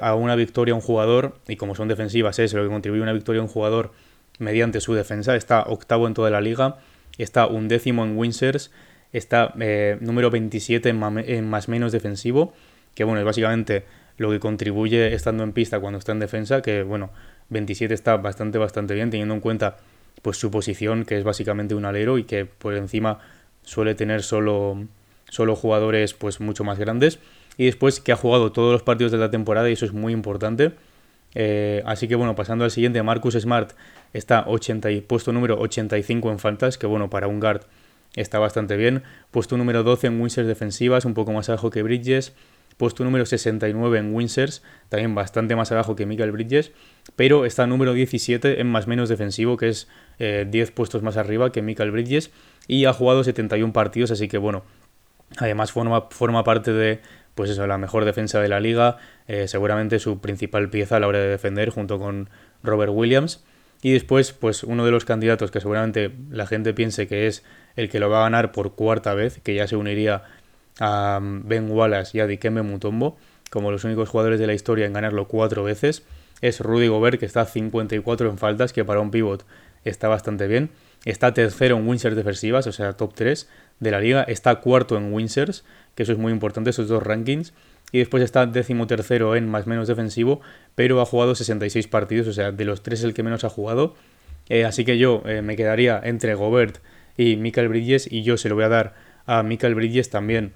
a 0.00 0.14
una 0.14 0.36
victoria 0.36 0.72
a 0.72 0.76
un 0.76 0.82
jugador, 0.82 1.36
y 1.46 1.56
como 1.56 1.74
son 1.74 1.86
defensivas 1.88 2.38
es 2.38 2.54
lo 2.54 2.62
que 2.62 2.70
contribuye 2.70 3.02
a 3.02 3.04
una 3.04 3.12
victoria 3.12 3.40
a 3.40 3.44
un 3.44 3.50
jugador 3.50 3.92
mediante 4.38 4.80
su 4.80 4.94
defensa. 4.94 5.36
Está 5.36 5.62
octavo 5.62 6.06
en 6.06 6.14
toda 6.14 6.30
la 6.30 6.40
liga, 6.40 6.78
está 7.18 7.46
undécimo 7.46 8.04
en 8.04 8.16
winsers, 8.16 8.70
está 9.12 9.54
eh, 9.60 9.96
número 10.00 10.30
27 10.30 10.88
en, 10.88 11.48
más 11.48 11.68
menos 11.68 11.92
defensivo, 11.92 12.52
que 12.94 13.04
bueno, 13.04 13.20
es 13.20 13.26
básicamente 13.26 13.84
lo 14.18 14.30
que 14.30 14.40
contribuye 14.40 15.12
estando 15.14 15.44
en 15.44 15.52
pista 15.52 15.80
cuando 15.80 15.98
está 15.98 16.12
en 16.12 16.20
defensa, 16.20 16.62
que 16.62 16.82
bueno, 16.82 17.10
27 17.50 17.92
está 17.92 18.16
bastante, 18.16 18.58
bastante 18.58 18.94
bien, 18.94 19.10
teniendo 19.10 19.34
en 19.34 19.40
cuenta 19.40 19.76
pues 20.22 20.38
su 20.38 20.50
posición, 20.50 21.04
que 21.04 21.18
es 21.18 21.24
básicamente 21.24 21.74
un 21.74 21.84
alero 21.84 22.18
y 22.18 22.24
que 22.24 22.46
por 22.46 22.74
encima 22.74 23.20
suele 23.62 23.94
tener 23.94 24.22
solo, 24.22 24.84
solo 25.28 25.56
jugadores 25.56 26.14
pues 26.14 26.40
mucho 26.40 26.64
más 26.64 26.78
grandes. 26.78 27.18
Y 27.58 27.66
después 27.66 28.00
que 28.00 28.12
ha 28.12 28.16
jugado 28.16 28.52
todos 28.52 28.72
los 28.72 28.82
partidos 28.82 29.12
de 29.12 29.18
la 29.18 29.30
temporada 29.30 29.68
y 29.70 29.74
eso 29.74 29.86
es 29.86 29.92
muy 29.92 30.12
importante. 30.12 30.72
Eh, 31.34 31.82
así 31.84 32.08
que 32.08 32.14
bueno, 32.14 32.34
pasando 32.34 32.64
al 32.64 32.70
siguiente, 32.70 33.02
Marcus 33.02 33.34
Smart 33.34 33.72
está 34.12 34.44
80 34.46 34.90
y, 34.90 35.00
puesto 35.00 35.32
número 35.32 35.58
85 35.58 36.30
en 36.30 36.38
faltas, 36.38 36.78
que 36.78 36.86
bueno, 36.86 37.10
para 37.10 37.28
un 37.28 37.40
guard 37.40 37.62
está 38.14 38.38
bastante 38.38 38.76
bien. 38.76 39.02
Puesto 39.30 39.56
número 39.56 39.82
12 39.82 40.08
en 40.08 40.20
winsers 40.20 40.48
defensivas, 40.48 41.04
un 41.04 41.14
poco 41.14 41.32
más 41.32 41.48
abajo 41.48 41.70
que 41.70 41.82
Bridges. 41.82 42.34
Puesto 42.76 43.04
número 43.04 43.24
69 43.24 43.98
en 43.98 44.14
winsers, 44.14 44.62
también 44.90 45.14
bastante 45.14 45.56
más 45.56 45.72
abajo 45.72 45.96
que 45.96 46.04
Michael 46.04 46.32
Bridges. 46.32 46.72
Pero 47.14 47.46
está 47.46 47.66
número 47.66 47.94
17 47.94 48.60
en 48.60 48.66
más 48.66 48.86
menos 48.86 49.08
defensivo, 49.08 49.56
que 49.56 49.68
es 49.68 49.88
10 50.18 50.18
eh, 50.18 50.72
puestos 50.74 51.02
más 51.02 51.16
arriba 51.16 51.52
que 51.52 51.62
Michael 51.62 51.90
Bridges. 51.90 52.30
Y 52.68 52.84
ha 52.84 52.92
jugado 52.92 53.24
71 53.24 53.72
partidos, 53.72 54.10
así 54.10 54.28
que 54.28 54.36
bueno, 54.36 54.64
además 55.38 55.72
forma, 55.72 56.08
forma 56.10 56.44
parte 56.44 56.72
de 56.72 57.00
pues 57.34 57.50
eso, 57.50 57.66
la 57.66 57.76
mejor 57.76 58.06
defensa 58.06 58.40
de 58.40 58.48
la 58.48 58.60
liga, 58.60 58.96
eh, 59.28 59.46
seguramente 59.46 59.98
su 59.98 60.20
principal 60.20 60.70
pieza 60.70 60.96
a 60.96 61.00
la 61.00 61.06
hora 61.06 61.18
de 61.18 61.28
defender 61.28 61.68
junto 61.68 61.98
con 61.98 62.30
Robert 62.62 62.92
Williams. 62.94 63.44
Y 63.82 63.92
después, 63.92 64.32
pues 64.32 64.64
uno 64.64 64.84
de 64.84 64.90
los 64.90 65.04
candidatos 65.04 65.50
que 65.50 65.60
seguramente 65.60 66.10
la 66.30 66.46
gente 66.46 66.74
piense 66.74 67.06
que 67.06 67.26
es 67.26 67.44
el 67.76 67.88
que 67.88 68.00
lo 68.00 68.10
va 68.10 68.20
a 68.20 68.22
ganar 68.22 68.52
por 68.52 68.74
cuarta 68.74 69.14
vez, 69.14 69.40
que 69.42 69.54
ya 69.54 69.66
se 69.68 69.76
uniría 69.76 70.24
a 70.80 71.20
mm, 71.20 71.48
Ben 71.48 71.70
Wallace 71.70 72.16
y 72.16 72.20
a 72.20 72.26
Dikembe 72.26 72.62
Mutombo, 72.62 73.16
como 73.50 73.70
los 73.70 73.84
únicos 73.84 74.08
jugadores 74.08 74.40
de 74.40 74.46
la 74.46 74.54
historia 74.54 74.86
en 74.86 74.92
ganarlo 74.92 75.28
cuatro 75.28 75.62
veces, 75.62 76.04
es 76.40 76.60
Rudy 76.60 76.88
Gobert, 76.88 77.18
que 77.18 77.26
está 77.26 77.42
a 77.42 77.46
54 77.46 78.28
en 78.28 78.38
faltas, 78.38 78.72
que 78.72 78.84
para 78.84 79.00
un 79.00 79.10
pivot 79.10 79.44
está 79.84 80.08
bastante 80.08 80.46
bien. 80.46 80.70
Está 81.04 81.32
tercero 81.32 81.76
en 81.76 81.88
winsers 81.88 82.16
defensivas, 82.16 82.66
o 82.66 82.72
sea, 82.72 82.94
top 82.94 83.14
3 83.14 83.48
de 83.80 83.90
la 83.90 84.00
liga. 84.00 84.22
Está 84.24 84.56
cuarto 84.56 84.96
en 84.96 85.12
winsers, 85.12 85.64
que 85.94 86.02
eso 86.02 86.12
es 86.12 86.18
muy 86.18 86.32
importante, 86.32 86.70
esos 86.70 86.88
dos 86.88 87.02
rankings. 87.02 87.52
Y 87.92 87.98
después 87.98 88.22
está 88.22 88.46
décimo 88.46 88.86
tercero 88.86 89.36
en 89.36 89.48
más 89.48 89.66
menos 89.66 89.88
defensivo, 89.88 90.40
pero 90.74 91.00
ha 91.00 91.06
jugado 91.06 91.34
66 91.34 91.86
partidos, 91.88 92.26
o 92.26 92.32
sea, 92.32 92.52
de 92.52 92.64
los 92.64 92.82
tres 92.82 93.02
el 93.04 93.14
que 93.14 93.22
menos 93.22 93.44
ha 93.44 93.48
jugado. 93.48 93.94
Eh, 94.48 94.64
así 94.64 94.84
que 94.84 94.98
yo 94.98 95.22
eh, 95.26 95.42
me 95.42 95.56
quedaría 95.56 96.00
entre 96.02 96.34
Gobert 96.34 96.78
y 97.16 97.36
Michael 97.36 97.68
Bridges, 97.68 98.10
y 98.10 98.22
yo 98.22 98.36
se 98.36 98.48
lo 98.48 98.54
voy 98.54 98.64
a 98.64 98.68
dar 98.68 98.94
a 99.26 99.42
Michael 99.42 99.74
Bridges 99.74 100.10
también. 100.10 100.52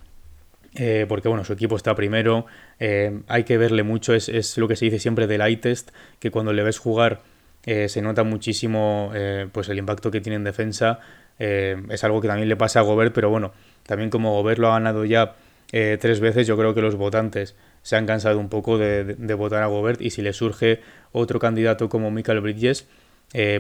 Eh, 0.76 1.06
porque 1.08 1.28
bueno, 1.28 1.44
su 1.44 1.52
equipo 1.52 1.76
está 1.76 1.96
primero, 1.96 2.46
hay 2.78 3.44
que 3.44 3.58
verle 3.58 3.82
mucho, 3.82 4.14
es, 4.14 4.28
es, 4.28 4.56
lo 4.56 4.68
que 4.68 4.76
se 4.76 4.84
dice 4.84 5.00
siempre 5.00 5.26
del 5.26 5.40
eye 5.40 5.56
test, 5.56 5.90
que 6.20 6.30
cuando 6.30 6.52
le 6.52 6.62
ves 6.62 6.78
jugar 6.78 7.22
se 7.64 8.00
nota 8.00 8.22
muchísimo 8.22 9.12
pues 9.52 9.68
el 9.68 9.78
impacto 9.78 10.10
que 10.10 10.20
tiene 10.20 10.36
en 10.36 10.44
defensa. 10.44 11.00
Es 11.38 12.04
algo 12.04 12.20
que 12.20 12.28
también 12.28 12.48
le 12.48 12.56
pasa 12.56 12.80
a 12.80 12.82
Gobert, 12.82 13.12
pero 13.12 13.30
bueno, 13.30 13.52
también 13.84 14.10
como 14.10 14.32
Gobert 14.32 14.60
lo 14.60 14.68
ha 14.68 14.74
ganado 14.74 15.04
ya 15.04 15.34
tres 15.70 16.20
veces, 16.20 16.46
yo 16.46 16.56
creo 16.56 16.74
que 16.74 16.82
los 16.82 16.96
votantes 16.96 17.54
se 17.82 17.96
han 17.96 18.06
cansado 18.06 18.38
un 18.38 18.48
poco 18.48 18.76
de, 18.78 19.14
votar 19.34 19.62
a 19.62 19.66
Gobert 19.66 20.00
y 20.00 20.10
si 20.10 20.22
le 20.22 20.32
surge 20.32 20.80
otro 21.12 21.38
candidato 21.38 21.88
como 21.88 22.10
Michael 22.10 22.40
Bridges, 22.40 22.86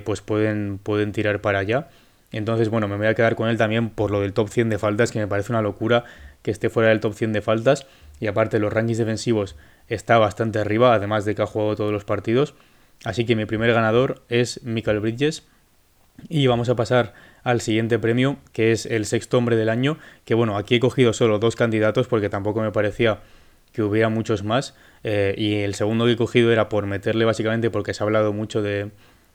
pues 0.04 0.20
pueden, 0.20 0.78
pueden 0.82 1.12
tirar 1.12 1.40
para 1.40 1.60
allá. 1.60 1.88
Entonces, 2.32 2.68
bueno, 2.68 2.86
me 2.88 2.96
voy 2.96 3.06
a 3.06 3.14
quedar 3.14 3.34
con 3.34 3.48
él 3.48 3.56
también 3.56 3.90
por 3.90 4.10
lo 4.10 4.20
del 4.20 4.32
top 4.32 4.48
100 4.48 4.70
de 4.70 4.78
faltas, 4.78 5.10
que 5.10 5.18
me 5.18 5.26
parece 5.26 5.52
una 5.52 5.62
locura 5.62 6.04
que 6.42 6.50
esté 6.50 6.70
fuera 6.70 6.90
del 6.90 7.00
top 7.00 7.14
100 7.14 7.32
de 7.32 7.42
faltas. 7.42 7.86
Y 8.20 8.26
aparte, 8.26 8.58
los 8.58 8.72
rankings 8.72 8.98
defensivos 8.98 9.56
está 9.88 10.18
bastante 10.18 10.58
arriba, 10.58 10.94
además 10.94 11.24
de 11.24 11.34
que 11.34 11.42
ha 11.42 11.46
jugado 11.46 11.76
todos 11.76 11.92
los 11.92 12.04
partidos. 12.04 12.54
Así 13.04 13.24
que 13.24 13.34
mi 13.34 13.46
primer 13.46 13.72
ganador 13.72 14.22
es 14.28 14.62
Michael 14.62 15.00
Bridges. 15.00 15.44
Y 16.28 16.46
vamos 16.46 16.68
a 16.68 16.76
pasar 16.76 17.14
al 17.42 17.60
siguiente 17.60 17.98
premio, 17.98 18.38
que 18.52 18.72
es 18.72 18.86
el 18.86 19.06
sexto 19.06 19.38
hombre 19.38 19.56
del 19.56 19.68
año, 19.68 19.98
que 20.24 20.34
bueno, 20.34 20.56
aquí 20.56 20.76
he 20.76 20.80
cogido 20.80 21.12
solo 21.12 21.38
dos 21.38 21.56
candidatos 21.56 22.06
porque 22.06 22.28
tampoco 22.28 22.60
me 22.60 22.72
parecía 22.72 23.20
que 23.72 23.82
hubiera 23.82 24.08
muchos 24.08 24.44
más. 24.44 24.74
Eh, 25.04 25.34
y 25.36 25.56
el 25.56 25.74
segundo 25.74 26.04
que 26.04 26.12
he 26.12 26.16
cogido 26.16 26.52
era 26.52 26.68
por 26.68 26.86
meterle 26.86 27.24
básicamente 27.24 27.70
porque 27.70 27.94
se 27.94 28.02
ha 28.02 28.06
hablado 28.06 28.32
mucho 28.32 28.62
de, 28.62 28.90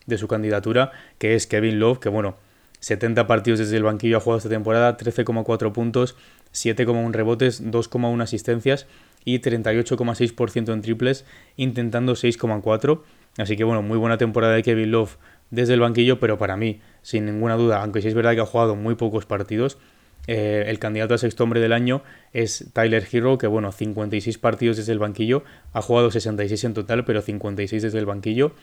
de 0.05 0.17
su 0.17 0.27
candidatura, 0.27 0.91
que 1.17 1.35
es 1.35 1.47
Kevin 1.47 1.79
Love, 1.79 1.99
que 1.99 2.09
bueno, 2.09 2.37
70 2.79 3.25
partidos 3.27 3.59
desde 3.59 3.77
el 3.77 3.83
banquillo 3.83 4.17
ha 4.17 4.19
jugado 4.19 4.37
esta 4.37 4.49
temporada, 4.49 4.97
13,4 4.97 5.71
puntos, 5.71 6.15
7,1 6.53 7.11
rebotes, 7.11 7.63
2,1 7.63 8.21
asistencias 8.21 8.87
y 9.23 9.39
38,6% 9.39 10.71
en 10.71 10.81
triples, 10.81 11.25
intentando 11.57 12.13
6,4. 12.13 13.01
Así 13.37 13.57
que 13.57 13.63
bueno, 13.63 13.81
muy 13.81 13.97
buena 13.97 14.17
temporada 14.17 14.53
de 14.53 14.63
Kevin 14.63 14.91
Love 14.91 15.17
desde 15.49 15.73
el 15.73 15.79
banquillo, 15.79 16.19
pero 16.19 16.37
para 16.37 16.57
mí, 16.57 16.79
sin 17.05 17.27
ninguna 17.27 17.55
duda, 17.55 17.83
aunque 17.83 18.01
sí 18.01 18.07
es 18.07 18.15
verdad 18.15 18.33
que 18.33 18.41
ha 18.41 18.47
jugado 18.47 18.75
muy 18.75 18.95
pocos 18.95 19.27
partidos, 19.27 19.77
eh, 20.25 20.63
el 20.65 20.79
candidato 20.79 21.13
a 21.13 21.19
sexto 21.19 21.43
hombre 21.43 21.59
del 21.59 21.71
año 21.71 22.01
es 22.33 22.71
Tyler 22.73 23.07
Hero, 23.11 23.37
que 23.37 23.45
bueno, 23.45 23.71
56 23.71 24.39
partidos 24.39 24.77
desde 24.77 24.91
el 24.91 24.97
banquillo, 24.97 25.43
ha 25.71 25.83
jugado 25.83 26.09
66 26.09 26.63
en 26.63 26.73
total, 26.73 27.05
pero 27.05 27.21
56 27.21 27.83
desde 27.83 27.99
el 27.99 28.07
banquillo. 28.07 28.53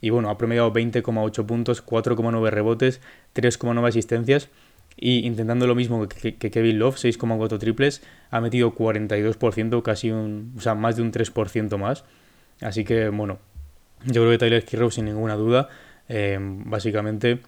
Y 0.00 0.08
bueno, 0.08 0.30
ha 0.30 0.38
promediado 0.38 0.72
20,8 0.72 1.44
puntos, 1.44 1.84
4,9 1.84 2.48
rebotes, 2.48 3.02
3,9 3.34 3.86
asistencias. 3.86 4.48
Y 4.96 5.26
intentando 5.26 5.66
lo 5.66 5.74
mismo 5.74 6.08
que, 6.08 6.38
Kevin 6.38 6.78
Love, 6.78 6.96
6,4 6.96 7.58
triples, 7.58 8.02
ha 8.30 8.40
metido 8.40 8.74
42%, 8.74 9.82
casi 9.82 10.10
un, 10.10 10.54
o 10.56 10.60
sea, 10.62 10.74
más 10.74 10.96
de 10.96 11.02
un 11.02 11.12
3% 11.12 11.76
más. 11.76 12.04
Así 12.62 12.84
que 12.84 13.10
bueno, 13.10 13.40
yo 14.06 14.22
creo 14.22 14.30
que 14.30 14.38
Tyler 14.38 14.64
Hero, 14.70 14.90
sin 14.90 15.04
ninguna 15.04 15.34
duda, 15.34 15.68
eh, 16.08 16.38
básicamente 16.40 17.40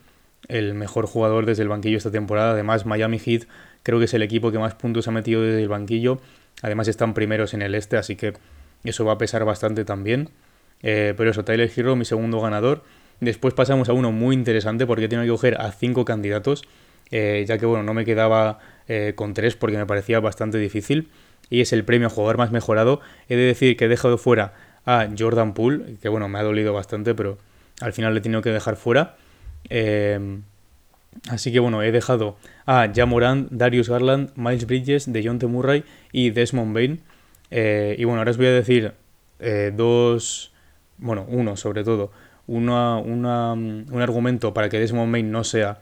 el 0.48 0.74
mejor 0.74 1.06
jugador 1.06 1.46
desde 1.46 1.62
el 1.62 1.68
banquillo 1.68 1.96
esta 1.96 2.10
temporada. 2.10 2.52
Además, 2.52 2.86
Miami 2.86 3.18
Heat 3.18 3.44
creo 3.82 3.98
que 3.98 4.06
es 4.06 4.14
el 4.14 4.22
equipo 4.22 4.52
que 4.52 4.58
más 4.58 4.74
puntos 4.74 5.08
ha 5.08 5.10
metido 5.10 5.42
desde 5.42 5.62
el 5.62 5.68
banquillo. 5.68 6.20
Además, 6.62 6.88
están 6.88 7.14
primeros 7.14 7.54
en 7.54 7.62
el 7.62 7.74
este, 7.74 7.96
así 7.96 8.16
que 8.16 8.34
eso 8.84 9.04
va 9.04 9.12
a 9.12 9.18
pesar 9.18 9.44
bastante 9.44 9.84
también. 9.84 10.30
Eh, 10.82 11.14
pero 11.16 11.30
eso, 11.30 11.44
Tyler 11.44 11.70
Hero, 11.74 11.96
mi 11.96 12.04
segundo 12.04 12.40
ganador. 12.40 12.82
Después 13.20 13.54
pasamos 13.54 13.88
a 13.88 13.92
uno 13.92 14.10
muy 14.10 14.34
interesante 14.34 14.86
porque 14.86 15.08
tengo 15.08 15.22
que 15.22 15.28
coger 15.28 15.60
a 15.60 15.70
cinco 15.70 16.04
candidatos, 16.04 16.62
eh, 17.12 17.44
ya 17.46 17.56
que 17.58 17.66
bueno, 17.66 17.84
no 17.84 17.94
me 17.94 18.04
quedaba 18.04 18.58
con 19.14 19.32
tres 19.32 19.56
porque 19.56 19.78
me 19.78 19.86
parecía 19.86 20.20
bastante 20.20 20.58
difícil. 20.58 21.08
Y 21.48 21.60
es 21.62 21.72
el 21.72 21.84
premio 21.84 22.08
a 22.08 22.10
jugador 22.10 22.36
más 22.36 22.50
mejorado. 22.50 23.00
He 23.28 23.36
de 23.36 23.44
decir 23.44 23.76
que 23.76 23.86
he 23.86 23.88
dejado 23.88 24.18
fuera 24.18 24.54
a 24.84 25.08
Jordan 25.16 25.54
Poole, 25.54 25.96
que 26.02 26.08
bueno, 26.08 26.28
me 26.28 26.38
ha 26.38 26.42
dolido 26.42 26.72
bastante, 26.72 27.14
pero 27.14 27.38
al 27.80 27.92
final 27.92 28.12
le 28.12 28.20
he 28.20 28.22
tenido 28.22 28.42
que 28.42 28.50
dejar 28.50 28.76
fuera. 28.76 29.16
Em, 29.68 30.42
así 31.28 31.52
que 31.52 31.60
bueno, 31.60 31.82
he 31.82 31.92
dejado 31.92 32.36
a 32.66 32.90
Jamoran, 32.94 33.48
Darius 33.50 33.88
Garland, 33.88 34.30
Miles 34.36 34.66
Bridges, 34.66 35.12
DeJounte 35.12 35.46
Murray 35.46 35.84
y 36.12 36.30
Desmond 36.30 36.74
Bain. 36.74 37.00
Eh, 37.50 37.96
y 37.98 38.04
bueno, 38.04 38.20
ahora 38.20 38.30
os 38.30 38.36
voy 38.36 38.46
a 38.46 38.52
decir 38.52 38.94
eh, 39.40 39.72
dos, 39.74 40.52
bueno, 40.98 41.26
uno 41.28 41.56
sobre 41.56 41.84
todo, 41.84 42.12
una, 42.46 42.96
un 42.98 43.26
argumento 44.00 44.54
para 44.54 44.68
que 44.68 44.78
Desmond 44.78 45.12
Bain 45.12 45.30
no 45.30 45.44
sea 45.44 45.80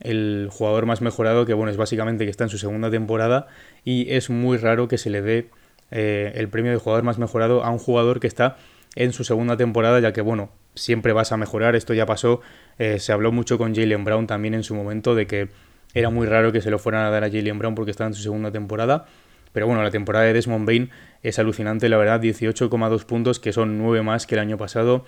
el 0.00 0.48
jugador 0.50 0.86
más 0.86 1.00
mejorado, 1.00 1.46
que 1.46 1.54
bueno, 1.54 1.70
es 1.70 1.76
básicamente 1.76 2.24
que 2.24 2.30
está 2.30 2.44
en 2.44 2.50
su 2.50 2.58
segunda 2.58 2.90
temporada 2.90 3.46
y 3.84 4.10
es 4.12 4.30
muy 4.30 4.56
raro 4.56 4.88
que 4.88 4.98
se 4.98 5.10
le 5.10 5.22
dé 5.22 5.50
eh, 5.90 6.32
el 6.34 6.48
premio 6.48 6.72
de 6.72 6.78
jugador 6.78 7.04
más 7.04 7.18
mejorado 7.18 7.64
a 7.64 7.70
un 7.70 7.78
jugador 7.78 8.18
que 8.18 8.26
está 8.26 8.56
en 8.94 9.12
su 9.12 9.24
segunda 9.24 9.56
temporada, 9.56 10.00
ya 10.00 10.12
que 10.12 10.20
bueno, 10.20 10.50
siempre 10.74 11.12
vas 11.12 11.32
a 11.32 11.36
mejorar, 11.36 11.76
esto 11.76 11.94
ya 11.94 12.06
pasó, 12.06 12.40
eh, 12.78 12.98
se 12.98 13.12
habló 13.12 13.32
mucho 13.32 13.58
con 13.58 13.74
Jalen 13.74 14.04
Brown 14.04 14.26
también 14.26 14.54
en 14.54 14.62
su 14.62 14.74
momento 14.74 15.14
de 15.14 15.26
que 15.26 15.48
era 15.94 16.10
muy 16.10 16.26
raro 16.26 16.52
que 16.52 16.60
se 16.60 16.70
lo 16.70 16.78
fueran 16.78 17.04
a 17.04 17.10
dar 17.10 17.24
a 17.24 17.30
Jalen 17.30 17.58
Brown 17.58 17.74
porque 17.74 17.90
estaba 17.90 18.08
en 18.08 18.14
su 18.14 18.22
segunda 18.22 18.50
temporada, 18.50 19.06
pero 19.52 19.66
bueno, 19.66 19.82
la 19.82 19.90
temporada 19.90 20.24
de 20.24 20.32
Desmond 20.32 20.66
Bain 20.66 20.90
es 21.22 21.38
alucinante, 21.38 21.88
la 21.88 21.98
verdad, 21.98 22.20
18,2 22.20 23.04
puntos, 23.04 23.38
que 23.38 23.52
son 23.52 23.78
9 23.78 24.02
más 24.02 24.26
que 24.26 24.34
el 24.34 24.40
año 24.40 24.56
pasado, 24.56 25.04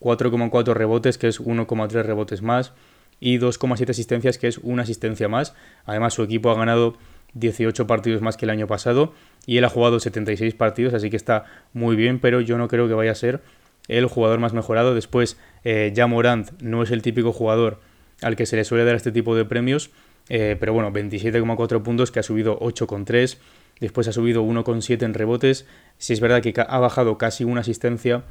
4,4 0.00 0.74
rebotes, 0.74 1.16
que 1.16 1.28
es 1.28 1.40
1,3 1.40 2.02
rebotes 2.02 2.42
más, 2.42 2.74
y 3.18 3.38
2,7 3.38 3.90
asistencias, 3.90 4.36
que 4.36 4.48
es 4.48 4.58
una 4.58 4.82
asistencia 4.82 5.28
más. 5.28 5.54
Además, 5.86 6.12
su 6.12 6.22
equipo 6.22 6.50
ha 6.50 6.54
ganado 6.54 6.98
18 7.34 7.86
partidos 7.86 8.22
más 8.22 8.36
que 8.36 8.46
el 8.46 8.50
año 8.50 8.66
pasado 8.66 9.12
y 9.44 9.58
él 9.58 9.64
ha 9.64 9.68
jugado 9.68 10.00
76 10.00 10.54
partidos, 10.54 10.94
así 10.94 11.10
que 11.10 11.16
está 11.16 11.44
muy 11.72 11.96
bien, 11.96 12.18
pero 12.18 12.40
yo 12.40 12.58
no 12.58 12.68
creo 12.68 12.88
que 12.88 12.94
vaya 12.94 13.12
a 13.12 13.14
ser 13.14 13.42
el 13.88 14.06
jugador 14.06 14.38
más 14.38 14.52
mejorado. 14.52 14.94
Después, 14.94 15.36
eh, 15.64 15.92
ya 15.94 16.06
Morant 16.06 16.50
no 16.60 16.82
es 16.82 16.90
el 16.90 17.02
típico 17.02 17.32
jugador 17.32 17.80
al 18.22 18.36
que 18.36 18.46
se 18.46 18.56
le 18.56 18.64
suele 18.64 18.84
dar 18.84 18.94
este 18.94 19.12
tipo 19.12 19.36
de 19.36 19.44
premios, 19.44 19.90
eh, 20.28 20.56
pero 20.58 20.72
bueno, 20.72 20.92
27,4 20.92 21.82
puntos 21.82 22.10
que 22.10 22.20
ha 22.20 22.22
subido 22.22 22.58
8,3, 22.60 23.38
después 23.80 24.08
ha 24.08 24.12
subido 24.12 24.42
1,7 24.42 25.04
en 25.04 25.14
rebotes, 25.14 25.66
si 25.98 26.12
es 26.12 26.20
verdad 26.20 26.40
que 26.42 26.54
ha 26.56 26.78
bajado 26.78 27.18
casi 27.18 27.44
una 27.44 27.60
asistencia 27.60 28.24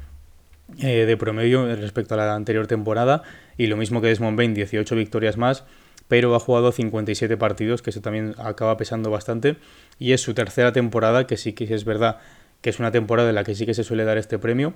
eh, 0.78 1.06
de 1.06 1.16
promedio 1.16 1.74
respecto 1.76 2.14
a 2.14 2.16
la 2.16 2.34
anterior 2.34 2.66
temporada, 2.66 3.22
y 3.56 3.68
lo 3.68 3.76
mismo 3.76 4.00
que 4.00 4.08
Desmond 4.08 4.36
Bain, 4.36 4.54
18 4.54 4.96
victorias 4.96 5.36
más, 5.36 5.64
pero 6.08 6.34
ha 6.34 6.40
jugado 6.40 6.72
57 6.72 7.36
partidos, 7.36 7.82
que 7.82 7.90
eso 7.90 8.00
también 8.00 8.34
acaba 8.38 8.76
pesando 8.76 9.10
bastante, 9.10 9.56
y 9.98 10.12
es 10.12 10.20
su 10.20 10.34
tercera 10.34 10.72
temporada, 10.72 11.26
que 11.26 11.36
sí 11.36 11.52
que 11.52 11.72
es 11.72 11.84
verdad 11.84 12.18
que 12.60 12.70
es 12.70 12.78
una 12.78 12.90
temporada 12.90 13.28
en 13.28 13.34
la 13.34 13.44
que 13.44 13.54
sí 13.54 13.66
que 13.66 13.74
se 13.74 13.84
suele 13.84 14.04
dar 14.04 14.18
este 14.18 14.38
premio, 14.38 14.74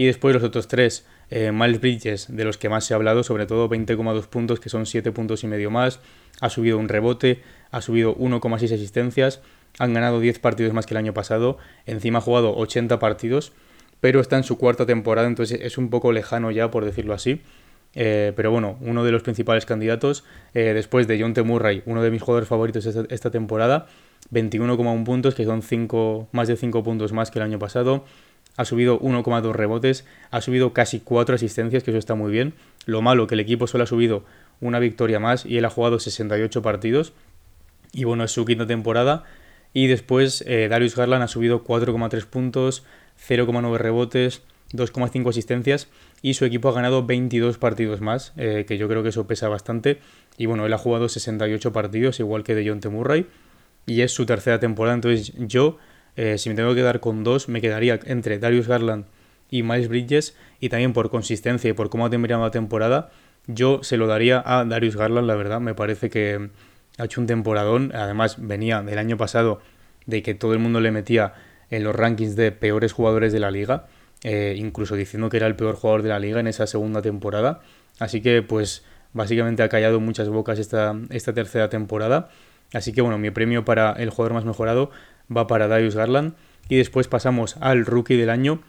y 0.00 0.06
después 0.06 0.32
los 0.32 0.42
otros 0.42 0.66
tres, 0.66 1.04
eh, 1.28 1.52
Miles 1.52 1.78
Bridges, 1.78 2.34
de 2.34 2.44
los 2.44 2.56
que 2.56 2.70
más 2.70 2.86
se 2.86 2.94
ha 2.94 2.96
hablado, 2.96 3.22
sobre 3.22 3.44
todo 3.44 3.68
20,2 3.68 4.28
puntos, 4.28 4.58
que 4.58 4.70
son 4.70 4.86
7 4.86 5.12
puntos 5.12 5.44
y 5.44 5.46
medio 5.46 5.70
más, 5.70 6.00
ha 6.40 6.48
subido 6.48 6.78
un 6.78 6.88
rebote, 6.88 7.42
ha 7.70 7.82
subido 7.82 8.16
1,6 8.16 8.72
asistencias, 8.72 9.42
han 9.78 9.92
ganado 9.92 10.18
10 10.18 10.38
partidos 10.38 10.72
más 10.72 10.86
que 10.86 10.94
el 10.94 10.98
año 10.98 11.12
pasado, 11.12 11.58
encima 11.84 12.20
ha 12.20 12.22
jugado 12.22 12.56
80 12.56 12.98
partidos, 12.98 13.52
pero 14.00 14.20
está 14.20 14.38
en 14.38 14.44
su 14.44 14.56
cuarta 14.56 14.86
temporada, 14.86 15.28
entonces 15.28 15.60
es 15.60 15.76
un 15.76 15.90
poco 15.90 16.12
lejano 16.12 16.50
ya, 16.50 16.70
por 16.70 16.86
decirlo 16.86 17.12
así. 17.12 17.42
Eh, 17.94 18.32
pero 18.34 18.50
bueno, 18.50 18.78
uno 18.80 19.04
de 19.04 19.12
los 19.12 19.22
principales 19.22 19.66
candidatos, 19.66 20.24
eh, 20.54 20.72
después 20.72 21.08
de 21.08 21.20
John 21.20 21.34
T. 21.34 21.42
Murray, 21.42 21.82
uno 21.84 22.02
de 22.02 22.10
mis 22.10 22.22
jugadores 22.22 22.48
favoritos 22.48 22.86
esta, 22.86 23.04
esta 23.10 23.30
temporada, 23.30 23.86
21,1 24.32 25.04
puntos, 25.04 25.34
que 25.34 25.44
son 25.44 25.60
5, 25.60 26.28
más 26.32 26.48
de 26.48 26.56
5 26.56 26.82
puntos 26.82 27.12
más 27.12 27.30
que 27.30 27.38
el 27.38 27.42
año 27.42 27.58
pasado 27.58 28.06
ha 28.60 28.66
subido 28.66 29.00
1,2 29.00 29.54
rebotes, 29.54 30.04
ha 30.30 30.42
subido 30.42 30.74
casi 30.74 31.00
4 31.00 31.34
asistencias, 31.34 31.82
que 31.82 31.92
eso 31.92 31.98
está 31.98 32.14
muy 32.14 32.30
bien. 32.30 32.52
Lo 32.84 33.00
malo 33.00 33.26
que 33.26 33.34
el 33.34 33.40
equipo 33.40 33.66
solo 33.66 33.84
ha 33.84 33.86
subido 33.86 34.22
una 34.60 34.78
victoria 34.78 35.18
más 35.18 35.46
y 35.46 35.56
él 35.56 35.64
ha 35.64 35.70
jugado 35.70 35.98
68 35.98 36.60
partidos. 36.60 37.14
Y 37.94 38.04
bueno, 38.04 38.22
es 38.22 38.32
su 38.32 38.44
quinta 38.44 38.66
temporada. 38.66 39.24
Y 39.72 39.86
después 39.86 40.44
eh, 40.46 40.68
Darius 40.68 40.94
Garland 40.94 41.22
ha 41.22 41.28
subido 41.28 41.64
4,3 41.64 42.26
puntos, 42.26 42.84
0,9 43.26 43.78
rebotes, 43.78 44.42
2,5 44.74 45.30
asistencias 45.30 45.88
y 46.20 46.34
su 46.34 46.44
equipo 46.44 46.68
ha 46.68 46.72
ganado 46.72 47.06
22 47.06 47.56
partidos 47.56 48.02
más, 48.02 48.34
eh, 48.36 48.66
que 48.68 48.76
yo 48.76 48.88
creo 48.88 49.02
que 49.02 49.08
eso 49.08 49.26
pesa 49.26 49.48
bastante. 49.48 50.00
Y 50.36 50.44
bueno, 50.44 50.66
él 50.66 50.72
ha 50.74 50.78
jugado 50.78 51.08
68 51.08 51.72
partidos, 51.72 52.20
igual 52.20 52.44
que 52.44 52.54
de 52.54 52.68
John. 52.68 52.80
Murray, 52.92 53.26
y 53.86 54.02
es 54.02 54.12
su 54.12 54.26
tercera 54.26 54.60
temporada. 54.60 54.96
Entonces 54.96 55.32
yo 55.38 55.78
eh, 56.16 56.38
si 56.38 56.48
me 56.48 56.54
tengo 56.54 56.70
que 56.70 56.76
quedar 56.76 57.00
con 57.00 57.24
dos, 57.24 57.48
me 57.48 57.60
quedaría 57.60 57.98
entre 58.04 58.38
Darius 58.38 58.68
Garland 58.68 59.06
y 59.50 59.62
Miles 59.62 59.88
Bridges. 59.88 60.36
Y 60.60 60.68
también 60.68 60.92
por 60.92 61.10
consistencia 61.10 61.70
y 61.70 61.72
por 61.72 61.90
cómo 61.90 62.06
ha 62.06 62.10
terminado 62.10 62.42
la 62.42 62.50
temporada, 62.50 63.10
yo 63.46 63.82
se 63.82 63.96
lo 63.96 64.06
daría 64.06 64.42
a 64.44 64.64
Darius 64.64 64.96
Garland, 64.96 65.26
la 65.26 65.34
verdad. 65.34 65.60
Me 65.60 65.74
parece 65.74 66.10
que 66.10 66.50
ha 66.98 67.04
hecho 67.04 67.20
un 67.20 67.26
temporadón. 67.26 67.92
Además, 67.94 68.36
venía 68.38 68.82
del 68.82 68.98
año 68.98 69.16
pasado 69.16 69.60
de 70.06 70.22
que 70.22 70.34
todo 70.34 70.52
el 70.52 70.58
mundo 70.58 70.80
le 70.80 70.90
metía 70.90 71.34
en 71.70 71.84
los 71.84 71.94
rankings 71.94 72.36
de 72.36 72.52
peores 72.52 72.92
jugadores 72.92 73.32
de 73.32 73.40
la 73.40 73.50
liga. 73.50 73.86
Eh, 74.22 74.54
incluso 74.58 74.96
diciendo 74.96 75.30
que 75.30 75.38
era 75.38 75.46
el 75.46 75.56
peor 75.56 75.76
jugador 75.76 76.02
de 76.02 76.10
la 76.10 76.18
liga 76.18 76.40
en 76.40 76.46
esa 76.46 76.66
segunda 76.66 77.00
temporada. 77.00 77.60
Así 77.98 78.20
que, 78.20 78.42
pues, 78.42 78.84
básicamente 79.12 79.62
ha 79.62 79.68
callado 79.68 80.00
muchas 80.00 80.28
bocas 80.28 80.58
esta, 80.58 80.94
esta 81.10 81.32
tercera 81.32 81.68
temporada. 81.70 82.28
Así 82.72 82.92
que, 82.92 83.00
bueno, 83.00 83.18
mi 83.18 83.30
premio 83.30 83.64
para 83.64 83.92
el 83.92 84.10
jugador 84.10 84.34
más 84.34 84.44
mejorado 84.44 84.90
va 85.34 85.46
para 85.46 85.68
Darius 85.68 85.94
Garland. 85.94 86.34
Y 86.68 86.76
después 86.76 87.08
pasamos 87.08 87.56
al 87.60 87.84
rookie 87.84 88.16
del 88.16 88.30
año, 88.30 88.60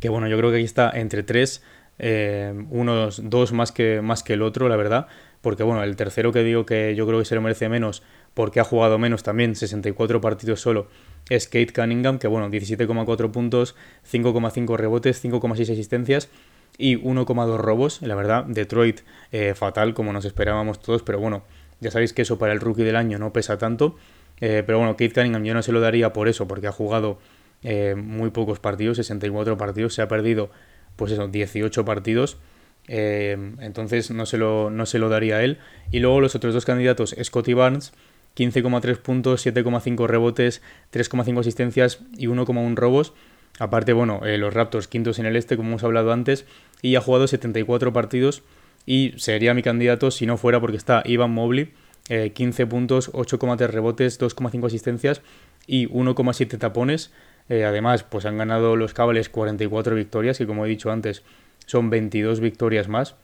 que 0.00 0.08
bueno, 0.08 0.28
yo 0.28 0.38
creo 0.38 0.50
que 0.50 0.56
aquí 0.56 0.64
está 0.64 0.90
entre 0.90 1.22
tres, 1.22 1.62
eh, 1.98 2.54
unos 2.70 3.28
dos 3.28 3.52
más 3.52 3.72
que, 3.72 4.00
más 4.00 4.22
que 4.22 4.34
el 4.34 4.42
otro, 4.42 4.68
la 4.68 4.76
verdad. 4.76 5.08
Porque 5.40 5.62
bueno, 5.62 5.82
el 5.82 5.94
tercero 5.96 6.32
que 6.32 6.42
digo 6.42 6.66
que 6.66 6.94
yo 6.94 7.06
creo 7.06 7.18
que 7.18 7.24
se 7.24 7.34
lo 7.34 7.42
merece 7.42 7.68
menos, 7.68 8.02
porque 8.34 8.60
ha 8.60 8.64
jugado 8.64 8.98
menos 8.98 9.22
también, 9.22 9.54
64 9.54 10.20
partidos 10.20 10.60
solo, 10.60 10.88
es 11.28 11.46
Kate 11.46 11.72
Cunningham, 11.72 12.18
que 12.18 12.28
bueno, 12.28 12.48
17,4 12.48 13.30
puntos, 13.30 13.76
5,5 14.10 14.76
rebotes, 14.76 15.22
5,6 15.22 15.72
asistencias 15.72 16.28
y 16.76 16.96
1,2 16.96 17.56
robos. 17.58 18.02
La 18.02 18.14
verdad, 18.14 18.44
Detroit 18.44 19.00
eh, 19.32 19.54
fatal, 19.54 19.94
como 19.94 20.12
nos 20.12 20.24
esperábamos 20.24 20.80
todos, 20.80 21.02
pero 21.02 21.20
bueno, 21.20 21.42
ya 21.80 21.90
sabéis 21.90 22.12
que 22.12 22.22
eso 22.22 22.38
para 22.38 22.52
el 22.52 22.60
rookie 22.60 22.82
del 22.82 22.96
año 22.96 23.18
no 23.18 23.32
pesa 23.32 23.58
tanto. 23.58 23.96
Eh, 24.40 24.62
pero 24.64 24.78
bueno, 24.78 24.92
Kate 24.92 25.12
Cunningham 25.12 25.44
yo 25.44 25.54
no 25.54 25.62
se 25.62 25.72
lo 25.72 25.80
daría 25.80 26.12
por 26.12 26.28
eso, 26.28 26.46
porque 26.46 26.66
ha 26.66 26.72
jugado 26.72 27.18
eh, 27.62 27.94
muy 27.96 28.30
pocos 28.30 28.60
partidos, 28.60 28.96
64 28.98 29.56
partidos, 29.56 29.94
se 29.94 30.02
ha 30.02 30.08
perdido, 30.08 30.50
pues 30.96 31.12
eso, 31.12 31.28
18 31.28 31.84
partidos. 31.84 32.38
Eh, 32.86 33.36
entonces 33.60 34.10
no 34.10 34.24
se, 34.24 34.38
lo, 34.38 34.70
no 34.70 34.86
se 34.86 34.98
lo 34.98 35.08
daría 35.08 35.36
a 35.36 35.44
él. 35.44 35.58
Y 35.90 36.00
luego 36.00 36.20
los 36.20 36.34
otros 36.34 36.54
dos 36.54 36.64
candidatos, 36.64 37.14
Scotty 37.22 37.54
Barnes, 37.54 37.92
15,3 38.36 38.98
puntos, 38.98 39.46
7,5 39.46 40.06
rebotes, 40.06 40.62
3,5 40.92 41.40
asistencias 41.40 42.00
y 42.16 42.26
1,1 42.26 42.74
robos. 42.76 43.12
Aparte, 43.58 43.92
bueno, 43.92 44.20
los 44.22 44.54
Raptors 44.54 44.86
quintos 44.86 45.18
en 45.18 45.26
el 45.26 45.34
este, 45.34 45.56
como 45.56 45.70
hemos 45.70 45.84
hablado 45.84 46.12
antes, 46.12 46.46
y 46.80 46.94
ha 46.94 47.00
jugado 47.00 47.26
74 47.26 47.92
partidos 47.92 48.44
y 48.88 49.12
sería 49.18 49.52
mi 49.52 49.62
candidato 49.62 50.10
si 50.10 50.24
no 50.24 50.38
fuera 50.38 50.60
porque 50.60 50.78
está 50.78 51.02
Ivan 51.04 51.30
Mobley, 51.32 51.72
15 52.08 52.62
eh, 52.62 52.66
puntos, 52.66 53.12
8,3 53.12 53.68
rebotes, 53.68 54.18
2,5 54.18 54.66
asistencias 54.66 55.20
y 55.66 55.88
1,7 55.88 56.58
tapones. 56.58 57.12
Eh, 57.48 57.64
además, 57.64 58.02
pues 58.02 58.24
han 58.24 58.38
ganado 58.38 58.76
los 58.76 58.94
Cavaliers 58.94 59.28
44 59.28 59.94
victorias, 59.94 60.40
y 60.40 60.46
como 60.46 60.64
he 60.64 60.68
dicho 60.68 60.90
antes, 60.90 61.22
son 61.66 61.90
22 61.90 62.40
victorias 62.40 62.88
más 62.88 63.14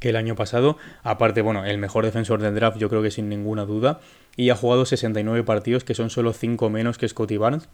que 0.00 0.10
el 0.10 0.16
año 0.16 0.36
pasado. 0.36 0.76
Aparte, 1.02 1.42
bueno, 1.42 1.64
el 1.64 1.78
mejor 1.78 2.04
defensor 2.04 2.40
del 2.40 2.54
draft, 2.54 2.78
yo 2.78 2.88
creo 2.88 3.02
que 3.02 3.10
sin 3.10 3.28
ninguna 3.28 3.64
duda. 3.64 4.00
Y 4.36 4.50
ha 4.50 4.56
jugado 4.56 4.84
69 4.84 5.44
partidos, 5.44 5.84
que 5.84 5.94
son 5.94 6.10
solo 6.10 6.32
5 6.32 6.70
menos 6.70 6.98
que 6.98 7.08
Scotty 7.08 7.36
Barnes. 7.36 7.68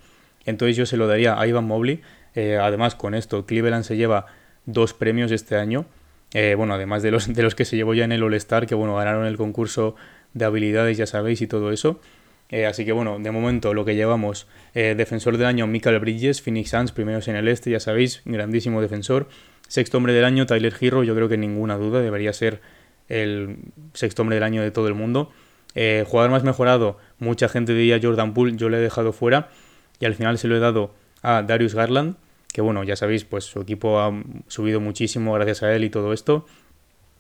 Entonces 0.47 0.77
yo 0.77 0.87
se 0.87 0.97
lo 0.97 1.07
daría 1.07 1.39
a 1.39 1.47
Ivan 1.47 1.67
Mobley. 1.67 2.03
Eh, 2.35 2.57
además, 2.57 2.95
con 2.95 3.15
esto, 3.15 3.45
Cleveland 3.45 3.85
se 3.85 3.97
lleva 3.97 4.27
dos 4.65 4.95
premios 4.95 5.33
este 5.33 5.57
año. 5.57 5.87
bueno, 6.33 6.75
además 6.75 7.03
de 7.03 7.11
los, 7.11 7.33
de 7.33 7.43
los 7.43 7.55
que 7.55 7.65
se 7.65 7.77
llevó 7.77 7.93
ya 7.93 8.05
en 8.05 8.13
el 8.13 8.23
All-Star, 8.23 8.67
que 8.67 8.75
bueno, 8.75 8.95
ganaron 8.97 9.27
el 9.27 9.37
concurso 9.37 9.97
de 10.35 10.45
habilidades, 10.45 10.97
ya 10.97 11.07
sabéis, 11.07 11.41
y 11.43 11.47
todo 11.47 11.73
eso. 11.73 12.01
Eh, 12.51 12.67
así 12.67 12.85
que 12.85 12.93
bueno, 12.93 13.19
de 13.21 13.31
momento 13.31 13.75
lo 13.75 13.85
que 13.85 13.95
llevamos, 13.95 14.49
eh, 14.75 14.95
defensor 14.97 15.37
del 15.37 15.47
año 15.47 15.67
Michael 15.67 16.01
Bridges, 16.01 16.43
Phoenix 16.43 16.71
Suns, 16.71 16.93
primeros 16.93 17.29
en 17.29 17.37
el 17.37 17.47
este, 17.47 17.71
ya 17.71 17.81
sabéis, 17.81 18.23
grandísimo 18.25 18.81
defensor. 18.83 19.29
Sexto 19.69 19.99
hombre 19.99 20.13
del 20.13 20.25
año, 20.25 20.47
Tyler 20.47 20.75
Hero, 20.81 21.05
yo 21.05 21.15
creo 21.15 21.29
que 21.29 21.39
ninguna 21.39 21.77
duda, 21.77 22.01
debería 22.01 22.33
ser 22.33 22.61
el 23.09 23.59
sexto 23.95 24.23
hombre 24.23 24.35
del 24.35 24.43
año 24.43 24.63
de 24.63 24.73
todo 24.73 24.89
el 24.89 24.95
mundo. 24.95 25.31
Eh, 25.77 26.05
jugador 26.09 26.33
más 26.33 26.43
mejorado, 26.43 26.99
mucha 27.21 27.49
gente 27.49 27.73
diría 27.73 28.01
Jordan 28.03 28.35
Poole, 28.35 28.57
yo 28.57 28.69
le 28.69 28.79
he 28.79 28.81
dejado 28.81 29.13
fuera 29.13 29.51
y 30.01 30.07
al 30.07 30.15
final 30.15 30.39
se 30.39 30.49
lo 30.49 30.57
he 30.57 30.59
dado 30.59 30.93
a 31.23 31.43
Darius 31.43 31.77
Garland, 31.77 32.17
que 32.53 32.61
bueno, 32.61 32.83
ya 32.83 32.97
sabéis, 32.97 33.25
pues 33.25 33.45
su 33.45 33.61
equipo 33.61 34.01
ha 34.01 34.13
subido 34.49 34.81
muchísimo 34.81 35.33
gracias 35.35 35.63
a 35.63 35.73
él 35.73 35.85
y 35.85 35.91
todo 35.91 36.13
esto. 36.13 36.47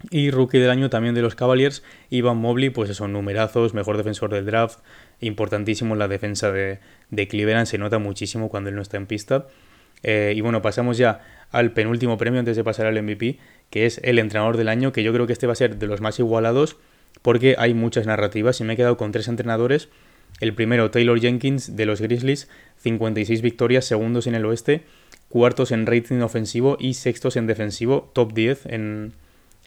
Y 0.08 0.30
rookie 0.30 0.58
del 0.58 0.70
año 0.70 0.88
también 0.88 1.14
de 1.14 1.20
los 1.20 1.34
Cavaliers, 1.34 1.82
Ivan 2.08 2.38
Mobley, 2.38 2.70
pues 2.70 2.96
son 2.96 3.12
numerazos, 3.12 3.74
mejor 3.74 3.98
defensor 3.98 4.30
del 4.30 4.46
draft, 4.46 4.78
importantísimo 5.20 5.94
en 5.94 5.98
la 5.98 6.08
defensa 6.08 6.50
de, 6.50 6.78
de 7.10 7.28
Cleveland, 7.28 7.66
se 7.66 7.76
nota 7.76 7.98
muchísimo 7.98 8.48
cuando 8.48 8.70
él 8.70 8.76
no 8.76 8.82
está 8.82 8.96
en 8.96 9.06
pista. 9.06 9.46
Eh, 10.02 10.32
y 10.34 10.40
bueno, 10.40 10.62
pasamos 10.62 10.96
ya 10.96 11.20
al 11.50 11.72
penúltimo 11.72 12.16
premio 12.16 12.40
antes 12.40 12.56
de 12.56 12.64
pasar 12.64 12.86
al 12.86 13.02
MVP, 13.02 13.38
que 13.68 13.84
es 13.84 14.00
el 14.02 14.18
entrenador 14.18 14.56
del 14.56 14.68
año, 14.68 14.92
que 14.92 15.02
yo 15.02 15.12
creo 15.12 15.26
que 15.26 15.34
este 15.34 15.46
va 15.46 15.52
a 15.52 15.56
ser 15.56 15.76
de 15.76 15.86
los 15.86 16.00
más 16.00 16.18
igualados, 16.18 16.76
porque 17.20 17.56
hay 17.58 17.74
muchas 17.74 18.06
narrativas 18.06 18.60
y 18.60 18.64
me 18.64 18.74
he 18.74 18.76
quedado 18.76 18.96
con 18.96 19.12
tres 19.12 19.28
entrenadores. 19.28 19.90
El 20.40 20.54
primero, 20.54 20.90
Taylor 20.90 21.20
Jenkins 21.20 21.76
de 21.76 21.84
los 21.84 22.00
Grizzlies, 22.00 22.48
56 22.78 23.42
victorias, 23.42 23.84
segundos 23.84 24.26
en 24.26 24.34
el 24.34 24.46
oeste, 24.46 24.84
cuartos 25.28 25.72
en 25.72 25.86
rating 25.86 26.20
ofensivo 26.20 26.78
y 26.80 26.94
sextos 26.94 27.36
en 27.36 27.46
defensivo, 27.46 28.10
top 28.14 28.32
10 28.32 28.66
en, 28.66 29.12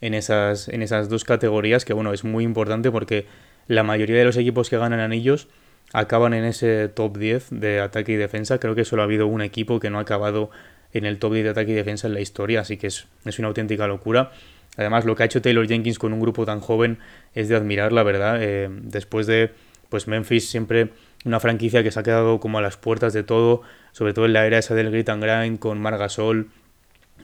en 0.04 0.14
esas, 0.14 0.68
en 0.68 0.82
esas 0.82 1.08
dos 1.08 1.24
categorías, 1.24 1.86
que 1.86 1.94
bueno, 1.94 2.12
es 2.12 2.26
muy 2.26 2.44
importante 2.44 2.92
porque 2.92 3.26
la 3.68 3.84
mayoría 3.84 4.18
de 4.18 4.26
los 4.26 4.36
equipos 4.36 4.70
que 4.70 4.78
ganan 4.78 5.00
anillos 5.00 5.48
acaban 5.94 6.34
en 6.34 6.44
ese 6.44 6.90
top 6.90 7.18
10 7.18 7.48
de 7.52 7.80
ataque 7.80 8.12
y 8.12 8.16
defensa. 8.18 8.60
Creo 8.60 8.76
que 8.76 8.84
solo 8.84 9.02
ha 9.02 9.06
habido 9.06 9.28
un 9.28 9.42
equipo 9.42 9.80
que 9.80 9.90
no 9.90 10.00
ha 10.00 10.02
acabado 10.02 10.52
en 10.92 11.06
el 11.06 11.20
top 11.20 11.34
10 11.34 11.46
de 11.46 11.50
ataque 11.52 11.72
y 11.72 11.76
defensa 11.76 12.08
en 12.08 12.16
la 12.16 12.20
historia, 12.20 12.60
así 12.60 12.76
que 12.76 12.88
es, 12.88 13.08
una 13.40 13.48
auténtica 13.48 13.88
locura. 13.88 14.34
Además, 14.76 15.06
lo 15.06 15.16
que 15.16 15.24
ha 15.24 15.26
hecho 15.26 15.42
Taylor 15.42 15.66
Jenkins 15.66 15.98
con 15.98 16.12
un 16.12 16.20
grupo 16.20 16.46
tan 16.46 16.60
joven 16.60 16.98
es 17.34 17.48
de 17.48 17.56
admirar, 17.56 17.94
la 17.94 18.04
verdad. 18.04 18.40
Eh, 18.42 18.68
después 18.70 19.26
de 19.26 19.52
pues 19.88 20.08
Memphis, 20.10 20.50
siempre 20.50 20.90
una 21.24 21.40
franquicia 21.40 21.82
que 21.82 21.92
se 21.92 22.00
ha 22.00 22.04
quedado 22.04 22.42
como 22.42 22.58
a 22.58 22.62
las 22.62 22.76
puertas 22.76 23.14
de 23.14 23.24
todo, 23.24 23.62
sobre 23.94 24.14
todo 24.14 24.26
en 24.26 24.34
la 24.34 24.46
era 24.46 24.58
esa 24.58 24.76
del 24.76 24.92
grit 24.92 25.08
and 25.08 25.24
grind 25.24 25.60
con 25.60 25.80
Margasol, 25.80 26.50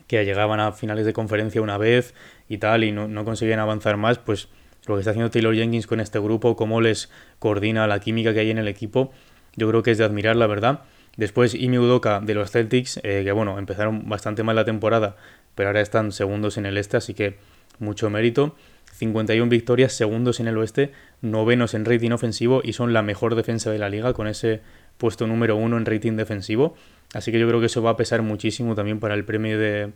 que 0.10 0.26
llegaban 0.26 0.60
a 0.60 0.72
finales 0.72 1.06
de 1.06 1.14
conferencia 1.14 1.62
una 1.62 1.78
vez 1.78 2.16
y 2.50 2.58
tal 2.58 2.84
y 2.84 2.92
no, 2.92 3.24
conseguían 3.24 3.60
avanzar 3.60 3.96
más, 3.96 4.18
pues 4.18 4.50
lo 4.88 4.96
que 4.96 5.02
está 5.02 5.12
haciendo 5.12 5.30
Taylor 5.30 5.54
Jenkins 5.54 5.86
con 5.86 6.00
este 6.00 6.18
grupo, 6.18 6.56
cómo 6.56 6.82
les 6.82 7.12
coordina 7.38 7.86
la 7.86 8.00
química 8.00 8.34
que 8.34 8.40
hay 8.40 8.50
en 8.50 8.58
el 8.58 8.68
equipo, 8.68 9.12
yo 9.56 9.70
creo 9.70 9.84
que 9.84 9.92
es 9.92 10.00
de 10.00 10.06
admirar, 10.06 10.36
la 10.36 10.48
verdad. 10.48 10.82
Después 11.16 11.54
Imi 11.54 11.78
Udoka 11.78 12.22
de 12.22 12.34
los 12.34 12.50
Celtics, 12.50 13.00
eh, 13.04 13.22
que 13.24 13.32
bueno, 13.32 13.60
empezaron 13.60 14.10
bastante 14.10 14.42
mal 14.42 14.56
la 14.56 14.66
temporada, 14.66 15.16
pero 15.54 15.70
ahora 15.70 15.82
están 15.82 16.12
segundos 16.12 16.58
en 16.58 16.66
el 16.66 16.78
este, 16.78 16.98
así 16.98 17.14
que 17.14 17.38
mucho 17.78 18.10
mérito. 18.10 18.56
51 18.94 19.48
victorias, 19.48 19.94
segundos 19.94 20.40
en 20.40 20.48
el 20.48 20.58
oeste, 20.58 20.92
novenos 21.22 21.76
en 21.76 21.86
rating 21.86 22.12
ofensivo 22.12 22.62
y 22.64 22.74
son 22.74 22.94
la 22.94 23.04
mejor 23.04 23.36
defensa 23.36 23.70
de 23.70 23.78
la 23.78 23.90
liga 23.90 24.14
con 24.14 24.28
ese 24.28 24.62
puesto 25.00 25.26
número 25.26 25.56
uno 25.56 25.78
en 25.78 25.86
rating 25.86 26.18
defensivo. 26.18 26.76
Así 27.14 27.32
que 27.32 27.40
yo 27.40 27.48
creo 27.48 27.60
que 27.60 27.66
eso 27.66 27.82
va 27.82 27.92
a 27.92 27.98
pesar 27.98 28.22
muchísimo 28.22 28.76
también 28.76 29.00
para 29.00 29.16
el 29.16 29.26
premio 29.26 29.58
de, 29.58 29.92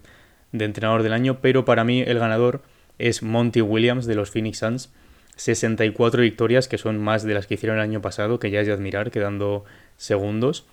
entrenador 0.52 1.04
del 1.04 1.14
año, 1.14 1.40
pero 1.42 1.66
para 1.66 1.84
mí 1.84 2.02
el 2.02 2.18
ganador 2.18 2.64
es 2.98 3.22
Monty 3.22 3.62
Williams 3.62 4.08
de 4.08 4.16
los 4.16 4.32
Phoenix 4.32 4.58
Suns. 4.60 4.92
64 5.36 6.22
victorias, 6.22 6.68
que 6.68 6.78
son 6.78 7.00
más 7.00 7.24
de 7.24 7.34
las 7.34 7.48
que 7.48 7.56
hicieron 7.56 7.78
el 7.78 7.84
año 7.84 8.02
pasado, 8.02 8.40
que 8.40 8.52
ya 8.52 8.62
es 8.62 8.68
de 8.68 8.74
admirar, 8.74 9.12
quedando 9.12 9.66
segundos. 9.98 10.66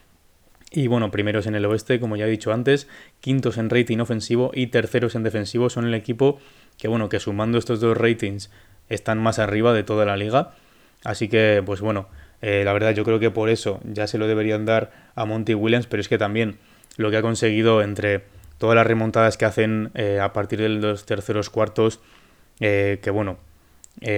Y 0.71 0.87
bueno, 0.87 1.11
primeros 1.11 1.47
en 1.47 1.55
el 1.55 1.65
oeste, 1.65 1.99
como 1.99 2.17
ya 2.17 2.27
he 2.27 2.31
dicho 2.31 2.53
antes, 2.53 2.87
quintos 3.21 3.59
en 3.59 3.71
rating 3.71 3.99
ofensivo 3.99 4.53
y 4.55 4.69
terceros 4.69 5.15
en 5.15 5.25
defensivo 5.25 5.69
son 5.71 5.87
el 5.87 5.95
equipo 5.95 6.39
que 6.79 6.89
bueno, 6.89 7.09
que 7.09 7.21
sumando 7.21 7.59
estos 7.59 7.81
dos 7.81 7.97
ratings 7.97 8.51
están 8.89 9.19
más 9.19 9.39
arriba 9.39 9.73
de 9.73 9.83
toda 9.83 10.05
la 10.05 10.17
liga. 10.17 10.53
Así 11.05 11.29
que, 11.29 11.63
pues 11.65 11.81
bueno, 11.81 12.09
eh, 12.43 12.63
la 12.65 12.73
verdad 12.73 12.95
yo 12.95 13.05
creo 13.05 13.19
que 13.19 13.31
por 13.31 13.49
eso 13.51 13.81
ya 13.85 14.07
se 14.07 14.19
lo 14.19 14.27
deberían 14.27 14.65
dar 14.65 14.91
a 15.15 15.25
Monty 15.25 15.55
Williams, 15.55 15.87
pero 15.87 16.01
es 16.01 16.09
que 16.09 16.19
también 16.19 16.59
lo 16.97 17.11
que 17.11 17.19
ha 17.19 17.23
conseguido 17.23 17.83
entre 17.83 18.23
todas 18.59 18.77
las 18.77 18.87
remontadas 18.87 19.37
que 19.37 19.45
hacen 19.45 19.91
eh, 19.95 20.21
a 20.21 20.33
partir 20.33 20.61
de 20.61 20.69
los 20.69 21.07
terceros 21.07 21.51
cuartos, 21.51 22.01
eh, 22.61 22.99
que 23.03 23.11
bueno, 23.11 23.39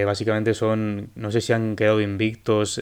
básicamente 0.05 0.53
son, 0.53 1.09
no 1.15 1.31
sé 1.31 1.41
si 1.41 1.51
han 1.51 1.75
quedado 1.75 1.99
invictos 1.99 2.79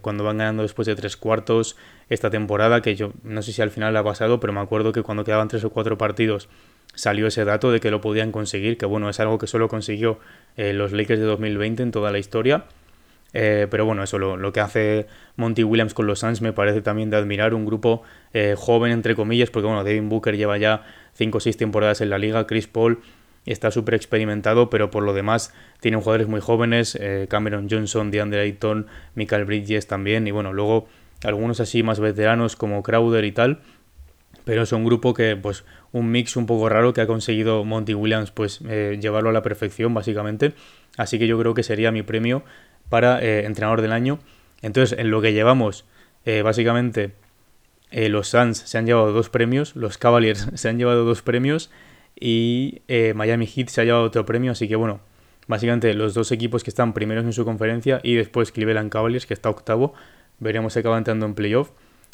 cuando 0.00 0.24
van 0.24 0.38
ganando 0.38 0.62
después 0.62 0.86
de 0.86 0.96
tres 0.96 1.16
cuartos 1.16 1.76
esta 2.08 2.28
temporada, 2.28 2.82
que 2.82 2.96
yo 2.96 3.12
no 3.22 3.40
sé 3.42 3.52
si 3.52 3.62
al 3.62 3.70
final 3.70 3.96
ha 3.96 4.02
pasado, 4.02 4.40
pero 4.40 4.52
me 4.52 4.58
acuerdo 4.58 4.90
que 4.90 5.02
cuando 5.02 5.22
quedaban 5.22 5.46
tres 5.46 5.62
o 5.62 5.70
cuatro 5.70 5.96
partidos 5.96 6.48
salió 6.92 7.28
ese 7.28 7.44
dato 7.44 7.70
de 7.70 7.78
que 7.78 7.92
lo 7.92 8.00
podían 8.00 8.32
conseguir, 8.32 8.78
que 8.78 8.86
bueno, 8.86 9.08
es 9.08 9.20
algo 9.20 9.38
que 9.38 9.46
solo 9.46 9.68
consiguió 9.68 10.18
los 10.56 10.90
Lakers 10.90 11.20
de 11.20 11.26
2020 11.26 11.84
en 11.84 11.90
toda 11.92 12.10
la 12.10 12.18
historia. 12.18 12.64
Eh, 13.32 13.68
pero 13.70 13.84
bueno, 13.84 14.02
eso 14.02 14.18
lo, 14.18 14.52
que 14.52 14.60
hace 14.60 15.06
Monty 15.36 15.62
Williams 15.62 15.94
con 15.94 16.06
los 16.06 16.20
Suns 16.20 16.42
me 16.42 16.52
parece 16.52 16.82
también 16.82 17.10
de 17.10 17.16
admirar. 17.16 17.54
Un 17.54 17.64
grupo 17.64 18.02
eh, 18.32 18.54
joven, 18.56 18.92
entre 18.92 19.14
comillas, 19.14 19.50
porque 19.50 19.66
bueno, 19.66 19.84
Devin 19.84 20.08
Booker 20.08 20.36
lleva 20.36 20.58
ya 20.58 20.82
5 21.14 21.38
o 21.38 21.40
6 21.40 21.56
temporadas 21.56 22.00
en 22.00 22.10
la 22.10 22.18
liga, 22.18 22.46
Chris 22.46 22.66
Paul 22.66 23.00
está 23.46 23.70
súper 23.70 23.94
experimentado, 23.94 24.68
pero 24.68 24.90
por 24.90 25.02
lo 25.02 25.14
demás 25.14 25.54
tienen 25.80 26.00
jugadores 26.00 26.28
muy 26.28 26.40
jóvenes, 26.40 26.98
Cameron 27.30 27.68
Johnson, 27.70 28.10
DeAndre 28.10 28.42
Ayton, 28.42 28.86
Michael 29.14 29.46
Bridges 29.46 29.86
también, 29.86 30.26
y 30.26 30.30
bueno, 30.30 30.52
luego 30.52 30.88
algunos 31.24 31.58
así 31.58 31.82
más 31.82 32.00
veteranos 32.00 32.54
como 32.54 32.82
Crowder 32.82 33.24
y 33.24 33.32
tal, 33.32 33.60
pero 34.44 34.62
es 34.62 34.72
un 34.72 34.84
grupo 34.84 35.14
que, 35.14 35.36
pues, 35.36 35.64
un 35.92 36.10
mix 36.10 36.36
un 36.36 36.46
poco 36.46 36.68
raro 36.68 36.92
que 36.92 37.00
ha 37.00 37.06
conseguido 37.06 37.64
Monty 37.64 37.94
Williams, 37.94 38.30
pues, 38.30 38.60
eh, 38.68 38.98
llevarlo 39.00 39.30
a 39.30 39.32
la 39.32 39.42
perfección, 39.42 39.92
básicamente. 39.94 40.54
Así 40.96 41.18
que 41.18 41.26
yo 41.26 41.38
creo 41.38 41.54
que 41.54 41.62
sería 41.62 41.92
mi 41.92 42.02
premio 42.02 42.42
para 42.90 43.22
eh, 43.22 43.46
entrenador 43.46 43.80
del 43.80 43.92
año. 43.92 44.18
Entonces, 44.60 44.98
en 44.98 45.10
lo 45.10 45.22
que 45.22 45.32
llevamos, 45.32 45.86
eh, 46.26 46.42
básicamente, 46.42 47.12
los 47.90 48.28
Suns 48.28 48.58
se 48.58 48.76
han 48.76 48.86
llevado 48.86 49.12
dos 49.12 49.30
premios, 49.30 49.74
los 49.74 49.96
Cavaliers 49.96 50.48
se 50.54 50.68
han 50.68 50.78
llevado 50.78 51.04
dos 51.04 51.22
premios 51.22 51.70
y 52.20 52.82
Miami 53.14 53.46
Heat 53.46 53.68
se 53.68 53.80
ha 53.80 53.84
llevado 53.84 54.04
otro 54.04 54.26
premio. 54.26 54.52
Así 54.52 54.68
que, 54.68 54.76
bueno, 54.76 55.00
básicamente 55.46 55.94
los 55.94 56.12
dos 56.12 56.30
equipos 56.30 56.62
que 56.62 56.70
están 56.70 56.92
primeros 56.92 57.24
en 57.24 57.32
su 57.32 57.46
conferencia 57.46 58.00
y 58.02 58.14
después 58.14 58.52
Cleveland 58.52 58.90
Cavaliers, 58.90 59.24
que 59.24 59.32
está 59.32 59.48
octavo, 59.48 59.94
veremos 60.38 60.74
si 60.74 60.80
acaba 60.80 60.98
entrando 60.98 61.24
en 61.24 61.34
playoff 61.34 61.70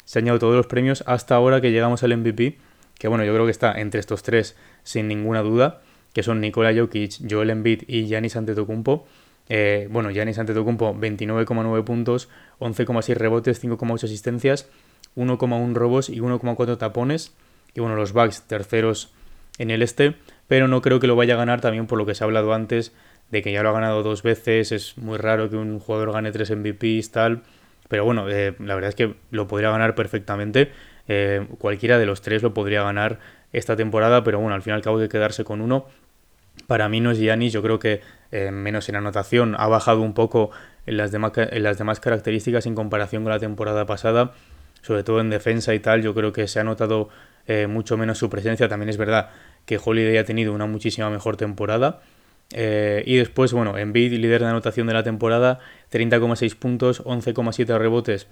se 0.07 0.19
han 0.19 0.25
llevado 0.25 0.39
todos 0.39 0.55
los 0.55 0.67
premios 0.67 1.03
hasta 1.05 1.35
ahora 1.35 1.59
que 1.59 1.69
llegamos 1.69 2.01
al 2.01 2.15
MVP, 2.15 2.57
que 2.97 3.09
bueno, 3.09 3.25
yo 3.25 3.33
creo 3.33 3.43
que 3.43 3.51
está 3.51 3.73
entre 3.73 3.99
estos 3.99 4.23
tres 4.23 4.55
sin 4.83 5.09
ninguna 5.09 5.41
duda, 5.41 5.81
que 6.13 6.23
son 6.23 6.39
Nikola 6.39 6.73
Jokic, 6.73 7.29
Joel 7.29 7.49
Embiid 7.49 7.83
y 7.87 8.05
Giannis 8.05 8.37
Antetokounmpo. 8.37 9.05
Eh, 9.49 9.87
bueno, 9.91 10.09
Giannis 10.09 10.39
Antetokounmpo 10.39 10.93
29,9 10.95 11.83
puntos, 11.83 12.29
11,6 12.59 13.15
rebotes, 13.15 13.63
5,8 13.63 14.03
asistencias, 14.03 14.69
1,1 15.15 15.73
robos 15.73 16.09
y 16.09 16.19
1,4 16.19 16.77
tapones. 16.77 17.33
Y 17.73 17.79
bueno, 17.79 17.95
los 17.95 18.13
Bucks 18.13 18.43
terceros 18.47 19.13
en 19.57 19.71
el 19.71 19.81
este, 19.81 20.15
pero 20.47 20.67
no 20.67 20.81
creo 20.81 20.99
que 20.99 21.07
lo 21.07 21.15
vaya 21.15 21.35
a 21.35 21.37
ganar 21.37 21.61
también 21.61 21.87
por 21.87 21.97
lo 21.97 22.05
que 22.05 22.15
se 22.15 22.23
ha 22.23 22.25
hablado 22.25 22.53
antes 22.53 22.93
de 23.31 23.41
que 23.41 23.51
ya 23.51 23.63
lo 23.63 23.69
ha 23.69 23.73
ganado 23.73 24.03
dos 24.03 24.23
veces, 24.23 24.71
es 24.71 24.97
muy 24.97 25.17
raro 25.17 25.49
que 25.49 25.57
un 25.57 25.79
jugador 25.79 26.13
gane 26.13 26.31
tres 26.31 26.51
MVPs, 26.51 27.11
tal. 27.11 27.43
Pero 27.89 28.05
bueno, 28.05 28.29
eh, 28.29 28.55
la 28.59 28.75
verdad 28.75 28.89
es 28.89 28.95
que 28.95 29.15
lo 29.31 29.47
podría 29.47 29.69
ganar 29.71 29.95
perfectamente. 29.95 30.71
Eh, 31.07 31.45
cualquiera 31.57 31.97
de 31.97 32.05
los 32.05 32.21
tres 32.21 32.43
lo 32.43 32.53
podría 32.53 32.83
ganar 32.83 33.19
esta 33.53 33.75
temporada, 33.75 34.23
pero 34.23 34.39
bueno, 34.39 34.55
al 34.55 34.61
fin 34.61 34.71
y 34.71 34.75
al 34.75 34.81
cabo 34.81 34.99
quedarse 35.07 35.43
con 35.43 35.61
uno. 35.61 35.85
Para 36.67 36.89
mí 36.89 36.99
no 36.99 37.11
es 37.11 37.19
Giannis, 37.19 37.53
yo 37.53 37.61
creo 37.61 37.79
que 37.79 38.01
eh, 38.31 38.51
menos 38.51 38.89
en 38.89 38.95
anotación 38.95 39.55
ha 39.57 39.67
bajado 39.67 40.01
un 40.01 40.13
poco 40.13 40.51
en 40.85 40.97
las, 40.97 41.11
demás, 41.11 41.31
en 41.35 41.63
las 41.63 41.77
demás 41.77 41.99
características 41.99 42.65
en 42.65 42.75
comparación 42.75 43.23
con 43.23 43.31
la 43.31 43.39
temporada 43.39 43.85
pasada, 43.85 44.31
sobre 44.81 45.03
todo 45.03 45.19
en 45.19 45.29
defensa 45.29 45.73
y 45.73 45.79
tal, 45.79 46.01
yo 46.01 46.13
creo 46.13 46.31
que 46.33 46.47
se 46.47 46.59
ha 46.59 46.63
notado 46.63 47.09
mucho 47.69 47.95
menos 47.95 48.17
su 48.17 48.29
presencia. 48.29 48.67
También 48.67 48.89
es 48.89 48.97
verdad 48.97 49.29
que 49.65 49.79
Holiday 49.83 50.17
ha 50.17 50.25
tenido 50.25 50.53
una 50.53 50.65
muchísima 50.65 51.09
mejor 51.09 51.37
temporada. 51.37 52.01
Eh, 52.53 53.03
y 53.05 53.17
después, 53.17 53.51
bueno, 53.51 53.77
Embiid, 53.77 54.13
líder 54.13 54.41
de 54.41 54.47
anotación 54.47 54.87
de 54.87 54.93
la 54.93 55.03
temporada, 55.03 55.59
30,6 55.91 56.55
puntos, 56.55 57.03
11,7 57.03 57.77
rebotes, 57.77 58.27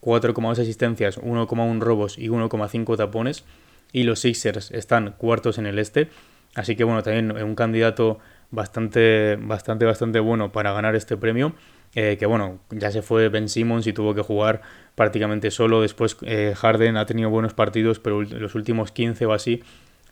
4,2 0.00 0.58
asistencias, 0.60 1.18
1,1 1.18 1.80
robos 1.80 2.18
y 2.18 2.28
1,5 2.28 2.96
tapones. 2.96 3.44
Y 3.92 4.04
los 4.04 4.20
Sixers 4.20 4.70
están 4.70 5.12
cuartos 5.12 5.58
en 5.58 5.66
el 5.66 5.78
este. 5.78 6.08
Así 6.54 6.76
que 6.76 6.84
bueno, 6.84 7.02
también 7.02 7.30
un 7.30 7.54
candidato 7.54 8.18
bastante, 8.50 9.36
bastante, 9.36 9.84
bastante 9.84 10.20
bueno 10.20 10.52
para 10.52 10.72
ganar 10.72 10.94
este 10.94 11.16
premio. 11.16 11.54
Eh, 11.94 12.16
que 12.18 12.26
bueno, 12.26 12.60
ya 12.70 12.90
se 12.90 13.00
fue 13.00 13.28
Ben 13.28 13.48
Simmons 13.48 13.86
y 13.86 13.92
tuvo 13.92 14.14
que 14.14 14.22
jugar 14.22 14.62
prácticamente 14.94 15.50
solo. 15.50 15.80
Después 15.80 16.16
eh, 16.22 16.54
Harden 16.56 16.96
ha 16.96 17.06
tenido 17.06 17.30
buenos 17.30 17.54
partidos, 17.54 17.98
pero 17.98 18.22
los 18.22 18.54
últimos 18.54 18.92
15 18.92 19.26
o 19.26 19.32
así 19.32 19.62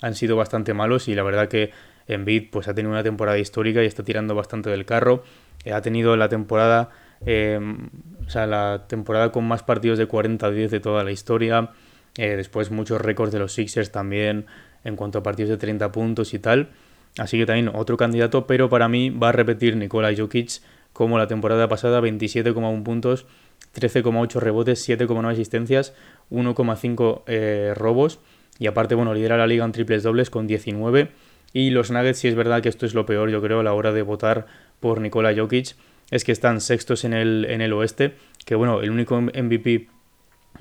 han 0.00 0.14
sido 0.14 0.36
bastante 0.36 0.74
malos. 0.74 1.08
Y 1.08 1.14
la 1.14 1.22
verdad 1.22 1.48
que 1.48 1.70
Embiid 2.06 2.50
pues 2.50 2.68
ha 2.68 2.74
tenido 2.74 2.92
una 2.92 3.02
temporada 3.02 3.38
histórica 3.38 3.82
y 3.82 3.86
está 3.86 4.02
tirando 4.02 4.34
bastante 4.34 4.70
del 4.70 4.84
carro. 4.84 5.22
Eh, 5.64 5.72
ha 5.72 5.82
tenido 5.82 6.16
la 6.16 6.28
temporada, 6.28 6.90
o 7.20 8.30
sea, 8.30 8.46
la 8.46 8.86
temporada 8.88 9.32
con 9.32 9.46
más 9.46 9.62
partidos 9.62 9.98
de 9.98 10.08
40-10 10.08 10.68
de 10.68 10.80
toda 10.80 11.04
la 11.04 11.10
historia. 11.10 11.70
Después 12.14 12.70
muchos 12.70 12.98
récords 13.00 13.30
de 13.30 13.38
los 13.38 13.52
Sixers 13.52 13.92
también 13.92 14.46
en 14.84 14.96
cuanto 14.96 15.18
a 15.18 15.22
partidos 15.22 15.50
de 15.50 15.56
30 15.58 15.92
puntos 15.92 16.32
y 16.32 16.38
tal. 16.38 16.70
Así 17.18 17.38
que 17.38 17.46
también 17.46 17.70
otro 17.74 17.96
candidato, 17.96 18.46
pero 18.46 18.68
para 18.68 18.88
mí 18.88 19.10
va 19.10 19.30
a 19.30 19.32
repetir 19.32 19.76
Nikola 19.76 20.12
Jokic 20.16 20.60
como 20.92 21.18
la 21.18 21.26
temporada 21.26 21.68
pasada, 21.68 22.00
27,1 22.00 22.82
puntos, 22.82 23.26
13,8 23.74 24.40
rebotes, 24.40 24.88
7,9 24.88 25.32
asistencias, 25.32 25.94
1,5 26.30 27.74
robos. 27.74 28.20
Y 28.58 28.66
aparte, 28.66 28.94
bueno, 28.94 29.12
lidera 29.12 29.36
la 29.36 29.46
liga 29.46 29.64
en 29.64 29.72
triples 29.72 30.02
dobles 30.02 30.30
con 30.30 30.46
19 30.46 31.10
y 31.52 31.70
los 31.70 31.90
Nuggets, 31.90 32.18
si 32.18 32.28
es 32.28 32.34
verdad 32.34 32.60
que 32.62 32.68
esto 32.68 32.84
es 32.84 32.92
lo 32.92 33.06
peor, 33.06 33.30
yo 33.30 33.40
creo, 33.40 33.60
a 33.60 33.62
la 33.62 33.72
hora 33.72 33.90
de 33.92 34.02
votar 34.02 34.46
por 34.78 35.00
Nikola 35.00 35.34
Jokic, 35.34 35.74
es 36.10 36.22
que 36.22 36.32
están 36.32 36.60
sextos 36.60 37.04
en 37.04 37.14
el, 37.14 37.46
en 37.48 37.62
el 37.62 37.72
oeste, 37.72 38.12
que 38.44 38.54
bueno, 38.54 38.82
el 38.82 38.90
único 38.90 39.18
MVP 39.18 39.88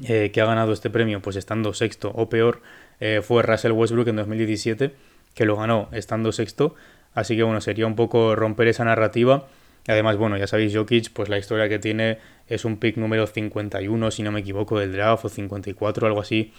eh, 0.07 0.31
que 0.33 0.41
ha 0.41 0.45
ganado 0.45 0.71
este 0.71 0.89
premio, 0.89 1.21
pues 1.21 1.35
estando 1.35 1.73
sexto 1.73 2.11
o 2.15 2.29
peor, 2.29 2.61
eh, 3.01 3.21
fue 3.21 3.43
Russell 3.43 3.73
Westbrook 3.73 4.07
en 4.07 4.15
2017, 4.15 4.93
que 5.35 5.45
lo 5.45 5.55
ganó 5.55 5.89
estando 5.91 6.31
sexto. 6.31 6.73
Así 7.13 7.35
que 7.35 7.43
bueno, 7.43 7.61
sería 7.61 7.85
un 7.85 7.95
poco 7.95 8.35
romper 8.35 8.67
esa 8.67 8.83
narrativa. 8.83 9.45
Además, 9.87 10.17
bueno, 10.17 10.37
ya 10.37 10.47
sabéis, 10.47 10.75
Jokic, 10.75 11.13
pues 11.13 11.29
la 11.29 11.37
historia 11.37 11.69
que 11.69 11.77
tiene 11.77 12.17
es 12.47 12.65
un 12.65 12.77
pick 12.77 12.97
número 12.97 13.27
51, 13.27 14.09
si 14.11 14.23
no 14.23 14.31
me 14.31 14.39
equivoco, 14.39 14.79
del 14.79 14.91
draft, 14.93 15.25
o 15.25 15.29
54, 15.29 16.07
algo 16.07 16.21
así, 16.21 16.51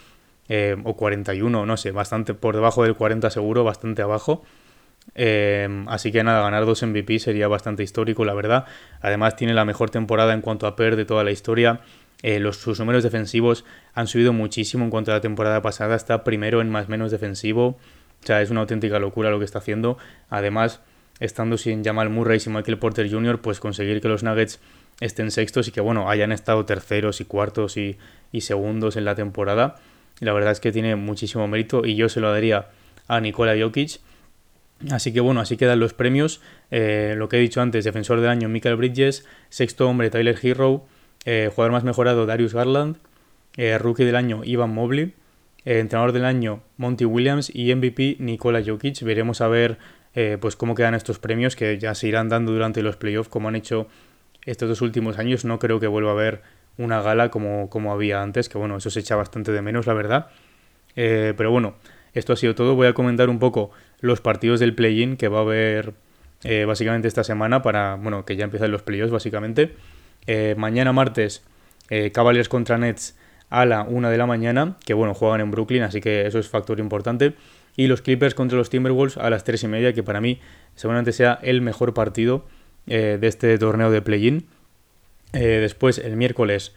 eh, 0.48 0.76
o 0.84 0.94
41, 0.94 1.66
no 1.66 1.76
sé, 1.76 1.90
bastante 1.90 2.34
por 2.34 2.54
debajo 2.54 2.84
del 2.84 2.94
40 2.94 3.28
seguro, 3.30 3.64
bastante 3.64 4.02
abajo. 4.02 4.44
Eh, 5.14 5.84
así 5.88 6.12
que 6.12 6.22
nada, 6.22 6.40
ganar 6.42 6.66
dos 6.66 6.82
MVP 6.82 7.18
sería 7.18 7.48
bastante 7.48 7.82
histórico, 7.82 8.24
la 8.24 8.34
verdad. 8.34 8.66
Además 9.00 9.36
tiene 9.36 9.54
la 9.54 9.64
mejor 9.64 9.90
temporada 9.90 10.32
en 10.32 10.40
cuanto 10.40 10.66
a 10.66 10.76
PER 10.76 10.96
de 10.96 11.04
toda 11.04 11.24
la 11.24 11.32
historia. 11.32 11.80
Eh, 12.22 12.38
los, 12.40 12.56
sus 12.56 12.78
números 12.78 13.02
defensivos 13.02 13.64
han 13.92 14.06
subido 14.06 14.32
muchísimo 14.32 14.84
en 14.84 14.90
cuanto 14.90 15.10
a 15.10 15.14
la 15.14 15.20
temporada 15.20 15.62
pasada. 15.62 15.96
Está 15.96 16.24
primero 16.24 16.60
en 16.60 16.70
más 16.70 16.88
menos 16.88 17.10
defensivo. 17.10 17.78
O 18.26 18.28
sea, 18.28 18.42
es 18.42 18.50
una 18.50 18.62
auténtica 18.62 18.98
locura 18.98 19.30
lo 19.30 19.38
que 19.38 19.44
está 19.44 19.58
haciendo. 19.60 19.98
Además, 20.30 20.80
estando 21.20 21.56
sin 21.58 21.84
Jamal 21.84 22.10
Murray 22.10 22.38
y 22.38 22.40
sin 22.40 22.54
Michael 22.54 22.78
Porter 22.78 23.08
Jr., 23.08 23.40
pues 23.40 23.60
conseguir 23.60 24.00
que 24.00 24.08
los 24.08 24.24
Nuggets 24.24 24.58
estén 25.00 25.30
sextos 25.30 25.68
y 25.68 25.70
que, 25.70 25.80
bueno, 25.80 26.10
hayan 26.10 26.32
estado 26.32 26.64
terceros 26.64 27.20
y 27.20 27.24
cuartos 27.24 27.76
y, 27.76 27.98
segundos 28.40 28.96
en 28.96 29.06
la 29.06 29.14
temporada 29.14 29.76
la 30.20 30.32
verdad 30.32 30.52
es 30.52 30.60
que 30.60 30.72
tiene 30.72 30.96
muchísimo 30.96 31.46
mérito 31.46 31.84
y 31.84 31.94
yo 31.94 32.08
se 32.08 32.20
lo 32.20 32.30
daría 32.30 32.68
a 33.08 33.20
Nikola 33.20 33.54
Jokic. 33.58 34.00
Así 34.90 35.12
que 35.12 35.20
bueno, 35.20 35.40
así 35.40 35.56
quedan 35.56 35.78
los 35.78 35.94
premios. 35.94 36.40
Eh, 36.70 37.14
lo 37.16 37.28
que 37.28 37.36
he 37.36 37.40
dicho 37.40 37.60
antes, 37.60 37.84
defensor 37.84 38.20
del 38.20 38.30
año 38.30 38.48
Michael 38.48 38.76
Bridges, 38.76 39.26
sexto 39.48 39.88
hombre 39.88 40.10
Tyler 40.10 40.38
Hero, 40.42 40.86
eh, 41.24 41.50
jugador 41.54 41.72
más 41.72 41.84
mejorado 41.84 42.26
Darius 42.26 42.54
Garland, 42.54 42.96
eh, 43.56 43.78
rookie 43.78 44.04
del 44.04 44.16
año 44.16 44.42
Ivan 44.44 44.72
Mobley, 44.72 45.14
entrenador 45.66 46.12
del 46.12 46.24
año 46.24 46.62
Monty 46.78 47.04
Williams 47.04 47.50
y 47.54 47.74
MVP 47.74 48.16
Nikola 48.20 48.62
Jokic. 48.64 49.02
Veremos 49.02 49.40
a 49.40 49.48
ver 49.48 49.78
pues 50.40 50.56
cómo 50.56 50.74
quedan 50.74 50.94
estos 50.94 51.18
premios 51.18 51.56
que 51.56 51.76
ya 51.78 51.94
se 51.94 52.08
irán 52.08 52.30
dando 52.30 52.50
durante 52.50 52.80
los 52.80 52.96
playoffs 52.96 53.28
como 53.28 53.48
han 53.48 53.56
hecho 53.56 53.86
estos 54.46 54.66
dos 54.66 54.80
últimos 54.80 55.18
años. 55.18 55.44
No 55.44 55.58
creo 55.58 55.78
que 55.78 55.86
vuelva 55.88 56.10
a 56.10 56.14
haber 56.14 56.40
una 56.78 57.02
gala 57.02 57.30
como, 57.30 57.68
como 57.68 57.92
había 57.92 58.22
antes, 58.22 58.48
que 58.48 58.56
bueno, 58.56 58.78
eso 58.78 58.88
se 58.88 59.00
echa 59.00 59.14
bastante 59.14 59.52
de 59.52 59.60
menos, 59.60 59.86
la 59.86 59.92
verdad. 59.92 60.28
pero 60.94 61.50
bueno, 61.50 61.74
esto 62.14 62.32
ha 62.32 62.36
sido 62.36 62.54
todo. 62.54 62.74
Voy 62.74 62.86
a 62.86 62.94
comentar 62.94 63.28
un 63.28 63.38
poco 63.38 63.72
los 64.00 64.22
partidos 64.22 64.58
del 64.58 64.74
play-in 64.74 65.18
que 65.18 65.28
va 65.28 65.38
a 65.38 65.42
haber 65.42 65.92
eh, 66.44 66.64
básicamente 66.64 67.08
esta 67.08 67.24
semana 67.24 67.62
para, 67.62 67.96
bueno, 67.96 68.24
que 68.24 68.36
ya 68.36 68.44
empiezan 68.44 68.70
los 68.70 68.82
playoffs 68.82 69.12
básicamente. 69.12 69.74
Eh, 70.26 70.54
mañana 70.56 70.92
martes, 70.92 71.44
eh, 71.90 72.10
Cavaliers 72.12 72.48
contra 72.48 72.78
Nets 72.78 73.16
a 73.50 73.64
la 73.66 73.82
1 73.82 74.10
de 74.10 74.18
la 74.18 74.26
mañana, 74.26 74.76
que 74.84 74.94
bueno, 74.94 75.14
juegan 75.14 75.40
en 75.40 75.50
Brooklyn, 75.50 75.82
así 75.82 76.00
que 76.00 76.26
eso 76.26 76.38
es 76.38 76.48
factor 76.48 76.80
importante. 76.80 77.34
Y 77.76 77.86
los 77.86 78.02
Clippers 78.02 78.34
contra 78.34 78.56
los 78.56 78.70
Timberwolves 78.70 79.16
a 79.18 79.28
las 79.30 79.44
3 79.44 79.64
y 79.64 79.68
media, 79.68 79.92
que 79.92 80.02
para 80.02 80.20
mí 80.20 80.40
seguramente 80.74 81.12
sea 81.12 81.38
el 81.42 81.60
mejor 81.60 81.94
partido 81.94 82.44
de 82.86 83.18
este 83.22 83.58
torneo 83.58 83.90
de 83.90 84.00
play-in. 84.00 84.46
después, 85.32 85.98
el 85.98 86.16
miércoles, 86.16 86.74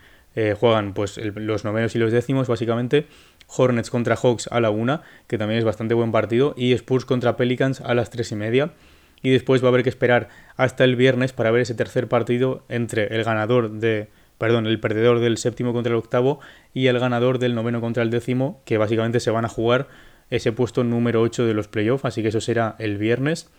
juegan 0.59 0.93
pues 0.93 1.17
los 1.17 1.63
novenos 1.63 1.95
y 1.95 1.99
los 1.99 2.11
décimos, 2.11 2.47
básicamente. 2.47 3.07
Hornets 3.47 3.89
contra 3.89 4.15
Hawks 4.15 4.47
a 4.51 4.59
la 4.59 4.69
1, 4.69 5.01
que 5.27 5.37
también 5.37 5.57
es 5.57 5.65
bastante 5.65 5.93
buen 5.93 6.11
partido, 6.11 6.53
y 6.57 6.73
Spurs 6.73 7.05
contra 7.05 7.37
Pelicans 7.37 7.81
a 7.81 7.93
las 7.93 8.09
3 8.09 8.33
y 8.33 8.35
media. 8.35 8.73
Y 9.21 9.31
después 9.31 9.63
va 9.63 9.67
a 9.67 9.69
haber 9.69 9.83
que 9.83 9.89
esperar 9.89 10.29
hasta 10.55 10.83
el 10.83 10.95
viernes 10.95 11.33
para 11.33 11.51
ver 11.51 11.61
ese 11.61 11.75
tercer 11.75 12.07
partido 12.07 12.63
entre 12.69 13.15
el 13.15 13.23
ganador 13.23 13.71
de, 13.71 14.07
perdón, 14.39 14.65
el 14.65 14.79
perdedor 14.79 15.19
del 15.19 15.37
séptimo 15.37 15.73
contra 15.73 15.91
el 15.91 15.99
octavo 15.99 16.39
y 16.73 16.87
el 16.87 16.97
ganador 16.97 17.37
del 17.37 17.53
noveno 17.53 17.81
contra 17.81 18.01
el 18.01 18.09
décimo, 18.09 18.63
que 18.65 18.79
básicamente 18.79 19.19
se 19.19 19.29
van 19.29 19.45
a 19.45 19.49
jugar 19.49 19.87
ese 20.31 20.51
puesto 20.51 20.83
número 20.83 21.21
8 21.21 21.45
de 21.45 21.53
los 21.53 21.67
playoffs, 21.67 22.05
así 22.05 22.23
que 22.23 22.29
eso 22.29 22.41
será 22.41 22.75
el 22.79 22.97
viernes. 22.97 23.51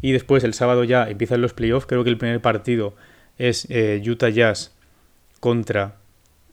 Y 0.00 0.12
después 0.12 0.44
el 0.44 0.54
sábado 0.54 0.84
ya 0.84 1.08
empiezan 1.10 1.42
los 1.42 1.52
playoffs, 1.52 1.86
creo 1.86 2.04
que 2.04 2.10
el 2.10 2.16
primer 2.18 2.40
partido 2.40 2.94
es 3.36 3.66
eh, 3.70 4.02
Utah 4.06 4.30
Jazz 4.30 4.74
contra 5.40 5.96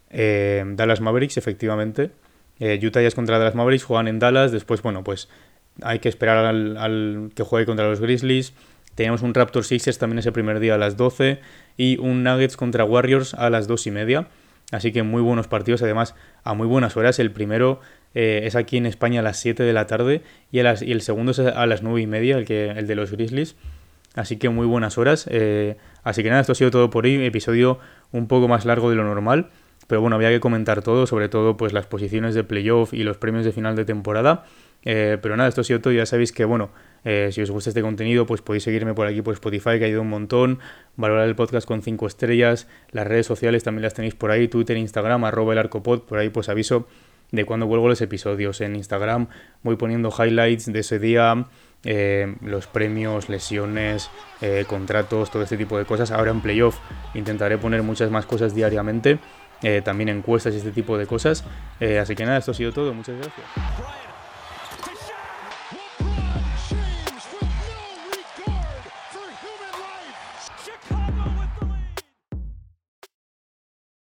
eh, 0.09 0.63
Dallas 0.75 1.01
Mavericks, 1.01 1.37
efectivamente. 1.37 2.11
Eh, 2.59 2.79
Utah 2.81 3.01
Jazz 3.01 3.15
contra 3.15 3.37
Dallas 3.37 3.55
Mavericks 3.55 3.83
juegan 3.83 4.07
en 4.07 4.19
Dallas. 4.19 4.51
Después, 4.51 4.81
bueno, 4.81 5.03
pues 5.03 5.29
hay 5.81 5.99
que 5.99 6.09
esperar 6.09 6.45
al, 6.45 7.31
que 7.35 7.43
juegue 7.43 7.65
contra 7.65 7.87
los 7.87 7.99
Grizzlies. 7.99 8.53
Tenemos 8.95 9.21
un 9.23 9.33
Raptor 9.33 9.65
Sixers 9.65 9.97
también 9.97 10.19
ese 10.19 10.31
primer 10.31 10.59
día 10.59 10.75
a 10.75 10.77
las 10.77 10.95
12 10.95 11.39
y 11.77 11.97
un 11.97 12.23
Nuggets 12.23 12.57
contra 12.57 12.83
Warriors 12.83 13.33
a 13.33 13.49
las 13.49 13.67
2 13.67 13.87
y 13.87 13.91
media. 13.91 14.27
Así 14.71 14.91
que 14.91 15.03
muy 15.03 15.21
buenos 15.21 15.47
partidos, 15.47 15.81
además 15.83 16.15
a 16.43 16.53
muy 16.53 16.67
buenas 16.67 16.97
horas. 16.97 17.19
El 17.19 17.31
primero 17.31 17.79
eh, 18.15 18.41
es 18.45 18.55
aquí 18.55 18.77
en 18.77 18.85
España 18.85 19.19
a 19.19 19.23
las 19.23 19.37
7 19.37 19.63
de 19.63 19.73
la 19.73 19.87
tarde 19.87 20.21
y, 20.51 20.59
el 20.59 21.01
segundo 21.01 21.31
es 21.31 21.39
a 21.39 21.65
las 21.65 21.83
9 21.83 22.01
y 22.01 22.07
media, 22.07 22.37
el, 22.37 22.45
que, 22.45 22.71
el 22.71 22.87
de 22.87 22.95
los 22.95 23.11
Grizzlies. 23.11 23.55
Así 24.15 24.37
que 24.37 24.49
muy 24.49 24.65
buenas 24.65 24.97
horas. 24.97 25.27
Eh, 25.29 25.77
así 26.03 26.23
que 26.23 26.29
nada, 26.29 26.41
esto 26.41 26.53
ha 26.53 26.55
sido 26.55 26.71
todo 26.71 26.89
por 26.89 27.05
hoy. 27.05 27.23
Episodio 27.25 27.79
un 28.11 28.27
poco 28.27 28.47
más 28.47 28.65
largo 28.65 28.89
de 28.89 28.95
lo 28.95 29.03
normal. 29.03 29.49
Pero 29.87 30.01
bueno, 30.01 30.15
había 30.15 30.29
que 30.29 30.39
comentar 30.39 30.81
todo, 30.81 31.05
sobre 31.05 31.29
todo 31.29 31.57
pues 31.57 31.73
las 31.73 31.85
posiciones 31.85 32.33
de 32.33 32.43
playoff 32.43 32.93
y 32.93 33.03
los 33.03 33.17
premios 33.17 33.45
de 33.45 33.51
final 33.51 33.75
de 33.75 33.85
temporada. 33.85 34.45
Eh, 34.83 35.17
pero 35.21 35.35
nada, 35.35 35.49
esto 35.49 35.61
ha 35.61 35.63
sido 35.63 35.81
todo. 35.81 35.93
Ya 35.93 36.05
sabéis 36.05 36.31
que, 36.31 36.45
bueno, 36.45 36.71
eh, 37.05 37.29
si 37.31 37.41
os 37.41 37.51
gusta 37.51 37.69
este 37.69 37.81
contenido, 37.81 38.25
pues 38.25 38.41
podéis 38.41 38.63
seguirme 38.63 38.93
por 38.93 39.07
aquí 39.07 39.21
por 39.21 39.33
Spotify, 39.33 39.79
que 39.79 39.85
ha 39.85 39.87
ido 39.87 40.01
un 40.01 40.09
montón. 40.09 40.59
Valorar 40.97 41.27
el 41.27 41.35
podcast 41.35 41.67
con 41.67 41.81
5 41.81 42.07
estrellas. 42.07 42.67
Las 42.91 43.07
redes 43.07 43.25
sociales 43.25 43.63
también 43.63 43.83
las 43.83 43.93
tenéis 43.93 44.15
por 44.15 44.31
ahí: 44.31 44.47
Twitter, 44.47 44.75
Instagram, 44.75 45.23
arroba 45.23 45.53
el 45.53 45.59
arcopod. 45.59 46.01
Por 46.01 46.17
ahí, 46.17 46.29
pues 46.29 46.49
aviso 46.49 46.87
de 47.31 47.45
cuando 47.45 47.67
vuelvo 47.67 47.87
los 47.87 48.01
episodios. 48.01 48.59
En 48.61 48.75
Instagram 48.75 49.27
voy 49.63 49.77
poniendo 49.77 50.11
highlights 50.11 50.71
de 50.71 50.79
ese 50.79 50.99
día, 50.99 51.45
eh, 51.83 52.35
los 52.41 52.67
premios, 52.67 53.29
lesiones, 53.29 54.09
contratos, 54.67 55.31
todo 55.31 55.43
este 55.43 55.57
tipo 55.57 55.77
de 55.77 55.85
cosas. 55.85 56.11
Ahora 56.11 56.31
en 56.31 56.41
playoff 56.41 56.77
intentaré 57.13 57.57
poner 57.57 57.83
muchas 57.83 58.11
más 58.11 58.25
cosas 58.25 58.53
diariamente. 58.53 59.19
Eh, 59.61 59.81
también 59.83 60.09
encuestas 60.09 60.53
y 60.53 60.57
este 60.57 60.71
tipo 60.71 60.97
de 60.97 61.07
cosas. 61.07 61.43
Eh, 61.79 61.99
así 61.99 62.15
que 62.15 62.25
nada, 62.25 62.37
esto 62.37 62.51
ha 62.51 62.53
sido 62.53 62.71
todo. 62.71 62.93
Muchas 62.93 63.15
gracias. 63.15 64.14